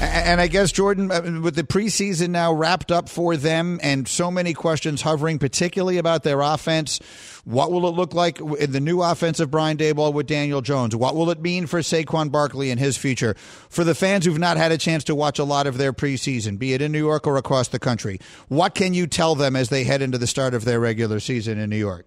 And 0.00 0.40
I 0.40 0.48
guess, 0.48 0.72
Jordan, 0.72 1.10
uh, 1.10 1.40
with 1.40 1.54
the 1.54 1.62
preseason 1.62 2.30
now 2.30 2.52
wrapped 2.52 2.90
up 2.90 3.08
for 3.08 3.36
them 3.36 3.78
and 3.82 4.08
so 4.08 4.30
many 4.30 4.52
questions 4.52 5.02
hovering, 5.02 5.38
particularly 5.38 5.98
about 5.98 6.24
their 6.24 6.40
offense, 6.40 6.98
what 7.44 7.70
will 7.70 7.86
it 7.86 7.94
look 7.94 8.12
like 8.12 8.40
in 8.40 8.72
the 8.72 8.80
new 8.80 9.02
offense 9.02 9.38
of 9.38 9.50
Brian 9.50 9.76
Daboll 9.76 10.12
with 10.12 10.26
Daniel 10.26 10.62
Jones? 10.62 10.96
What 10.96 11.14
will 11.14 11.30
it 11.30 11.40
mean 11.40 11.66
for 11.66 11.80
Saquon 11.80 12.32
Barkley 12.32 12.70
and 12.70 12.80
his 12.80 12.96
future? 12.96 13.34
For 13.68 13.84
the 13.84 13.94
fans 13.94 14.24
who've 14.24 14.38
not 14.38 14.56
had 14.56 14.72
a 14.72 14.78
chance 14.78 15.04
to 15.04 15.14
watch 15.14 15.38
a 15.38 15.44
lot 15.44 15.66
of 15.66 15.78
their 15.78 15.92
preseason, 15.92 16.58
be 16.58 16.74
it 16.74 16.82
in 16.82 16.90
New 16.90 16.98
York 16.98 17.26
or 17.26 17.36
across 17.36 17.68
the 17.68 17.78
country, 17.78 18.18
what 18.48 18.74
can 18.74 18.94
you 18.94 19.06
tell 19.06 19.34
them 19.34 19.54
as 19.54 19.68
they 19.68 19.84
head 19.84 20.02
into 20.02 20.18
the 20.18 20.26
start 20.26 20.54
of 20.54 20.64
their 20.64 20.80
regular 20.80 21.20
season 21.20 21.58
in 21.58 21.70
New 21.70 21.76
York? 21.76 22.06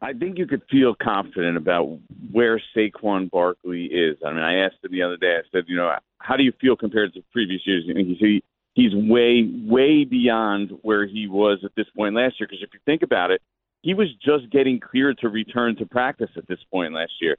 I 0.00 0.12
think 0.12 0.38
you 0.38 0.46
could 0.46 0.62
feel 0.70 0.94
confident 0.94 1.56
about 1.56 1.98
where 2.30 2.60
Saquon 2.76 3.30
Barkley 3.30 3.86
is. 3.86 4.16
I 4.24 4.32
mean, 4.32 4.42
I 4.42 4.64
asked 4.64 4.76
him 4.82 4.92
the 4.92 5.02
other 5.02 5.16
day. 5.16 5.36
I 5.38 5.42
said, 5.50 5.64
you 5.66 5.76
know, 5.76 5.92
how 6.18 6.36
do 6.36 6.44
you 6.44 6.52
feel 6.60 6.76
compared 6.76 7.14
to 7.14 7.22
previous 7.32 7.62
years? 7.66 7.84
And 7.88 7.98
he 7.98 8.16
said 8.20 8.48
he's 8.74 8.94
way, 8.94 9.50
way 9.64 10.04
beyond 10.04 10.70
where 10.82 11.04
he 11.04 11.26
was 11.26 11.58
at 11.64 11.72
this 11.76 11.86
point 11.96 12.14
last 12.14 12.38
year. 12.38 12.46
Because 12.48 12.62
if 12.62 12.72
you 12.72 12.80
think 12.84 13.02
about 13.02 13.32
it, 13.32 13.42
he 13.82 13.94
was 13.94 14.08
just 14.24 14.50
getting 14.50 14.78
cleared 14.78 15.18
to 15.18 15.28
return 15.28 15.76
to 15.76 15.86
practice 15.86 16.30
at 16.36 16.46
this 16.46 16.60
point 16.70 16.94
last 16.94 17.12
year. 17.20 17.36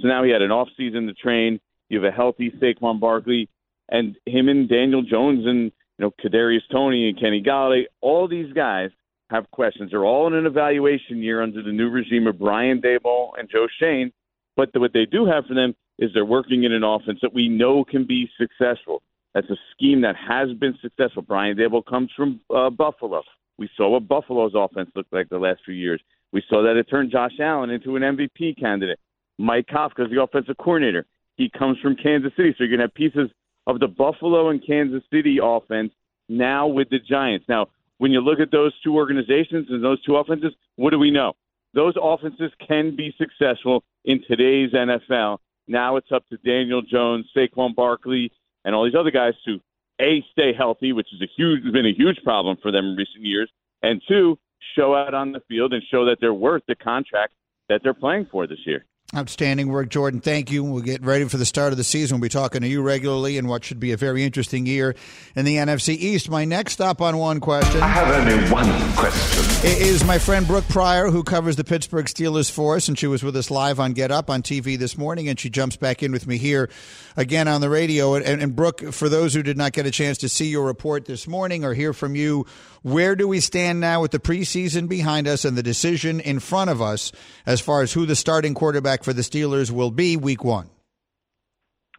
So 0.00 0.08
now 0.08 0.22
he 0.22 0.30
had 0.30 0.42
an 0.42 0.50
off 0.50 0.68
season 0.76 1.06
to 1.06 1.14
train. 1.14 1.60
You 1.88 2.02
have 2.02 2.12
a 2.12 2.14
healthy 2.14 2.50
Saquon 2.50 3.00
Barkley, 3.00 3.48
and 3.88 4.16
him 4.26 4.48
and 4.48 4.68
Daniel 4.68 5.02
Jones 5.02 5.46
and 5.46 5.72
you 5.98 5.98
know 5.98 6.12
Kadarius 6.22 6.62
Toney 6.70 7.08
and 7.08 7.18
Kenny 7.20 7.42
Golladay. 7.42 7.84
All 8.00 8.28
these 8.28 8.52
guys 8.52 8.90
have 9.32 9.50
questions. 9.50 9.90
They're 9.90 10.04
all 10.04 10.26
in 10.26 10.34
an 10.34 10.46
evaluation 10.46 11.18
year 11.18 11.42
under 11.42 11.62
the 11.62 11.72
new 11.72 11.90
regime 11.90 12.26
of 12.26 12.38
Brian 12.38 12.80
Daboll 12.80 13.30
and 13.38 13.48
Joe 13.50 13.66
Schoen. 13.78 14.12
But 14.56 14.72
the, 14.72 14.80
what 14.80 14.92
they 14.92 15.06
do 15.06 15.26
have 15.26 15.46
for 15.46 15.54
them 15.54 15.74
is 15.98 16.10
they're 16.12 16.24
working 16.24 16.64
in 16.64 16.72
an 16.72 16.84
offense 16.84 17.18
that 17.22 17.34
we 17.34 17.48
know 17.48 17.84
can 17.84 18.04
be 18.04 18.28
successful. 18.38 19.02
That's 19.34 19.48
a 19.50 19.56
scheme 19.72 20.02
that 20.02 20.16
has 20.16 20.52
been 20.52 20.76
successful. 20.82 21.22
Brian 21.22 21.56
Daboll 21.56 21.84
comes 21.84 22.10
from 22.16 22.40
uh, 22.54 22.70
Buffalo. 22.70 23.22
We 23.58 23.68
saw 23.76 23.88
what 23.90 24.08
Buffalo's 24.08 24.52
offense 24.54 24.90
looked 24.94 25.12
like 25.12 25.28
the 25.28 25.38
last 25.38 25.60
few 25.64 25.74
years. 25.74 26.00
We 26.32 26.42
saw 26.48 26.62
that 26.62 26.76
it 26.76 26.88
turned 26.88 27.10
Josh 27.10 27.38
Allen 27.40 27.70
into 27.70 27.96
an 27.96 28.02
MVP 28.02 28.58
candidate. 28.58 28.98
Mike 29.38 29.66
Kafka 29.66 30.04
is 30.04 30.10
the 30.10 30.22
offensive 30.22 30.56
coordinator. 30.58 31.06
He 31.36 31.50
comes 31.50 31.78
from 31.78 31.96
Kansas 31.96 32.32
City, 32.36 32.54
so 32.56 32.64
you're 32.64 32.76
going 32.76 32.80
to 32.80 32.84
have 32.84 32.94
pieces 32.94 33.30
of 33.66 33.80
the 33.80 33.88
Buffalo 33.88 34.50
and 34.50 34.64
Kansas 34.64 35.02
City 35.12 35.38
offense 35.42 35.92
now 36.28 36.66
with 36.66 36.90
the 36.90 36.98
Giants. 36.98 37.46
Now, 37.48 37.68
when 38.02 38.10
you 38.10 38.20
look 38.20 38.40
at 38.40 38.50
those 38.50 38.72
two 38.82 38.96
organizations 38.96 39.68
and 39.70 39.84
those 39.84 40.02
two 40.02 40.16
offenses, 40.16 40.52
what 40.74 40.90
do 40.90 40.98
we 40.98 41.12
know? 41.12 41.34
Those 41.72 41.94
offenses 42.02 42.50
can 42.66 42.96
be 42.96 43.14
successful 43.16 43.84
in 44.04 44.24
today's 44.26 44.72
NFL. 44.72 45.38
Now 45.68 45.94
it's 45.94 46.10
up 46.10 46.28
to 46.30 46.36
Daniel 46.38 46.82
Jones, 46.82 47.26
Saquon 47.36 47.76
Barkley, 47.76 48.32
and 48.64 48.74
all 48.74 48.84
these 48.84 48.96
other 48.98 49.12
guys 49.12 49.34
to 49.44 49.60
a 50.00 50.20
stay 50.32 50.52
healthy, 50.52 50.92
which 50.92 51.06
is 51.14 51.22
a 51.22 51.30
huge 51.36 51.62
has 51.62 51.72
been 51.72 51.86
a 51.86 51.94
huge 51.94 52.18
problem 52.24 52.56
for 52.60 52.72
them 52.72 52.86
in 52.86 52.96
recent 52.96 53.24
years, 53.24 53.48
and 53.84 54.02
two 54.08 54.36
show 54.74 54.96
out 54.96 55.14
on 55.14 55.30
the 55.30 55.40
field 55.48 55.72
and 55.72 55.84
show 55.88 56.04
that 56.06 56.16
they're 56.20 56.34
worth 56.34 56.64
the 56.66 56.74
contract 56.74 57.34
that 57.68 57.82
they're 57.84 57.94
playing 57.94 58.26
for 58.32 58.48
this 58.48 58.66
year. 58.66 58.84
Outstanding 59.14 59.68
work, 59.68 59.90
Jordan. 59.90 60.20
Thank 60.20 60.50
you. 60.50 60.64
We'll 60.64 60.80
get 60.80 61.04
ready 61.04 61.28
for 61.28 61.36
the 61.36 61.44
start 61.44 61.72
of 61.72 61.76
the 61.76 61.84
season. 61.84 62.16
We'll 62.16 62.22
be 62.22 62.30
talking 62.30 62.62
to 62.62 62.66
you 62.66 62.80
regularly 62.80 63.36
in 63.36 63.46
what 63.46 63.62
should 63.62 63.78
be 63.78 63.92
a 63.92 63.96
very 63.98 64.24
interesting 64.24 64.64
year 64.64 64.94
in 65.36 65.44
the 65.44 65.56
NFC 65.56 65.94
East. 65.94 66.30
My 66.30 66.46
next 66.46 66.72
stop 66.72 67.02
on 67.02 67.18
one 67.18 67.38
question. 67.38 67.82
I 67.82 67.88
have 67.88 68.08
only 68.08 68.50
one 68.50 68.92
question. 68.94 69.42
Is 69.64 70.02
my 70.02 70.18
friend 70.18 70.46
Brooke 70.46 70.66
Pryor, 70.68 71.10
who 71.10 71.24
covers 71.24 71.56
the 71.56 71.62
Pittsburgh 71.62 72.06
Steelers 72.06 72.50
for 72.50 72.76
us, 72.76 72.88
and 72.88 72.98
she 72.98 73.06
was 73.06 73.22
with 73.22 73.36
us 73.36 73.50
live 73.50 73.78
on 73.78 73.92
Get 73.92 74.10
Up 74.10 74.30
on 74.30 74.42
TV 74.42 74.78
this 74.78 74.96
morning, 74.96 75.28
and 75.28 75.38
she 75.38 75.50
jumps 75.50 75.76
back 75.76 76.02
in 76.02 76.10
with 76.10 76.26
me 76.26 76.38
here 76.38 76.70
again 77.14 77.48
on 77.48 77.60
the 77.60 77.68
radio. 77.68 78.14
And, 78.14 78.40
and 78.40 78.56
Brooke, 78.56 78.92
for 78.92 79.10
those 79.10 79.34
who 79.34 79.42
did 79.42 79.58
not 79.58 79.72
get 79.72 79.84
a 79.84 79.90
chance 79.90 80.16
to 80.18 80.28
see 80.30 80.46
your 80.46 80.64
report 80.64 81.04
this 81.04 81.28
morning 81.28 81.66
or 81.66 81.74
hear 81.74 81.92
from 81.92 82.16
you, 82.16 82.46
where 82.82 83.16
do 83.16 83.26
we 83.28 83.40
stand 83.40 83.80
now 83.80 84.02
with 84.02 84.10
the 84.10 84.18
preseason 84.18 84.88
behind 84.88 85.26
us 85.26 85.44
and 85.44 85.56
the 85.56 85.62
decision 85.62 86.20
in 86.20 86.40
front 86.40 86.70
of 86.70 86.82
us 86.82 87.12
as 87.46 87.60
far 87.60 87.82
as 87.82 87.92
who 87.92 88.06
the 88.06 88.16
starting 88.16 88.54
quarterback 88.54 89.04
for 89.04 89.12
the 89.12 89.22
Steelers 89.22 89.70
will 89.70 89.90
be 89.90 90.16
week 90.16 90.44
one? 90.44 90.68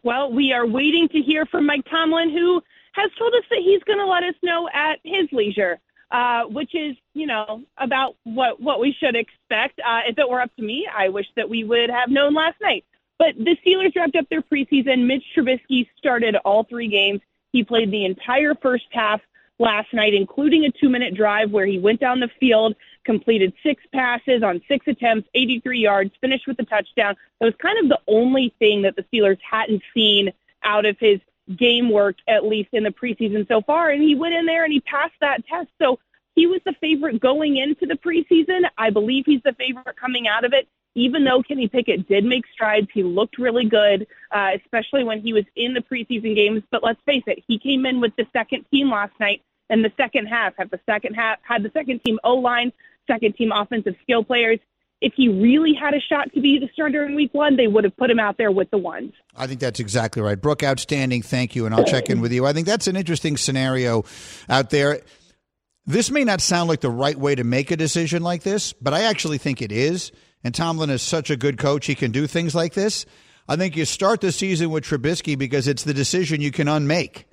Well, 0.04 0.32
we 0.32 0.52
are 0.52 0.67
waiting 0.67 1.08
to 1.10 1.19
hear 1.19 1.46
from 1.46 1.65
Mike 1.65 1.86
Tomlin, 1.89 2.30
who 2.30 2.62
has 2.93 3.10
told 3.17 3.34
us 3.34 3.43
that 3.50 3.60
he's 3.60 3.82
going 3.84 4.00
to 4.00 4.06
let 4.06 4.24
us 4.24 4.36
know 4.43 4.69
at 4.74 5.00
his 5.04 5.28
leisure. 5.32 5.80
Uh, 6.12 6.43
which 6.43 6.76
is, 6.76 6.96
you 7.15 7.26
know, 7.26 7.63
about 7.80 8.15
what 8.24 8.62
what 8.62 8.80
we 8.80 8.96
should 9.00 9.15
expect. 9.15 9.80
Uh, 9.80 10.02
if 10.08 10.15
it 10.15 10.30
were 10.30 10.39
up 10.39 10.56
to 10.56 10.62
me, 10.62 10.88
I 10.96 11.10
wish 11.10 11.26
that 11.36 11.50
we 11.50 11.63
would 11.63 11.89
have 11.89 12.08
known 12.08 12.36
last 12.36 12.58
night. 12.62 12.86
But 13.17 13.30
the 13.36 13.58
Steelers 13.65 13.96
wrapped 13.96 14.15
up 14.15 14.30
their 14.30 14.43
preseason. 14.43 15.08
Mitch 15.08 15.24
Trubisky 15.36 15.88
started 15.98 16.36
all 16.46 16.65
three 16.65 16.88
games. 16.88 17.22
He 17.52 17.63
played 17.63 17.89
the 17.89 18.06
entire 18.06 18.54
first 18.54 18.86
half 18.91 19.22
last 19.60 19.94
night, 19.94 20.13
including 20.13 20.66
a 20.66 20.72
two 20.72 20.89
minute 20.89 21.16
drive 21.16 21.52
where 21.52 21.66
he 21.66 21.80
went 21.80 22.00
down 22.00 22.20
the 22.20 22.30
field, 22.39 22.76
completed 23.04 23.54
six 23.63 23.84
passes 23.94 24.44
on 24.44 24.62
six 24.68 24.88
attempts, 24.88 25.30
83 25.34 25.80
yards, 25.80 26.12
finished 26.22 26.48
with 26.48 26.60
a 26.60 26.66
touchdown. 26.66 27.16
That 27.39 27.46
was 27.46 27.56
kind 27.62 27.78
of 27.80 27.89
the 27.89 28.00
only 28.08 28.54
thing 28.60 28.82
that 28.84 28.96
the 28.96 29.04
Steelers 29.04 29.39
hadn't 29.50 29.82
seen 29.94 30.32
out 30.63 30.86
of 30.86 30.98
his 31.00 31.20
game 31.58 31.89
work, 31.89 32.16
at 32.28 32.46
least 32.46 32.70
in 32.72 32.84
the 32.84 32.89
preseason 32.89 33.48
so 33.48 33.62
far. 33.62 33.89
And 33.89 34.02
he 34.02 34.16
went 34.16 34.34
in 34.34 34.46
there 34.46 34.63
and 34.63 34.72
he 34.72 34.80
passed 34.82 35.13
that 35.22 35.46
test. 35.46 35.70
So 35.82 36.00
he 36.36 36.48
was 36.48 36.62
the 36.66 36.74
favorite 36.80 37.20
going 37.20 37.58
into 37.58 37.86
the 37.86 37.96
preseason. 37.96 38.62
I 38.78 38.89
believe 38.89 39.26
he's 39.26 39.44
the 39.44 39.54
favorite 39.54 39.98
coming 39.98 40.28
out 40.28 40.46
of 40.46 40.54
it 40.54 40.68
even 40.96 41.24
though 41.24 41.42
Kenny 41.42 41.68
Pickett 41.68 42.08
did 42.08 42.24
make 42.24 42.44
strides, 42.54 42.88
he 42.94 43.04
looked 43.04 43.38
really 43.38 43.66
good, 43.66 44.08
uh, 44.32 44.52
especially 44.64 45.04
when 45.04 45.22
he 45.22 45.34
was 45.34 45.44
in 45.56 45.74
the 45.74 45.82
preseason 45.82 46.36
games. 46.36 46.62
But 46.72 46.84
let's 46.84 47.00
face 47.06 47.24
it, 47.28 47.44
he 47.48 47.58
came 47.58 47.86
in 47.86 48.00
with 48.00 48.16
the 48.16 48.26
second 48.32 48.66
team 48.72 48.92
last 48.92 49.14
night, 49.20 49.42
and 49.70 49.84
the 49.84 49.92
second 49.98 50.28
half 50.28 50.54
had 50.58 50.70
the 50.70 50.80
second 50.86 51.16
half 51.16 51.40
had 51.42 51.64
the 51.64 51.72
second 51.74 52.02
team 52.04 52.20
O 52.24 52.36
line, 52.36 52.72
second 53.08 53.36
team 53.36 53.52
offensive 53.52 53.96
skill 54.04 54.24
players. 54.24 54.60
If 55.02 55.14
he 55.18 55.28
really 55.28 55.74
had 55.74 55.94
a 55.94 56.00
shot 56.00 56.32
to 56.34 56.40
be 56.40 56.60
the 56.60 56.70
starter 56.72 57.06
in 57.06 57.16
week 57.16 57.34
one, 57.34 57.58
they 57.58 57.68
would 57.68 57.84
have 57.84 57.98
put 57.98 58.10
him 58.10 58.20
out 58.20 58.38
there 58.38 58.52
with 58.52 58.72
the 58.72 58.78
ones. 58.78 59.12
I 59.36 59.48
think 59.48 59.60
that's 59.60 59.82
exactly 59.82 60.22
right. 60.22 60.40
Brooke, 60.40 60.64
outstanding. 60.64 61.24
Thank 61.24 61.58
you. 61.58 61.66
And 61.66 61.76
I'll 61.76 61.84
check 61.84 62.10
in 62.10 62.22
with 62.22 62.32
you. 62.32 62.46
I 62.46 62.54
think 62.54 62.68
that's 62.68 62.88
an 62.88 62.96
interesting 62.96 63.36
scenario 63.36 64.06
out 64.48 64.70
there. 64.70 65.02
This 65.86 66.10
may 66.10 66.24
not 66.24 66.40
sound 66.40 66.70
like 66.70 66.80
the 66.80 66.90
right 66.90 67.18
way 67.18 67.36
to 67.36 67.44
make 67.44 67.70
a 67.72 67.76
decision 67.76 68.24
like 68.24 68.44
this, 68.44 68.72
but 68.72 68.94
I 68.94 69.02
actually 69.02 69.40
think 69.40 69.62
it 69.62 69.74
is 69.74 70.14
and 70.44 70.54
Tomlin 70.54 70.89
is 70.89 71.02
such 71.02 71.30
a 71.30 71.38
good 71.38 71.58
coach, 71.58 71.86
he 71.86 71.96
can 71.96 72.12
do 72.12 72.28
things 72.28 72.54
like 72.54 72.74
this. 72.74 73.06
I 73.48 73.56
think 73.56 73.76
you 73.76 73.86
start 73.86 74.22
the 74.22 74.32
season 74.32 74.70
with 74.70 74.86
Trubisky 74.86 75.38
because 75.38 75.68
it's 75.68 75.84
the 75.84 75.94
decision 75.94 76.41
you 76.41 76.52
can 76.52 76.68
unmake. 76.68 77.26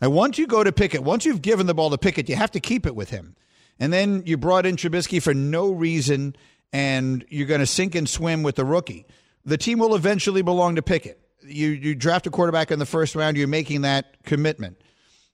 And 0.00 0.12
once 0.12 0.38
you 0.38 0.46
go 0.46 0.64
to 0.64 0.72
Pickett, 0.72 1.02
once 1.02 1.26
you've 1.26 1.42
given 1.42 1.66
the 1.66 1.74
ball 1.74 1.90
to 1.90 1.98
Pickett, 1.98 2.28
you 2.28 2.36
have 2.36 2.50
to 2.52 2.60
keep 2.60 2.86
it 2.86 2.96
with 2.96 3.10
him. 3.10 3.36
And 3.78 3.92
then 3.92 4.22
you 4.24 4.36
brought 4.36 4.66
in 4.66 4.76
Trubisky 4.76 5.22
for 5.22 5.34
no 5.34 5.70
reason, 5.70 6.34
and 6.72 7.24
you're 7.28 7.46
going 7.46 7.60
to 7.60 7.66
sink 7.66 7.94
and 7.94 8.08
swim 8.08 8.42
with 8.42 8.56
the 8.56 8.64
rookie. 8.64 9.06
The 9.44 9.58
team 9.58 9.78
will 9.78 9.94
eventually 9.94 10.42
belong 10.42 10.76
to 10.76 10.82
Pickett. 10.82 11.20
You, 11.42 11.68
you 11.68 11.94
draft 11.94 12.26
a 12.26 12.30
quarterback 12.30 12.70
in 12.70 12.78
the 12.78 12.86
first 12.86 13.14
round, 13.14 13.36
you're 13.36 13.48
making 13.48 13.82
that 13.82 14.22
commitment. 14.24 14.80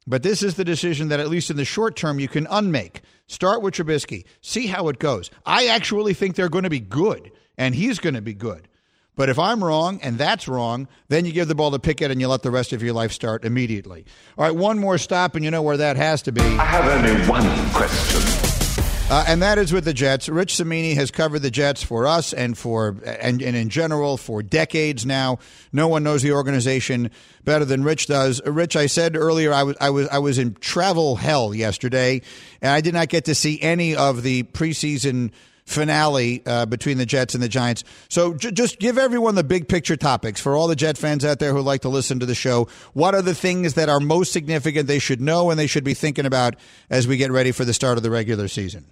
But 0.06 0.22
this 0.22 0.42
is 0.42 0.54
the 0.54 0.64
decision 0.64 1.08
that, 1.08 1.20
at 1.20 1.28
least 1.28 1.50
in 1.50 1.56
the 1.56 1.64
short 1.64 1.96
term, 1.96 2.20
you 2.20 2.28
can 2.28 2.46
unmake. 2.48 3.02
Start 3.26 3.60
with 3.60 3.74
Trubisky. 3.74 4.24
See 4.40 4.66
how 4.68 4.88
it 4.88 4.98
goes. 4.98 5.30
I 5.44 5.66
actually 5.66 6.14
think 6.14 6.36
they're 6.36 6.48
going 6.48 6.64
to 6.64 6.70
be 6.70 6.80
good, 6.80 7.32
and 7.58 7.74
he's 7.74 7.98
going 7.98 8.14
to 8.14 8.22
be 8.22 8.34
good. 8.34 8.68
But 9.16 9.30
if 9.30 9.38
I'm 9.38 9.64
wrong 9.64 9.98
and 10.02 10.18
that's 10.18 10.46
wrong, 10.46 10.88
then 11.08 11.24
you 11.24 11.32
give 11.32 11.48
the 11.48 11.54
ball 11.54 11.70
to 11.70 11.78
Pickett 11.78 12.10
and 12.10 12.20
you 12.20 12.28
let 12.28 12.42
the 12.42 12.50
rest 12.50 12.74
of 12.74 12.82
your 12.82 12.92
life 12.92 13.12
start 13.12 13.46
immediately. 13.46 14.04
All 14.36 14.44
right, 14.44 14.54
one 14.54 14.78
more 14.78 14.98
stop, 14.98 15.34
and 15.34 15.44
you 15.44 15.50
know 15.50 15.62
where 15.62 15.78
that 15.78 15.96
has 15.96 16.20
to 16.22 16.32
be. 16.32 16.42
I 16.42 16.64
have 16.64 16.86
only 16.86 17.26
one 17.26 17.70
question. 17.70 18.65
Uh, 19.08 19.24
and 19.28 19.40
that 19.40 19.56
is 19.56 19.72
with 19.72 19.84
the 19.84 19.94
Jets. 19.94 20.28
Rich 20.28 20.56
Cimini 20.56 20.94
has 20.94 21.12
covered 21.12 21.38
the 21.38 21.50
Jets 21.50 21.80
for 21.80 22.08
us 22.08 22.32
and 22.32 22.58
for 22.58 22.96
and, 23.04 23.40
and 23.40 23.54
in 23.54 23.68
general 23.68 24.16
for 24.16 24.42
decades 24.42 25.06
now. 25.06 25.38
No 25.72 25.86
one 25.86 26.02
knows 26.02 26.22
the 26.22 26.32
organization 26.32 27.12
better 27.44 27.64
than 27.64 27.84
Rich 27.84 28.08
does. 28.08 28.42
Rich, 28.44 28.74
I 28.74 28.86
said 28.86 29.16
earlier 29.16 29.52
I 29.52 29.62
was 29.62 29.76
I 29.80 29.90
was 29.90 30.08
I 30.08 30.18
was 30.18 30.38
in 30.38 30.54
travel 30.54 31.14
hell 31.14 31.54
yesterday, 31.54 32.20
and 32.60 32.72
I 32.72 32.80
did 32.80 32.94
not 32.94 33.08
get 33.08 33.26
to 33.26 33.34
see 33.36 33.62
any 33.62 33.94
of 33.94 34.24
the 34.24 34.42
preseason 34.42 35.30
finale 35.66 36.42
uh, 36.44 36.66
between 36.66 36.98
the 36.98 37.06
Jets 37.06 37.34
and 37.34 37.42
the 37.42 37.48
Giants. 37.48 37.84
So 38.08 38.34
j- 38.34 38.50
just 38.50 38.80
give 38.80 38.98
everyone 38.98 39.36
the 39.36 39.44
big 39.44 39.68
picture 39.68 39.96
topics 39.96 40.40
for 40.40 40.56
all 40.56 40.66
the 40.68 40.76
Jet 40.76 40.98
fans 40.98 41.24
out 41.24 41.38
there 41.38 41.52
who 41.52 41.60
like 41.60 41.82
to 41.82 41.88
listen 41.88 42.20
to 42.20 42.26
the 42.26 42.34
show. 42.34 42.68
What 42.92 43.14
are 43.14 43.22
the 43.22 43.34
things 43.34 43.74
that 43.74 43.88
are 43.88 44.00
most 44.00 44.32
significant 44.32 44.88
they 44.88 45.00
should 45.00 45.20
know 45.20 45.50
and 45.50 45.58
they 45.58 45.66
should 45.66 45.84
be 45.84 45.94
thinking 45.94 46.26
about 46.26 46.56
as 46.88 47.06
we 47.06 47.16
get 47.16 47.30
ready 47.30 47.52
for 47.52 47.64
the 47.64 47.74
start 47.74 47.98
of 47.98 48.02
the 48.02 48.10
regular 48.10 48.48
season? 48.48 48.86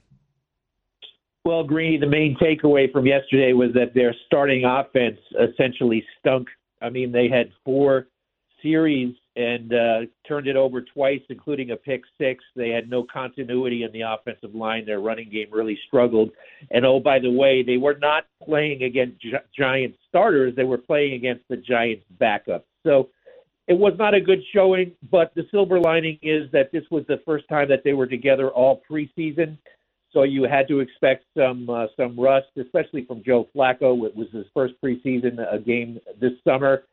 Well, 1.45 1.63
Greeny, 1.63 1.99
the 1.99 2.07
main 2.07 2.37
takeaway 2.41 2.91
from 2.91 3.07
yesterday 3.07 3.53
was 3.53 3.71
that 3.75 3.93
their 3.93 4.15
starting 4.27 4.65
offense 4.65 5.19
essentially 5.39 6.03
stunk. 6.19 6.49
I 6.81 6.89
mean, 6.89 7.13
they 7.13 7.29
had 7.29 7.51
four 7.67 8.07
series 8.63 9.15
and 9.37 9.75
uh, 9.75 10.01
turned 10.27 10.47
it 10.47 10.57
over 10.57 10.81
twice, 10.81 11.21
including 11.29 11.73
a 11.73 11.77
pick 11.77 12.03
six. 12.17 12.43
They 12.57 12.71
had 12.71 12.89
no 12.89 13.05
continuity 13.13 13.83
in 13.83 13.93
the 13.93 14.03
offensive 14.03 14.55
line. 14.55 14.87
Their 14.87 15.01
running 15.01 15.29
game 15.29 15.49
really 15.53 15.79
struggled. 15.87 16.31
And 16.71 16.87
oh, 16.87 16.99
by 16.99 17.19
the 17.19 17.31
way, 17.31 17.63
they 17.63 17.77
were 17.77 17.99
not 18.01 18.25
playing 18.43 18.83
against 18.83 19.21
Gi- 19.21 19.33
Giants 19.55 19.99
starters. 20.09 20.55
They 20.57 20.65
were 20.65 20.79
playing 20.79 21.13
against 21.13 21.45
the 21.51 21.57
Giants 21.59 22.05
backups. 22.19 22.65
So 22.85 23.11
it 23.69 23.79
was 23.79 23.93
not 23.99 24.15
a 24.15 24.21
good 24.21 24.41
showing. 24.55 24.93
But 25.11 25.35
the 25.35 25.43
silver 25.51 25.79
lining 25.79 26.19
is 26.23 26.51
that 26.53 26.73
this 26.73 26.85
was 26.91 27.05
the 27.07 27.21
first 27.27 27.47
time 27.51 27.69
that 27.69 27.83
they 27.85 27.93
were 27.93 28.07
together 28.07 28.49
all 28.49 28.83
preseason. 28.91 29.59
So 30.15 30.23
you 30.23 30.45
had 30.45 30.69
to 30.69 30.79
expect 30.81 31.25
some 31.37 31.69
uh, 31.69 31.87
some 31.97 32.19
rust, 32.19 32.47
especially 32.57 33.05
from 33.05 33.23
Joe 33.25 33.49
Flacco. 33.55 34.07
It 34.07 34.17
was 34.17 34.29
his 34.33 34.47
first 34.55 34.75
preseason 34.83 35.41
uh, 35.41 35.59
game 35.59 35.99
this 36.21 36.33
summer. 36.45 36.85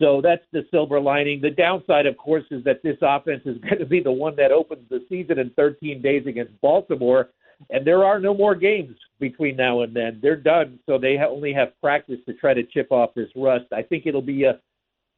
So 0.00 0.20
that's 0.22 0.44
the 0.52 0.66
silver 0.70 1.00
lining. 1.00 1.40
The 1.40 1.50
downside, 1.50 2.04
of 2.04 2.18
course, 2.18 2.44
is 2.50 2.62
that 2.64 2.82
this 2.82 2.98
offense 3.00 3.42
is 3.46 3.56
going 3.62 3.78
to 3.78 3.86
be 3.86 4.00
the 4.00 4.12
one 4.12 4.36
that 4.36 4.52
opens 4.52 4.88
the 4.90 5.04
season 5.08 5.38
in 5.38 5.50
13 5.50 6.02
days 6.02 6.26
against 6.26 6.60
Baltimore, 6.60 7.30
and 7.70 7.86
there 7.86 8.04
are 8.04 8.20
no 8.20 8.34
more 8.34 8.54
games 8.54 8.94
between 9.18 9.56
now 9.56 9.80
and 9.80 9.96
then. 9.96 10.18
They're 10.20 10.36
done, 10.36 10.78
so 10.84 10.98
they 10.98 11.16
ha- 11.16 11.28
only 11.30 11.54
have 11.54 11.68
practice 11.80 12.18
to 12.26 12.34
try 12.34 12.52
to 12.52 12.62
chip 12.62 12.92
off 12.92 13.14
this 13.14 13.30
rust. 13.34 13.66
I 13.72 13.82
think 13.82 14.04
it'll 14.04 14.20
be 14.20 14.44
a 14.44 14.60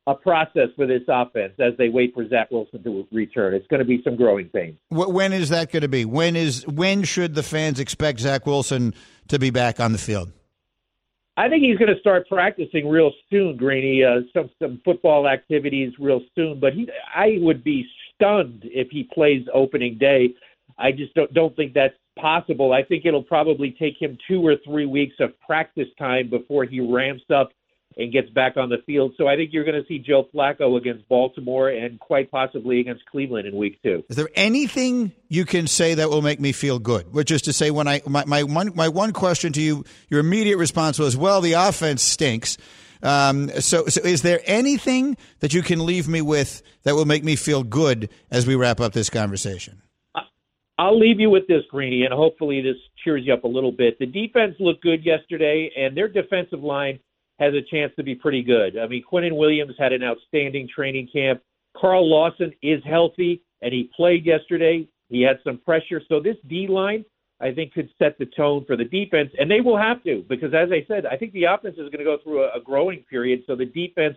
a 0.09 0.15
process 0.15 0.69
for 0.75 0.87
this 0.87 1.03
offense 1.07 1.53
as 1.59 1.77
they 1.77 1.91
wait 1.91 2.15
for 2.15 2.27
Zach 2.27 2.51
Wilson 2.51 2.83
to 2.83 3.07
return. 3.13 3.53
It's 3.53 3.67
going 3.67 3.81
to 3.81 3.85
be 3.85 4.01
some 4.03 4.17
growing 4.17 4.49
pains. 4.49 4.79
When 4.91 5.35
is 5.35 5.51
that 5.51 5.71
going 5.71 5.83
to 5.83 5.89
be? 5.89 6.07
When 6.07 6.35
is 6.35 6.67
when 6.67 7.05
should 7.05 7.35
the 7.35 7.43
fans 7.43 7.79
expect 7.79 8.21
Zach 8.21 8.47
Wilson 8.47 8.95
to 9.29 9.39
be 9.39 9.51
back 9.51 9.81
on 9.81 9.93
the 9.93 9.99
field? 9.99 10.33
I 11.37 11.49
think 11.49 11.63
he's 11.63 11.77
going 11.77 11.95
to 11.95 12.01
start 12.01 12.27
practicing 12.27 12.89
real 12.89 13.13
soon, 13.31 13.57
Greeny. 13.59 14.03
Uh, 14.03 14.23
some 14.33 14.51
some 14.61 14.81
football 14.83 15.29
activities 15.29 15.93
real 16.01 16.23
soon, 16.35 16.59
but 16.59 16.73
he 16.73 16.89
I 17.15 17.37
would 17.41 17.63
be 17.63 17.87
stunned 18.15 18.63
if 18.65 18.89
he 18.91 19.09
plays 19.13 19.47
opening 19.53 19.99
day. 19.99 20.35
I 20.79 20.91
just 20.91 21.13
don't 21.15 21.33
don't 21.35 21.55
think 21.55 21.75
that's 21.75 21.95
possible. 22.19 22.73
I 22.73 22.83
think 22.83 23.05
it'll 23.05 23.23
probably 23.23 23.77
take 23.79 24.01
him 24.01 24.17
two 24.27 24.45
or 24.45 24.57
three 24.65 24.87
weeks 24.87 25.17
of 25.21 25.39
practice 25.41 25.89
time 25.99 26.31
before 26.31 26.65
he 26.65 26.81
ramps 26.81 27.25
up 27.33 27.51
and 27.99 28.13
gets 28.13 28.31
back 28.31 28.57
on 28.57 28.69
the 28.69 28.79
field. 28.87 29.13
So 29.19 29.27
I 29.27 29.35
think 29.35 29.53
you're 29.53 29.65
going 29.65 29.81
to 29.81 29.87
see 29.89 29.99
Joe 29.99 30.29
Flacco 30.33 30.77
against 30.79 31.07
Baltimore 31.09 31.69
and 31.69 31.99
quite 31.99 32.31
possibly 32.31 32.81
against 32.81 33.05
Cleveland 33.07 33.49
in 33.49 33.57
week 33.57 33.83
two. 33.83 34.05
Is 34.09 34.17
there 34.17 34.31
anything 34.35 35.13
you 35.29 35.45
can 35.45 35.67
say 35.67 35.95
that 35.95 36.09
will 36.09 36.23
make 36.23 36.41
me 36.41 36.53
feel 36.53 36.79
good? 36.79 37.13
Which 37.13 37.33
is 37.33 37.43
to 37.43 37.53
say, 37.53 37.71
when 37.71 37.89
I 37.89 38.01
my 38.07 38.25
my 38.25 38.45
one 38.45 38.73
my 38.75 38.89
one 38.89 39.13
question 39.13 39.53
to 39.55 39.61
you, 39.61 39.85
your 40.09 40.21
immediate 40.21 40.57
response 40.57 40.99
was, 40.99 41.17
"Well, 41.17 41.41
the 41.41 41.55
offense 41.55 42.03
stinks." 42.03 42.57
Um, 43.03 43.49
so, 43.61 43.87
so 43.87 44.01
is 44.03 44.23
there 44.23 44.41
anything 44.45 45.17
that 45.39 45.55
you 45.55 45.63
can 45.63 45.87
leave 45.87 46.09
me 46.09 46.21
with 46.21 46.63
that 46.83 46.97
will 46.97 47.05
make 47.05 47.23
me 47.23 47.37
feel 47.37 47.63
good 47.63 48.11
as 48.31 48.45
we 48.45 48.57
wrap 48.57 48.81
up 48.81 48.93
this 48.93 49.09
conversation? 49.09 49.83
I'll 50.81 50.99
leave 50.99 51.19
you 51.19 51.29
with 51.29 51.47
this, 51.49 51.63
Greeny, 51.71 52.05
and 52.05 52.15
hopefully 52.15 52.61
this 52.61 52.77
cheers 53.05 53.23
you 53.25 53.35
up 53.35 53.43
a 53.43 53.49
little 53.49 53.73
bit. 53.73 53.99
The 53.99 54.07
defense 54.07 54.55
looked 54.61 54.83
good 54.83 55.05
yesterday, 55.05 55.71
and 55.77 55.97
their 55.97 56.09
defensive 56.09 56.63
line 56.63 57.01
has 57.39 57.55
a 57.55 57.63
chance 57.63 57.93
to 57.97 58.03
be 58.03 58.15
pretty 58.15 58.43
good. 58.43 58.79
I 58.79 58.87
mean, 58.87 59.05
Quinnen 59.11 59.37
Williams 59.37 59.75
had 59.79 59.93
an 59.93 60.03
outstanding 60.03 60.69
training 60.75 61.09
camp. 61.13 61.41
Carl 61.77 62.09
Lawson 62.09 62.53
is 62.63 62.83
healthy, 62.85 63.43
and 63.63 63.73
he 63.73 63.91
played 63.97 64.27
yesterday. 64.27 64.89
He 65.09 65.23
had 65.23 65.39
some 65.45 65.59
pressure. 65.59 66.03
So 66.09 66.21
this 66.21 66.37
D 66.49 66.67
line, 66.69 67.05
I 67.41 67.53
think, 67.53 67.73
could 67.73 67.89
set 67.99 68.19
the 68.19 68.27
tone 68.27 68.65
for 68.67 68.77
the 68.77 68.85
defense, 68.85 69.31
and 69.39 69.51
they 69.51 69.61
will 69.61 69.79
have 69.79 70.03
to 70.05 70.25
because, 70.29 70.53
as 70.53 70.71
I 70.73 70.85
said, 70.89 71.07
I 71.07 71.17
think 71.17 71.33
the 71.33 71.45
offense 71.45 71.75
is 71.75 71.89
going 71.91 71.99
to 71.99 72.05
go 72.05 72.19
through 72.23 72.45
a, 72.45 72.59
a 72.59 72.61
growing 72.61 73.05
period. 73.09 73.43
So 73.47 73.55
the 73.55 73.67
defense 73.67 74.17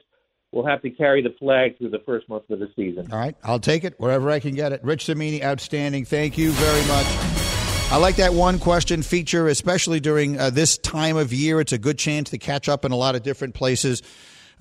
will 0.52 0.66
have 0.66 0.82
to 0.82 0.90
carry 0.90 1.22
the 1.22 1.34
flag 1.40 1.78
through 1.78 1.90
the 1.90 2.02
first 2.06 2.28
month 2.28 2.50
of 2.50 2.60
the 2.60 2.70
season. 2.76 3.08
All 3.12 3.20
right, 3.20 3.36
I'll 3.44 3.60
take 3.60 3.84
it 3.84 4.00
wherever 4.00 4.30
I 4.32 4.40
can 4.40 4.56
get 4.56 4.72
it. 4.72 4.84
Rich 4.84 5.06
Cimini, 5.06 5.44
outstanding. 5.44 6.06
Thank 6.06 6.38
you 6.38 6.52
very 6.52 6.88
much. 6.88 7.51
I 7.92 7.98
like 7.98 8.16
that 8.16 8.34
one 8.34 8.58
question 8.58 9.04
feature, 9.04 9.50
especially 9.50 10.00
during 10.00 10.40
uh, 10.40 10.50
this 10.50 10.78
time 10.78 11.18
of 11.18 11.34
year. 11.34 11.60
It's 11.60 11.74
a 11.74 11.78
good 11.78 11.98
chance 11.98 12.30
to 12.30 12.38
catch 12.38 12.70
up 12.70 12.86
in 12.86 12.94
a 12.94 12.96
lot 12.96 13.16
of 13.16 13.24
different 13.24 13.54
places. 13.54 14.02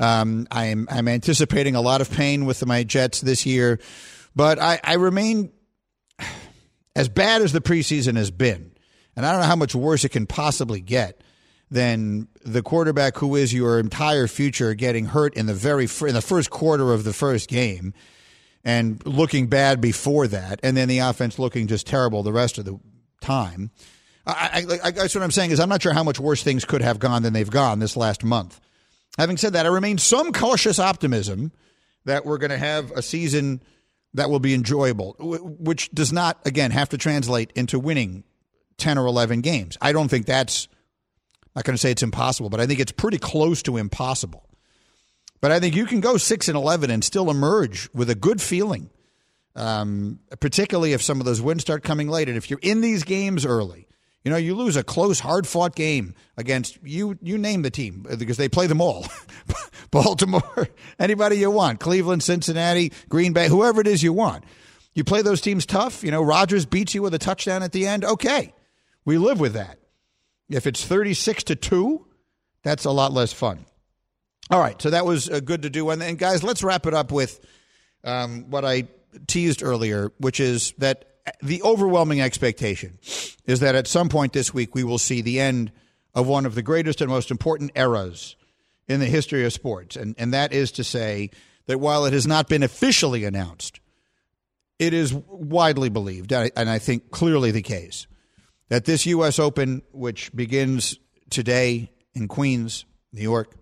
Um, 0.00 0.48
I'm 0.50 0.88
I'm 0.90 1.06
anticipating 1.06 1.76
a 1.76 1.80
lot 1.80 2.00
of 2.00 2.10
pain 2.10 2.44
with 2.44 2.66
my 2.66 2.82
Jets 2.82 3.20
this 3.20 3.46
year, 3.46 3.78
but 4.34 4.58
I, 4.58 4.80
I 4.82 4.94
remain 4.94 5.52
as 6.96 7.08
bad 7.08 7.42
as 7.42 7.52
the 7.52 7.60
preseason 7.60 8.16
has 8.16 8.32
been, 8.32 8.72
and 9.14 9.24
I 9.24 9.30
don't 9.30 9.42
know 9.42 9.46
how 9.46 9.54
much 9.54 9.76
worse 9.76 10.04
it 10.04 10.08
can 10.08 10.26
possibly 10.26 10.80
get 10.80 11.22
than 11.70 12.26
the 12.44 12.62
quarterback 12.62 13.16
who 13.18 13.36
is 13.36 13.54
your 13.54 13.78
entire 13.78 14.26
future 14.26 14.74
getting 14.74 15.04
hurt 15.04 15.34
in 15.34 15.46
the 15.46 15.54
very 15.54 15.84
in 15.84 16.14
the 16.14 16.20
first 16.20 16.50
quarter 16.50 16.92
of 16.92 17.04
the 17.04 17.12
first 17.12 17.48
game 17.48 17.94
and 18.64 19.06
looking 19.06 19.46
bad 19.46 19.80
before 19.80 20.26
that, 20.26 20.58
and 20.64 20.76
then 20.76 20.88
the 20.88 20.98
offense 20.98 21.38
looking 21.38 21.68
just 21.68 21.86
terrible 21.86 22.24
the 22.24 22.32
rest 22.32 22.58
of 22.58 22.64
the 22.64 22.80
time. 23.20 23.70
I, 24.26 24.64
I, 24.68 24.88
I, 24.88 24.90
that's 24.90 25.14
what 25.14 25.24
I'm 25.24 25.30
saying 25.30 25.50
is 25.50 25.60
I'm 25.60 25.68
not 25.68 25.82
sure 25.82 25.92
how 25.92 26.04
much 26.04 26.20
worse 26.20 26.42
things 26.42 26.64
could 26.64 26.82
have 26.82 26.98
gone 26.98 27.22
than 27.22 27.32
they've 27.32 27.50
gone 27.50 27.78
this 27.78 27.96
last 27.96 28.24
month. 28.24 28.60
Having 29.18 29.38
said 29.38 29.52
that, 29.54 29.66
I 29.66 29.68
remain 29.70 29.98
some 29.98 30.32
cautious 30.32 30.78
optimism 30.78 31.52
that 32.04 32.24
we're 32.24 32.38
going 32.38 32.50
to 32.50 32.58
have 32.58 32.90
a 32.92 33.02
season 33.02 33.62
that 34.14 34.30
will 34.30 34.40
be 34.40 34.54
enjoyable, 34.54 35.14
which 35.18 35.90
does 35.90 36.12
not, 36.12 36.38
again, 36.44 36.70
have 36.70 36.88
to 36.90 36.98
translate 36.98 37.52
into 37.54 37.78
winning 37.78 38.24
10 38.78 38.98
or 38.98 39.06
11 39.06 39.40
games. 39.40 39.76
I 39.80 39.92
don't 39.92 40.08
think 40.08 40.26
that's, 40.26 40.68
I'm 41.44 41.50
not 41.56 41.64
going 41.64 41.74
to 41.74 41.80
say 41.80 41.90
it's 41.90 42.02
impossible, 42.02 42.50
but 42.50 42.60
I 42.60 42.66
think 42.66 42.80
it's 42.80 42.92
pretty 42.92 43.18
close 43.18 43.62
to 43.64 43.76
impossible. 43.76 44.48
But 45.40 45.52
I 45.52 45.60
think 45.60 45.74
you 45.74 45.86
can 45.86 46.00
go 46.00 46.16
6 46.16 46.48
and 46.48 46.56
11 46.56 46.90
and 46.90 47.04
still 47.04 47.30
emerge 47.30 47.88
with 47.94 48.10
a 48.10 48.14
good 48.14 48.42
feeling, 48.42 48.90
um, 49.56 50.20
particularly 50.40 50.92
if 50.92 51.02
some 51.02 51.20
of 51.20 51.26
those 51.26 51.40
wins 51.40 51.62
start 51.62 51.82
coming 51.82 52.08
late. 52.08 52.28
And 52.28 52.36
if 52.36 52.50
you're 52.50 52.60
in 52.62 52.80
these 52.80 53.02
games 53.04 53.44
early, 53.44 53.86
you 54.24 54.30
know, 54.30 54.36
you 54.36 54.54
lose 54.54 54.76
a 54.76 54.84
close, 54.84 55.20
hard 55.20 55.46
fought 55.46 55.74
game 55.74 56.14
against 56.36 56.78
you, 56.82 57.18
you 57.22 57.38
name 57.38 57.62
the 57.62 57.70
team 57.70 58.06
because 58.18 58.36
they 58.36 58.48
play 58.48 58.66
them 58.66 58.80
all. 58.80 59.06
Baltimore, 59.90 60.68
anybody 60.98 61.38
you 61.38 61.50
want, 61.50 61.80
Cleveland, 61.80 62.22
Cincinnati, 62.22 62.92
Green 63.08 63.32
Bay, 63.32 63.48
whoever 63.48 63.80
it 63.80 63.86
is 63.86 64.02
you 64.02 64.12
want. 64.12 64.44
You 64.94 65.04
play 65.04 65.22
those 65.22 65.40
teams 65.40 65.66
tough. 65.66 66.04
You 66.04 66.10
know, 66.10 66.22
Rodgers 66.22 66.66
beats 66.66 66.94
you 66.94 67.02
with 67.02 67.14
a 67.14 67.18
touchdown 67.18 67.62
at 67.62 67.72
the 67.72 67.86
end. 67.86 68.04
Okay. 68.04 68.52
We 69.04 69.18
live 69.18 69.40
with 69.40 69.54
that. 69.54 69.78
If 70.48 70.66
it's 70.66 70.84
36 70.84 71.44
to 71.44 71.56
2, 71.56 72.06
that's 72.62 72.84
a 72.84 72.90
lot 72.90 73.12
less 73.12 73.32
fun. 73.32 73.64
All 74.50 74.60
right. 74.60 74.80
So 74.82 74.90
that 74.90 75.06
was 75.06 75.30
uh, 75.30 75.40
good 75.40 75.62
to 75.62 75.70
do. 75.70 75.88
And, 75.90 76.02
and 76.02 76.18
guys, 76.18 76.42
let's 76.42 76.62
wrap 76.62 76.86
it 76.86 76.94
up 76.94 77.12
with 77.12 77.40
um, 78.04 78.50
what 78.50 78.64
I 78.64 78.88
teased 79.26 79.62
earlier, 79.62 80.12
which 80.18 80.40
is 80.40 80.72
that 80.78 81.06
the 81.42 81.62
overwhelming 81.62 82.20
expectation 82.20 82.98
is 83.46 83.60
that 83.60 83.74
at 83.74 83.86
some 83.86 84.08
point 84.08 84.32
this 84.32 84.52
week 84.54 84.74
we 84.74 84.84
will 84.84 84.98
see 84.98 85.20
the 85.20 85.40
end 85.40 85.72
of 86.14 86.26
one 86.26 86.46
of 86.46 86.54
the 86.54 86.62
greatest 86.62 87.00
and 87.00 87.10
most 87.10 87.30
important 87.30 87.72
eras 87.74 88.36
in 88.88 89.00
the 89.00 89.06
history 89.06 89.44
of 89.44 89.52
sports. 89.52 89.96
And, 89.96 90.14
and 90.18 90.34
that 90.34 90.52
is 90.52 90.72
to 90.72 90.84
say 90.84 91.30
that 91.66 91.78
while 91.78 92.04
it 92.04 92.12
has 92.12 92.26
not 92.26 92.48
been 92.48 92.62
officially 92.62 93.24
announced, 93.24 93.80
it 94.78 94.94
is 94.94 95.12
widely 95.12 95.90
believed, 95.90 96.32
and 96.32 96.50
I- 96.56 96.78
think 96.78 97.10
clearly 97.10 97.50
the 97.50 97.62
case, 97.62 98.06
that 98.70 98.86
this 98.86 99.04
U.S. 99.06 99.38
Open, 99.38 99.82
which 99.92 100.34
begins 100.34 100.98
today 101.28 101.92
in 102.14 102.28
Queens, 102.28 102.86
New 103.12 103.22
York, 103.22 103.54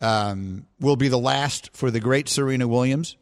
um, 0.00 0.66
will 0.80 0.96
be 0.96 1.08
the 1.08 1.18
last 1.18 1.74
for 1.74 1.90
the 1.90 2.00
great 2.00 2.28
Serena 2.28 2.68
Williams. 2.68 3.16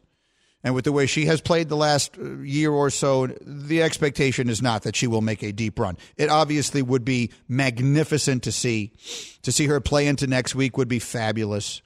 And 0.63 0.73
with 0.73 0.85
the 0.85 0.93
way 0.93 1.05
she 1.05 1.25
has 1.25 1.41
played 1.41 1.67
the 1.67 1.75
last 1.75 2.17
uh, 2.17 2.37
year 2.39 2.71
or 2.71 2.89
so, 2.89 3.27
the 3.27 3.83
expectation 3.83 4.49
is 4.49 4.61
not 4.61 4.83
that 4.83 4.95
she 4.95 5.07
will 5.07 5.21
make 5.21 5.43
a 5.43 5.51
deep 5.51 5.77
run. 5.77 5.97
It 6.15 6.29
obviously 6.29 6.81
would 6.81 7.03
be 7.03 7.31
magnificent 7.49 8.43
to 8.43 8.51
see. 8.51 8.93
To 9.41 9.51
see 9.51 9.67
her 9.67 9.81
play 9.81 10.07
into 10.07 10.25
next 10.25 10.55
week 10.55 10.77
would 10.77 10.87
be 10.87 10.99
fabulous. 10.99 11.81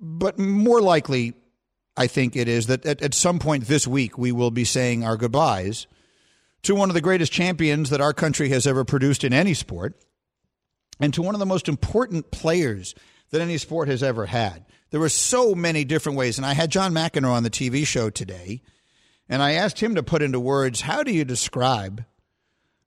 But 0.00 0.38
more 0.38 0.80
likely, 0.80 1.34
I 1.96 2.06
think 2.06 2.36
it 2.36 2.48
is 2.48 2.68
that 2.68 2.86
at, 2.86 3.02
at 3.02 3.14
some 3.14 3.40
point 3.40 3.64
this 3.64 3.86
week 3.86 4.16
we 4.16 4.30
will 4.30 4.52
be 4.52 4.64
saying 4.64 5.02
our 5.02 5.16
goodbyes 5.16 5.88
to 6.62 6.76
one 6.76 6.90
of 6.90 6.94
the 6.94 7.00
greatest 7.00 7.32
champions 7.32 7.90
that 7.90 8.00
our 8.00 8.12
country 8.12 8.48
has 8.50 8.66
ever 8.66 8.84
produced 8.84 9.24
in 9.24 9.32
any 9.32 9.54
sport 9.54 10.00
and 11.00 11.12
to 11.14 11.22
one 11.22 11.34
of 11.34 11.40
the 11.40 11.46
most 11.46 11.68
important 11.68 12.30
players 12.30 12.94
that 13.30 13.40
any 13.40 13.58
sport 13.58 13.88
has 13.88 14.02
ever 14.02 14.26
had. 14.26 14.64
There 14.90 15.00
were 15.00 15.08
so 15.08 15.54
many 15.54 15.84
different 15.84 16.18
ways. 16.18 16.38
And 16.38 16.46
I 16.46 16.54
had 16.54 16.70
John 16.70 16.92
McEnroe 16.92 17.32
on 17.32 17.42
the 17.42 17.50
TV 17.50 17.86
show 17.86 18.10
today, 18.10 18.62
and 19.28 19.42
I 19.42 19.52
asked 19.52 19.80
him 19.80 19.94
to 19.94 20.02
put 20.02 20.22
into 20.22 20.40
words 20.40 20.82
how 20.82 21.02
do 21.02 21.12
you 21.12 21.24
describe 21.24 22.04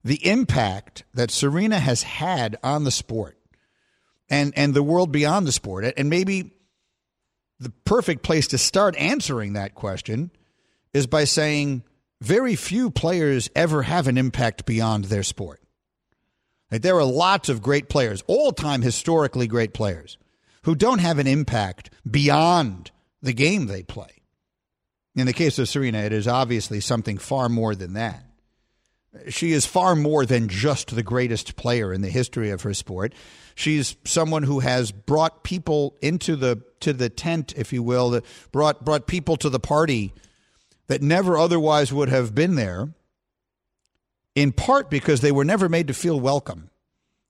the 0.04 0.26
impact 0.26 1.04
that 1.14 1.30
Serena 1.30 1.80
has 1.80 2.04
had 2.04 2.58
on 2.64 2.84
the 2.84 2.92
sport 2.92 3.38
and, 4.30 4.54
and 4.56 4.74
the 4.74 4.84
world 4.84 5.12
beyond 5.12 5.46
the 5.46 5.52
sport? 5.52 5.86
And 5.96 6.10
maybe 6.10 6.52
the 7.60 7.72
perfect 7.86 8.24
place 8.24 8.48
to 8.48 8.58
start 8.58 8.96
answering 8.98 9.54
that 9.54 9.76
question 9.76 10.32
is 10.94 11.06
by 11.06 11.26
saying 11.26 11.84
very 12.20 12.56
few 12.56 12.90
players 12.90 13.50
ever 13.56 13.84
have 13.84 14.08
an 14.08 14.18
impact 14.18 14.66
beyond 14.66 15.06
their 15.06 15.24
sport. 15.24 15.62
Like 16.72 16.82
there 16.82 16.98
are 16.98 17.04
lots 17.04 17.50
of 17.50 17.62
great 17.62 17.90
players, 17.90 18.24
all 18.28 18.52
time 18.52 18.82
historically 18.82 19.48
great 19.48 19.74
players, 19.74 20.18
who 20.64 20.76
don't 20.76 21.00
have 21.00 21.20
an 21.20 21.28
impact 21.28 21.90
beyond 22.10 22.92
the 23.22 23.34
game 23.34 23.68
they 23.68 23.84
play. 23.84 24.22
In 25.16 25.26
the 25.26 25.34
case 25.34 25.60
of 25.60 25.68
Serena, 25.68 26.00
it 26.00 26.14
is 26.14 26.28
obviously 26.28 26.80
something 26.80 27.18
far 27.18 27.50
more 27.50 27.76
than 27.76 27.94
that. 27.94 28.24
She 29.28 29.52
is 29.52 29.66
far 29.66 29.96
more 29.96 30.26
than 30.26 30.48
just 30.48 30.96
the 30.96 31.04
greatest 31.04 31.58
player 31.58 31.94
in 31.94 32.02
the 32.02 32.10
history 32.10 32.50
of 32.50 32.62
her 32.62 32.74
sport. 32.74 33.14
She's 33.56 33.98
someone 34.06 34.44
who 34.44 34.62
has 34.62 34.94
brought 34.94 35.44
people 35.44 35.98
into 36.02 36.38
the 36.38 36.64
to 36.80 36.94
the 36.94 37.10
tent, 37.10 37.54
if 37.58 37.74
you 37.74 37.84
will, 37.84 38.12
that 38.12 38.26
brought 38.54 38.86
brought 38.86 39.08
people 39.08 39.36
to 39.38 39.50
the 39.50 39.60
party 39.60 40.14
that 40.88 41.02
never 41.02 41.38
otherwise 41.38 41.92
would 41.92 42.08
have 42.08 42.34
been 42.34 42.56
there. 42.56 42.94
In 44.34 44.54
part 44.54 44.90
because 44.90 45.20
they 45.20 45.32
were 45.34 45.44
never 45.44 45.68
made 45.68 45.88
to 45.88 45.94
feel 45.94 46.18
welcome. 46.18 46.71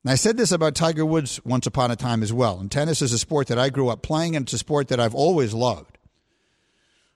And 0.04 0.12
I 0.12 0.16
said 0.16 0.38
this 0.38 0.52
about 0.52 0.74
Tiger 0.74 1.06
Woods 1.06 1.39
once 1.45 1.68
upon 1.68 1.91
a 1.91 1.95
time 1.95 2.24
as 2.24 2.34
well. 2.34 2.60
And 2.60 2.72
tennis 2.72 3.02
is 3.02 3.14
a 3.14 3.20
sport 3.20 3.47
that 3.47 3.60
I 3.60 3.70
grew 3.70 3.89
up 3.89 4.02
playing, 4.02 4.36
and 4.36 4.45
it's 4.45 4.54
a 4.54 4.58
sport 4.58 4.88
that 4.88 4.99
I've 4.99 5.14
always 5.14 5.54
loved. 5.54 5.97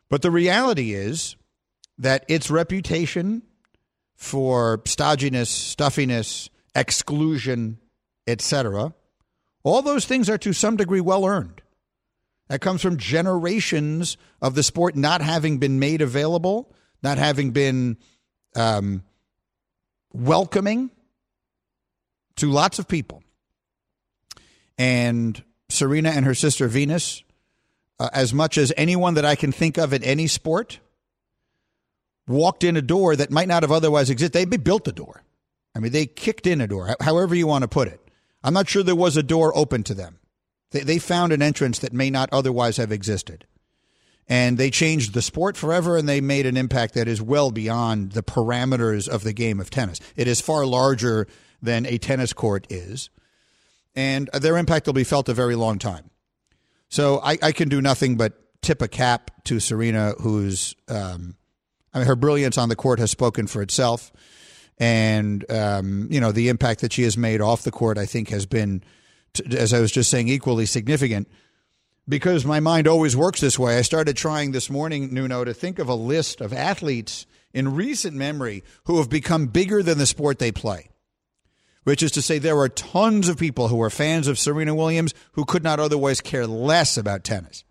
But 0.08 0.22
the 0.22 0.30
reality 0.30 0.94
is 0.94 1.36
that 1.98 2.26
its 2.28 2.52
reputation 2.52 3.42
for 4.14 4.78
stodginess, 4.80 5.48
stuffiness, 5.48 6.50
exclusion, 6.76 7.80
etc., 8.28 8.94
all 9.64 9.82
those 9.82 10.06
things 10.06 10.30
are 10.30 10.38
to 10.38 10.54
some 10.54 10.78
degree 10.78 11.02
well 11.02 11.26
earned. 11.26 11.62
That 12.50 12.62
comes 12.62 12.84
from 12.84 12.98
generations 12.98 14.16
of 14.40 14.54
the 14.54 14.62
sport 14.62 14.96
not 14.96 15.22
having 15.22 15.58
been 15.58 15.80
made 15.80 16.04
available, 16.04 16.72
not 17.02 17.18
having 17.18 17.50
been 17.50 17.98
um, 18.56 19.04
welcoming 20.14 20.92
to 22.38 22.52
lots 22.52 22.80
of 22.80 22.88
people. 22.88 23.24
And 24.78 25.42
Serena 25.70 26.10
and 26.10 26.26
her 26.26 26.36
sister 26.36 26.68
Venus, 26.68 27.24
uh, 28.00 28.10
as 28.14 28.34
much 28.34 28.58
as 28.58 28.74
anyone 28.76 29.14
that 29.14 29.26
I 29.26 29.36
can 29.36 29.52
think 29.52 29.78
of 29.78 29.94
in 29.94 30.04
any 30.04 30.28
sport, 30.28 30.80
walked 32.28 32.64
in 32.64 32.76
a 32.76 32.82
door 32.82 33.16
that 33.16 33.32
might 33.32 33.48
not 33.48 33.64
have 33.64 33.72
otherwise 33.72 34.10
existed. 34.10 34.34
They, 34.34 34.58
built 34.58 34.84
the 34.84 34.92
door. 34.92 35.24
I 35.76 35.80
mean, 35.80 35.92
they 35.92 36.06
kicked 36.06 36.48
in 36.48 36.62
a 36.62 36.68
door, 36.68 36.96
however 37.02 37.36
you 37.36 37.48
want 37.48 37.64
to 37.64 37.68
put 37.68 37.88
it. 37.88 38.02
I'm 38.44 38.54
not 38.54 38.70
sure 38.70 38.84
there 38.84 38.96
was 38.96 39.18
a 39.18 39.24
door 39.24 39.56
open 39.56 39.84
to 39.84 39.94
them. 39.94 40.20
They, 40.72 40.82
they 40.82 41.00
found 41.00 41.34
an 41.34 41.42
entrance 41.42 41.80
that 41.80 41.94
may 41.94 42.10
not 42.10 42.30
otherwise 42.32 42.78
have 42.78 42.92
existed. 42.92 43.46
And 44.28 44.58
they 44.58 44.72
changed 44.72 45.14
the 45.14 45.22
sport 45.22 45.56
forever 45.56 45.98
and 45.98 46.10
they 46.10 46.20
made 46.20 46.48
an 46.48 46.58
impact 46.58 46.96
that 46.96 47.08
is 47.08 47.22
well 47.22 47.52
beyond 47.52 48.14
the 48.14 48.24
parameters 48.24 49.08
of 49.08 49.24
the 49.24 49.34
game 49.34 49.60
of 49.60 49.70
tennis. 49.70 50.00
It 50.16 50.28
is 50.28 50.42
far 50.42 50.66
larger 50.66 51.28
than 51.62 51.86
a 51.86 51.98
tennis 51.98 52.34
court 52.34 52.68
is. 52.70 53.10
And 53.96 54.30
their 54.34 54.58
impact 54.58 54.88
will 54.88 54.94
be 54.94 55.04
felt 55.04 55.30
a 55.30 55.34
very 55.34 55.56
long 55.56 55.80
time. 55.80 56.10
So 56.90 57.20
I, 57.24 57.38
I 57.42 57.52
can 57.52 57.70
do 57.70 57.82
nothing 57.82 58.18
but 58.18 58.34
tip 58.62 58.82
a 58.82 58.88
cap 58.88 59.32
to 59.46 59.60
Serena, 59.60 60.14
who's, 60.20 60.76
um, 60.88 61.36
I 61.94 62.00
mean, 62.00 62.08
her 62.08 62.16
brilliance 62.16 62.58
on 62.58 62.70
the 62.70 62.76
court 62.76 63.00
has 63.00 63.12
spoken 63.12 63.48
for 63.48 63.62
itself. 63.62 64.12
And, 64.78 65.50
um, 65.50 66.08
you 66.12 66.20
know, 66.20 66.32
the 66.32 66.50
impact 66.50 66.82
that 66.82 66.92
she 66.92 67.04
has 67.04 67.18
made 67.18 67.42
off 67.42 67.64
the 67.64 67.72
court, 67.72 67.98
I 67.98 68.06
think, 68.06 68.30
has 68.30 68.46
been, 68.46 68.84
as 69.52 69.74
I 69.74 69.80
was 69.80 69.92
just 69.92 70.10
saying, 70.10 70.28
equally 70.28 70.66
significant 70.66 71.30
because 72.08 72.46
my 72.46 72.60
mind 72.60 72.88
always 72.88 73.16
works 73.16 73.42
this 73.42 73.58
way. 73.58 73.78
I 73.78 73.82
started 73.82 74.16
trying 74.16 74.52
this 74.52 74.70
morning, 74.70 75.14
Nuno, 75.14 75.44
to 75.44 75.54
think 75.54 75.80
of 75.80 75.90
a 75.90 75.96
list 75.96 76.42
of 76.42 76.54
athletes 76.54 77.26
in 77.54 77.74
recent 77.76 78.16
memory 78.16 78.64
who 78.86 78.98
have 78.98 79.10
become 79.10 79.48
bigger 79.48 79.82
than 79.82 79.98
the 79.98 80.06
sport 80.06 80.40
they 80.40 80.52
play 80.52 80.90
which 81.86 82.04
is 82.04 82.12
to 82.12 82.22
say 82.22 82.38
there 82.38 82.60
are 82.60 82.68
tons 82.68 83.30
of 83.30 83.38
people 83.38 83.70
who 83.70 83.82
are 83.82 83.90
fans 83.90 84.28
of 84.28 84.38
Serena 84.38 84.76
Williams 84.76 85.14
who 85.34 85.46
could 85.46 85.64
not 85.64 85.80
otherwise 85.80 86.20
care 86.20 86.46
less 86.46 86.98
about 86.98 87.24
tennis. 87.24 87.64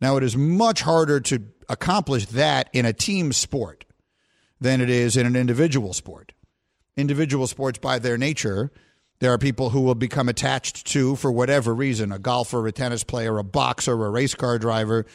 Now, 0.00 0.16
it 0.16 0.24
is 0.24 0.36
much 0.36 0.82
harder 0.82 1.20
to 1.20 1.44
accomplish 1.68 2.26
that 2.26 2.68
in 2.72 2.84
a 2.84 2.92
team 2.92 3.32
sport 3.32 3.84
than 4.60 4.80
it 4.80 4.90
is 4.90 5.16
in 5.16 5.24
an 5.24 5.36
individual 5.36 5.92
sport. 5.92 6.32
Individual 6.96 7.46
sports, 7.46 7.78
by 7.78 8.00
their 8.00 8.18
nature, 8.18 8.72
there 9.20 9.32
are 9.32 9.38
people 9.38 9.70
who 9.70 9.82
will 9.82 9.94
become 9.94 10.28
attached 10.28 10.86
to, 10.88 11.14
for 11.14 11.30
whatever 11.30 11.72
reason, 11.72 12.10
a 12.10 12.18
golfer, 12.18 12.66
a 12.66 12.72
tennis 12.72 13.04
player, 13.04 13.38
a 13.38 13.44
boxer, 13.44 13.92
a 13.92 14.10
race 14.10 14.34
car 14.34 14.58
driver, 14.58 15.06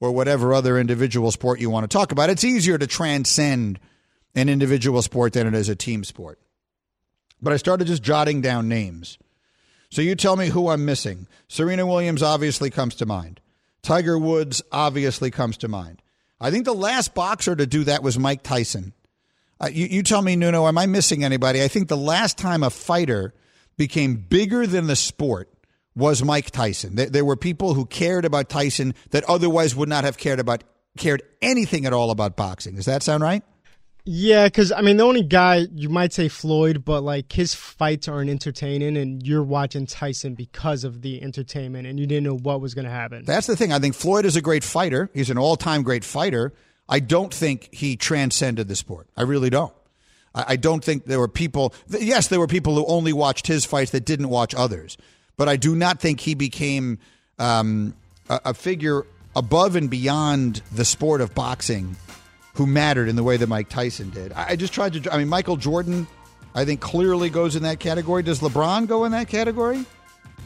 or 0.00 0.10
whatever 0.10 0.52
other 0.52 0.78
individual 0.78 1.30
sport 1.30 1.60
you 1.60 1.70
want 1.70 1.88
to 1.88 1.96
talk 1.96 2.10
about. 2.10 2.30
It's 2.30 2.44
easier 2.44 2.78
to 2.78 2.86
transcend 2.88 3.78
an 4.34 4.48
individual 4.48 5.02
sport 5.02 5.32
than 5.32 5.46
it 5.46 5.54
is 5.54 5.68
a 5.68 5.76
team 5.76 6.02
sport. 6.02 6.40
But 7.40 7.52
I 7.52 7.56
started 7.56 7.86
just 7.86 8.02
jotting 8.02 8.40
down 8.40 8.68
names. 8.68 9.18
So 9.90 10.02
you 10.02 10.14
tell 10.14 10.36
me 10.36 10.48
who 10.48 10.68
I'm 10.68 10.84
missing. 10.84 11.26
Serena 11.48 11.86
Williams 11.86 12.22
obviously 12.22 12.70
comes 12.70 12.94
to 12.96 13.06
mind. 13.06 13.40
Tiger 13.82 14.18
Woods 14.18 14.62
obviously 14.70 15.30
comes 15.30 15.56
to 15.58 15.68
mind. 15.68 16.02
I 16.40 16.50
think 16.50 16.64
the 16.64 16.74
last 16.74 17.14
boxer 17.14 17.56
to 17.56 17.66
do 17.66 17.84
that 17.84 18.02
was 18.02 18.18
Mike 18.18 18.42
Tyson. 18.42 18.92
Uh, 19.60 19.68
you, 19.72 19.86
you 19.86 20.02
tell 20.02 20.22
me, 20.22 20.36
Nuno, 20.36 20.66
am 20.66 20.78
I 20.78 20.86
missing 20.86 21.24
anybody? 21.24 21.62
I 21.62 21.68
think 21.68 21.88
the 21.88 21.96
last 21.96 22.38
time 22.38 22.62
a 22.62 22.70
fighter 22.70 23.34
became 23.76 24.16
bigger 24.16 24.66
than 24.66 24.86
the 24.86 24.96
sport 24.96 25.48
was 25.96 26.22
Mike 26.22 26.50
Tyson. 26.50 26.94
There, 26.94 27.10
there 27.10 27.24
were 27.24 27.36
people 27.36 27.74
who 27.74 27.86
cared 27.86 28.24
about 28.24 28.48
Tyson 28.48 28.94
that 29.10 29.24
otherwise 29.24 29.74
would 29.74 29.88
not 29.88 30.04
have 30.04 30.16
cared 30.18 30.38
about 30.38 30.64
cared 30.96 31.22
anything 31.40 31.86
at 31.86 31.92
all 31.92 32.10
about 32.10 32.36
boxing. 32.36 32.74
Does 32.74 32.86
that 32.86 33.02
sound 33.02 33.22
right? 33.22 33.42
Yeah, 34.10 34.46
because 34.46 34.72
I 34.72 34.80
mean, 34.80 34.96
the 34.96 35.04
only 35.04 35.22
guy 35.22 35.66
you 35.74 35.90
might 35.90 36.14
say 36.14 36.28
Floyd, 36.28 36.82
but 36.82 37.02
like 37.02 37.30
his 37.30 37.54
fights 37.54 38.08
aren't 38.08 38.30
entertaining, 38.30 38.96
and 38.96 39.22
you're 39.26 39.42
watching 39.42 39.84
Tyson 39.84 40.32
because 40.32 40.82
of 40.82 41.02
the 41.02 41.20
entertainment, 41.20 41.86
and 41.86 42.00
you 42.00 42.06
didn't 42.06 42.24
know 42.24 42.38
what 42.38 42.62
was 42.62 42.72
going 42.72 42.86
to 42.86 42.90
happen. 42.90 43.26
That's 43.26 43.46
the 43.46 43.54
thing. 43.54 43.70
I 43.70 43.78
think 43.78 43.94
Floyd 43.94 44.24
is 44.24 44.34
a 44.34 44.40
great 44.40 44.64
fighter. 44.64 45.10
He's 45.12 45.28
an 45.28 45.36
all-time 45.36 45.82
great 45.82 46.04
fighter. 46.04 46.54
I 46.88 47.00
don't 47.00 47.34
think 47.34 47.68
he 47.70 47.96
transcended 47.96 48.66
the 48.66 48.76
sport. 48.76 49.08
I 49.14 49.24
really 49.24 49.50
don't. 49.50 49.74
I, 50.34 50.44
I 50.48 50.56
don't 50.56 50.82
think 50.82 51.04
there 51.04 51.20
were 51.20 51.28
people. 51.28 51.74
Yes, 51.90 52.28
there 52.28 52.40
were 52.40 52.46
people 52.46 52.76
who 52.76 52.86
only 52.86 53.12
watched 53.12 53.46
his 53.46 53.66
fights 53.66 53.90
that 53.90 54.06
didn't 54.06 54.30
watch 54.30 54.54
others, 54.54 54.96
but 55.36 55.50
I 55.50 55.56
do 55.56 55.76
not 55.76 56.00
think 56.00 56.20
he 56.20 56.32
became 56.32 56.98
um, 57.38 57.92
a, 58.30 58.40
a 58.46 58.54
figure 58.54 59.04
above 59.36 59.76
and 59.76 59.90
beyond 59.90 60.62
the 60.72 60.86
sport 60.86 61.20
of 61.20 61.34
boxing 61.34 61.94
who 62.58 62.66
mattered 62.66 63.08
in 63.08 63.14
the 63.14 63.22
way 63.22 63.36
that 63.36 63.48
Mike 63.48 63.68
Tyson 63.68 64.10
did. 64.10 64.32
I 64.32 64.56
just 64.56 64.72
tried 64.72 64.92
to. 64.94 65.14
I 65.14 65.18
mean, 65.18 65.28
Michael 65.28 65.56
Jordan, 65.56 66.08
I 66.56 66.64
think 66.64 66.80
clearly 66.80 67.30
goes 67.30 67.54
in 67.54 67.62
that 67.62 67.78
category. 67.78 68.24
Does 68.24 68.40
LeBron 68.40 68.88
go 68.88 69.04
in 69.04 69.12
that 69.12 69.28
category? 69.28 69.86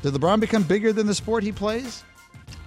Did 0.02 0.12
LeBron 0.12 0.38
become 0.38 0.62
bigger 0.62 0.92
than 0.92 1.06
the 1.06 1.14
sport 1.14 1.42
he 1.42 1.52
plays? 1.52 2.04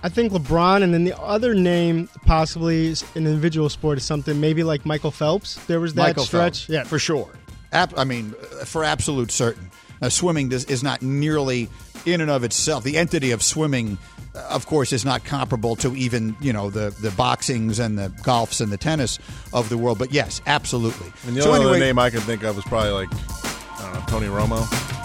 I 0.01 0.09
think 0.09 0.33
LeBron, 0.33 0.81
and 0.81 0.91
then 0.91 1.03
the 1.03 1.15
other 1.19 1.53
name 1.53 2.09
possibly 2.25 2.87
an 2.89 2.95
individual 3.27 3.69
sport 3.69 3.99
is 3.99 4.03
something 4.03 4.41
maybe 4.41 4.63
like 4.63 4.83
Michael 4.83 5.11
Phelps. 5.11 5.63
There 5.67 5.79
was 5.79 5.93
that 5.93 6.01
Michael 6.01 6.25
stretch, 6.25 6.65
Phelps, 6.65 6.69
yeah, 6.69 6.83
for 6.83 6.97
sure. 6.97 7.29
I 7.71 8.03
mean, 8.03 8.31
for 8.65 8.83
absolute 8.83 9.29
certain. 9.29 9.69
Now, 10.01 10.09
swimming 10.09 10.49
does, 10.49 10.65
is 10.65 10.83
not 10.83 11.01
nearly 11.01 11.69
in 12.05 12.21
and 12.21 12.29
of 12.29 12.43
itself. 12.43 12.83
The 12.83 12.97
entity 12.97 13.31
of 13.31 13.41
swimming 13.41 13.97
uh, 14.35 14.47
of 14.49 14.65
course, 14.65 14.91
is 14.91 15.05
not 15.05 15.23
comparable 15.23 15.75
to 15.77 15.95
even 15.95 16.35
you 16.41 16.51
know 16.51 16.69
the 16.69 16.93
the 17.01 17.09
boxings 17.09 17.83
and 17.83 17.97
the 17.97 18.09
golfs 18.23 18.59
and 18.59 18.71
the 18.71 18.77
tennis 18.77 19.19
of 19.53 19.69
the 19.69 19.77
world. 19.77 19.97
But 19.97 20.11
yes, 20.11 20.41
absolutely. 20.45 21.11
And 21.25 21.37
the 21.37 21.41
so 21.41 21.49
only 21.49 21.59
anyway, 21.61 21.71
other 21.71 21.85
name 21.85 21.99
I 21.99 22.09
can 22.09 22.21
think 22.21 22.43
of 22.43 22.57
is 22.57 22.63
probably 22.65 22.91
like 22.91 23.09
I 23.13 23.83
don't 23.83 23.93
know 23.93 24.05
Tony 24.07 24.27
Romo. 24.27 25.04